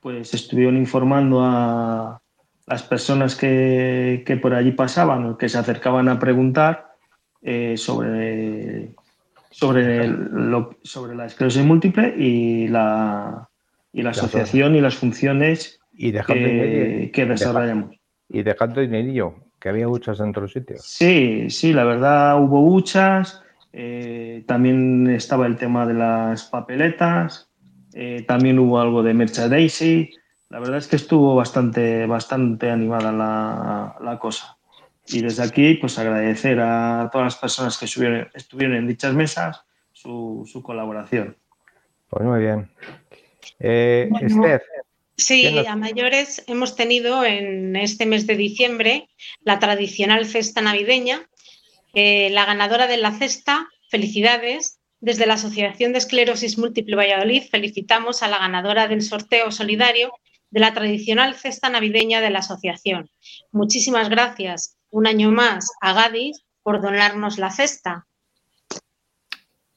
pues 0.00 0.34
estuvieron 0.34 0.76
informando 0.76 1.42
a, 1.42 2.20
las 2.68 2.82
personas 2.82 3.34
que, 3.36 4.38
por 4.42 4.54
allí 4.54 4.72
pasaban 4.72 5.24
o 5.24 5.38
que 5.38 5.48
se 5.48 5.58
acercaban 5.58 6.08
a 6.08 6.18
preguntar 6.18 6.92
eh, 7.42 7.76
sobre, 7.76 8.90
sobre, 9.50 10.10
sobre 10.82 11.16
la 11.16 11.26
esclerosis 11.26 11.64
múltiple 11.64 12.14
y 12.16 12.68
la, 12.68 13.48
y 13.92 14.02
la 14.02 14.10
asociación 14.10 14.76
y 14.76 14.80
las 14.80 14.96
funciones 14.96 15.80
y 15.92 16.12
que, 16.12 17.10
que, 17.12 17.26
desarrollamos. 17.26 17.96
Y 18.28 18.42
dejando 18.42 18.80
dinerillo, 18.80 19.34
que 19.58 19.68
había 19.68 19.88
muchas 19.88 20.20
en 20.20 20.30
otros 20.30 20.52
sitios. 20.52 20.82
Sí, 20.84 21.50
sí, 21.50 21.72
la 21.72 21.84
verdad 21.84 22.40
hubo 22.40 22.60
muchas. 22.62 23.42
Eh, 23.72 24.44
también 24.46 25.08
estaba 25.08 25.46
el 25.46 25.56
tema 25.56 25.86
de 25.86 25.94
las 25.94 26.44
papeletas. 26.44 27.50
Eh, 27.94 28.24
también 28.26 28.58
hubo 28.58 28.80
algo 28.80 29.02
de 29.02 29.14
merchandising. 29.14 30.10
La 30.50 30.60
verdad 30.60 30.78
es 30.78 30.86
que 30.86 30.96
estuvo 30.96 31.34
bastante, 31.34 32.06
bastante 32.06 32.70
animada 32.70 33.12
la, 33.12 34.18
cosa. 34.18 34.56
Y 35.06 35.20
desde 35.20 35.42
aquí, 35.42 35.74
pues 35.74 35.98
agradecer 35.98 36.58
a 36.60 37.10
todas 37.12 37.26
las 37.26 37.36
personas 37.36 37.76
que 37.76 37.84
estuvieron, 37.84 38.74
en 38.74 38.86
dichas 38.86 39.14
mesas 39.14 39.62
su, 39.92 40.62
colaboración. 40.64 41.36
Pues 42.08 42.24
muy 42.24 42.40
bien. 42.40 42.70
Eh, 43.60 44.08
Esther. 44.20 44.62
Sí, 45.16 45.66
a 45.66 45.74
mayores 45.74 46.44
hemos 46.46 46.76
tenido 46.76 47.24
en 47.24 47.74
este 47.74 48.06
mes 48.06 48.26
de 48.26 48.36
diciembre 48.36 49.08
la 49.42 49.58
tradicional 49.58 50.24
cesta 50.26 50.60
navideña. 50.60 51.28
Eh, 51.92 52.30
la 52.30 52.44
ganadora 52.44 52.86
de 52.86 52.96
la 52.98 53.12
cesta, 53.12 53.68
felicidades. 53.90 54.78
Desde 55.00 55.26
la 55.26 55.34
Asociación 55.34 55.92
de 55.92 55.98
Esclerosis 55.98 56.58
Múltiple 56.58 56.96
Valladolid 56.96 57.44
felicitamos 57.50 58.22
a 58.22 58.28
la 58.28 58.38
ganadora 58.38 58.88
del 58.88 59.02
sorteo 59.02 59.50
solidario 59.50 60.12
de 60.50 60.60
la 60.60 60.72
tradicional 60.74 61.34
cesta 61.34 61.68
navideña 61.68 62.20
de 62.20 62.30
la 62.30 62.40
asociación. 62.40 63.10
Muchísimas 63.52 64.08
gracias 64.08 64.76
un 64.90 65.06
año 65.06 65.30
más 65.30 65.70
a 65.80 65.92
Gadis 65.92 66.44
por 66.62 66.80
donarnos 66.80 67.38
la 67.38 67.50
cesta. 67.50 68.06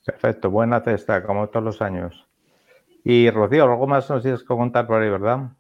Perfecto, 0.05 0.49
buena 0.49 0.82
cesta, 0.82 1.24
como 1.24 1.49
todos 1.49 1.63
los 1.63 1.82
años. 1.82 2.28
Y 3.03 3.30
Rocío, 3.30 3.63
algo 3.63 3.88
más 3.88 4.09
nos 4.09 4.24
tienes 4.24 4.41
que 4.41 4.47
contar 4.47 4.88
por 4.88 5.01
ahí, 5.01 5.09
¿verdad? 5.09 5.51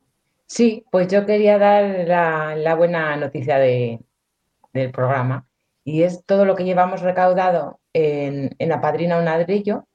Sí, 0.45 0.85
pues 0.91 1.07
yo 1.07 1.25
quería 1.25 1.57
dar 1.57 2.05
la, 2.57 2.75
buena 2.75 3.15
noticia 3.15 3.57
de, 3.57 3.99
del 4.73 4.91
programa 4.91 5.45
y 5.83 6.03
es 6.03 6.25
todo 6.25 6.45
lo 6.45 6.55
que 6.55 6.65
llevamos 6.65 7.01
recaudado 7.01 7.79
en, 7.93 8.55
en 8.59 8.69
la 8.69 8.81
Padrina 8.81 9.17
Un 9.17 9.25
Ladrillo, 9.25 9.87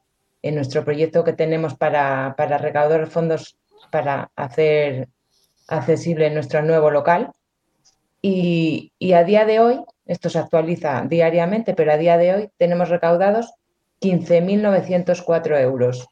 en 0.42 0.54
nuestro 0.54 0.84
proyecto 0.84 1.24
que 1.24 1.32
tenemos 1.32 1.74
para, 1.74 2.34
para 2.36 2.58
recaudar 2.58 3.06
fondos 3.08 3.58
para 3.90 4.30
hacer 4.36 5.08
accesible 5.68 6.30
nuestro 6.30 6.62
nuevo 6.62 6.90
local. 6.90 7.32
Y, 8.22 8.92
a 9.14 9.24
día 9.24 9.44
de 9.44 9.60
hoy, 9.60 9.80
esto 10.06 10.28
se 10.30 10.38
actualiza 10.38 11.04
diariamente, 11.08 11.74
pero 11.74 11.92
a 11.92 11.96
día 11.96 12.18
de 12.18 12.34
hoy 12.34 12.50
tenemos 12.56 12.88
recaudados 12.88 13.54
15.904 14.00 15.60
euros. 15.60 16.08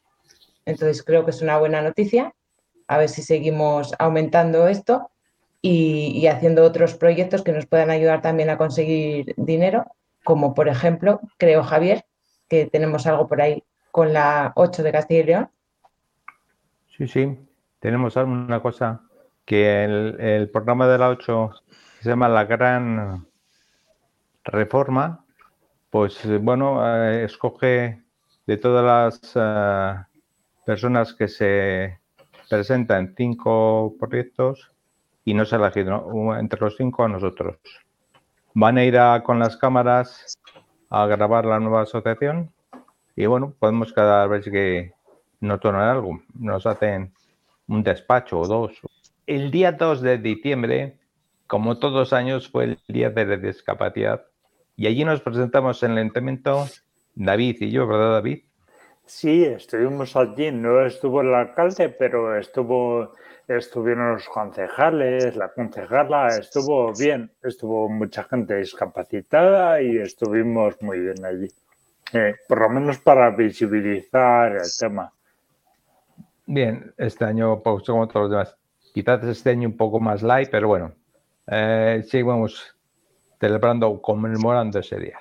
Entonces 0.65 1.03
creo 1.03 1.25
que 1.25 1.31
es 1.31 1.43
una 1.43 1.59
buena 1.59 1.83
noticia. 1.83 2.35
A 2.87 2.99
ver 2.99 3.09
si 3.09 3.23
seguimos 3.23 3.95
aumentando 3.99 4.69
esto 4.69 5.11
y, 5.61 6.27
haciendo 6.27 6.65
otros 6.65 6.95
proyectos 6.95 7.43
que 7.43 7.53
nos 7.53 7.67
puedan 7.67 7.91
ayudar 7.91 8.23
también 8.23 8.51
a 8.51 8.59
conseguir 8.59 9.35
dinero 9.37 9.87
como 10.25 10.55
por 10.55 10.69
ejemplo, 10.69 11.21
creo 11.37 11.63
Javier, 11.63 12.05
que 12.49 12.67
tenemos 12.67 13.07
algo 13.07 13.29
por 13.29 13.41
ahí 13.41 13.63
con 13.93 14.13
la 14.13 14.53
8 14.57 14.83
de 14.83 14.93
Castilla 14.93 15.21
y 15.21 15.25
León. 15.25 15.51
Sí, 16.97 17.07
sí, 17.07 17.39
tenemos 17.85 18.17
alguna 18.17 18.61
cosa 18.61 19.03
que 19.45 19.85
el, 19.85 20.49
programa 20.49 20.89
de 20.89 20.97
la 20.97 21.11
8 21.11 21.51
se 22.01 22.09
llama 22.09 22.31
La 22.31 22.47
Gran 22.47 23.27
Reforma, 24.43 25.27
pues 25.91 26.19
bueno, 26.41 26.81
eh, 26.83 27.25
escoge 27.25 28.03
de 28.47 28.57
todas 28.57 28.83
las 28.87 29.33
eh, 29.35 30.03
personas 30.65 31.13
que 31.13 31.29
se 31.29 31.99
presentan 32.49 33.13
cinco 33.19 33.95
proyectos 34.01 34.73
y 35.27 35.35
no 35.35 35.45
se 35.45 35.57
ha 35.57 35.59
elegido 35.59 36.35
entre 36.39 36.61
los 36.61 36.79
cinco 36.79 37.05
a 37.05 37.09
nosotros. 37.09 37.59
Van 38.55 38.79
a 38.79 38.85
ir 38.85 38.99
con 39.25 39.39
las 39.39 39.59
cámaras 39.59 40.39
a 40.89 41.05
grabar 41.05 41.45
la 41.45 41.61
nueva 41.61 41.83
asociación 41.83 42.51
y 43.15 43.27
bueno, 43.27 43.53
podemos 43.59 43.93
cada 43.93 44.27
vez 44.27 44.47
que 44.47 44.95
nos 45.41 45.61
tonan 45.61 45.83
algo, 45.83 46.23
nos 46.33 46.65
hacen 46.65 47.13
un 47.69 47.83
despacho 47.83 48.41
o 48.41 48.47
dos. 48.47 48.81
El 49.27 49.51
día 49.51 49.73
2 49.73 50.03
de 50.03 50.19
diciembre, 50.19 50.99
como 51.47 51.79
todos 51.79 52.13
años, 52.13 52.49
fue 52.49 52.65
el 52.65 52.79
día 52.89 53.11
de 53.11 53.25
la 53.25 53.37
discapacidad 53.37 54.27
y 54.77 54.87
allí 54.87 55.05
nos 55.05 55.21
presentamos 55.21 55.83
en 55.83 55.99
el 55.99 56.13
David 57.15 57.57
y 57.61 57.71
yo, 57.71 57.87
¿verdad 57.87 58.13
David? 58.13 58.43
Sí, 59.07 59.45
estuvimos 59.45 60.17
allí, 60.17 60.51
no 60.51 60.85
estuvo 60.85 61.21
el 61.21 61.35
alcalde, 61.35 61.91
pero 61.91 62.37
estuvo, 62.39 63.13
estuvieron 63.47 64.15
los 64.15 64.27
concejales, 64.29 65.37
la 65.37 65.53
concejala, 65.53 66.29
estuvo 66.29 66.93
bien, 66.93 67.31
estuvo 67.43 67.89
mucha 67.89 68.25
gente 68.25 68.57
discapacitada 68.57 69.81
y 69.83 69.99
estuvimos 69.99 70.81
muy 70.81 71.01
bien 71.01 71.25
allí. 71.25 71.49
Eh, 72.13 72.35
por 72.49 72.61
lo 72.63 72.71
menos 72.71 72.99
para 72.99 73.31
visibilizar 73.31 74.53
el 74.53 74.71
tema. 74.79 75.13
Bien, 76.47 76.93
este 76.99 77.25
año, 77.25 77.63
pues, 77.63 77.85
como 77.85 78.07
todos 78.07 78.25
los 78.25 78.31
demás, 78.31 78.57
quizás 78.93 79.25
este 79.25 79.51
año 79.51 79.69
un 79.69 79.77
poco 79.77 79.99
más 79.99 80.23
light, 80.23 80.51
pero 80.51 80.69
bueno, 80.69 80.93
eh, 81.47 82.05
seguimos 82.07 82.77
celebrando, 83.41 84.01
conmemorando 84.03 84.79
ese 84.79 84.99
día. 84.99 85.19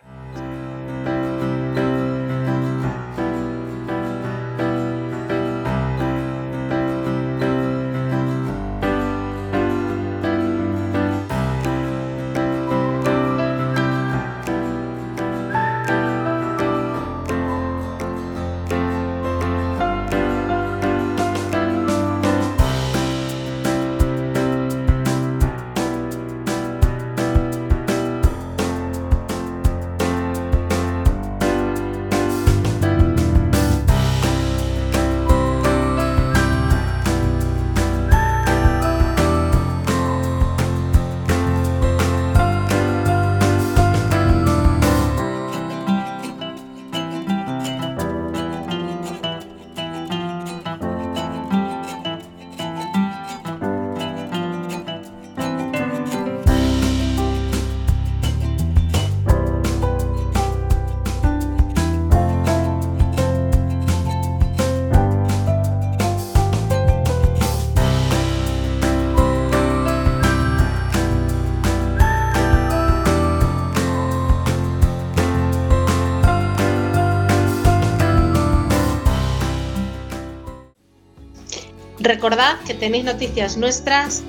Recordad 82.03 82.59
que 82.67 82.73
tenéis 82.73 83.05
noticias 83.05 83.55
nuestras 83.55 84.23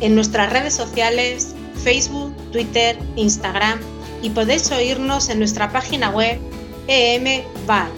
en 0.00 0.14
nuestras 0.14 0.52
redes 0.52 0.74
sociales, 0.74 1.54
Facebook, 1.82 2.36
Twitter, 2.52 2.98
Instagram 3.16 3.80
y 4.20 4.28
podéis 4.28 4.70
oírnos 4.70 5.30
en 5.30 5.38
nuestra 5.38 5.72
página 5.72 6.10
web 6.10 6.38
EMVAL, 6.86 7.90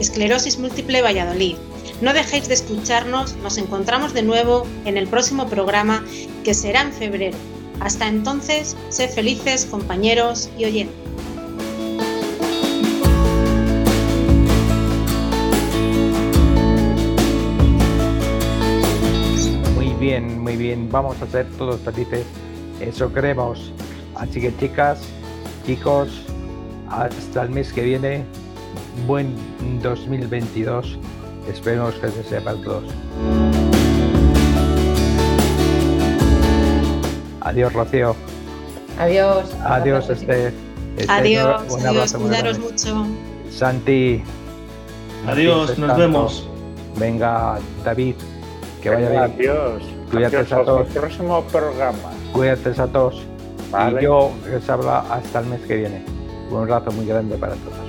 Esclerosis 0.00 0.58
Múltiple 0.58 1.02
Valladolid. 1.02 1.54
No 2.00 2.12
dejéis 2.12 2.48
de 2.48 2.54
escucharnos, 2.54 3.36
nos 3.36 3.58
encontramos 3.58 4.12
de 4.12 4.24
nuevo 4.24 4.66
en 4.84 4.96
el 4.96 5.06
próximo 5.06 5.46
programa 5.46 6.04
que 6.42 6.52
será 6.52 6.82
en 6.82 6.92
febrero. 6.92 7.38
Hasta 7.78 8.08
entonces, 8.08 8.76
sed 8.88 9.08
felices 9.10 9.66
compañeros 9.66 10.48
y 10.58 10.64
oyentes. 10.64 11.03
Bien, 20.20 20.40
muy 20.40 20.56
bien. 20.56 20.88
Vamos 20.90 21.20
a 21.22 21.26
ser 21.26 21.46
todos 21.58 21.80
felices. 21.80 22.24
Eso 22.80 23.12
queremos. 23.12 23.72
Así 24.14 24.40
que 24.40 24.56
chicas, 24.56 25.00
chicos, 25.66 26.08
hasta 26.88 27.42
el 27.42 27.50
mes 27.50 27.72
que 27.72 27.82
viene. 27.82 28.24
Buen 29.06 29.34
2022. 29.82 30.98
Esperemos 31.52 31.94
que 31.96 32.10
se 32.10 32.22
sepan 32.24 32.62
todos. 32.62 32.84
Adiós, 37.40 37.72
Rocío. 37.72 38.14
Adiós. 38.98 39.52
Adiós, 39.64 40.10
este. 40.10 40.52
Adiós. 41.08 41.62
Un 41.70 41.86
abrazo 41.86 42.18
Adiós, 42.28 42.58
mucho. 42.58 43.06
Santi. 43.50 44.22
Adiós, 45.26 45.76
nos 45.76 45.96
vemos. 45.96 46.48
Venga, 46.96 47.58
David. 47.84 48.14
Que 48.80 48.90
vaya 48.90 49.10
bien. 49.10 49.22
Adiós. 49.22 49.93
Cuídate 50.10 50.36
a 50.38 50.44
todos. 50.64 50.86
el 50.86 50.92
próximo 50.94 51.42
programa. 51.44 51.98
Cuídate 52.32 52.80
a 52.80 52.86
todos. 52.86 53.22
Y 53.90 54.02
yo 54.02 54.30
les 54.50 54.68
habla 54.68 55.00
hasta 55.10 55.40
el 55.40 55.46
mes 55.46 55.60
que 55.62 55.76
viene. 55.76 56.04
Un 56.50 56.68
rato 56.68 56.92
muy 56.92 57.06
grande 57.06 57.36
para 57.36 57.54
todos. 57.54 57.83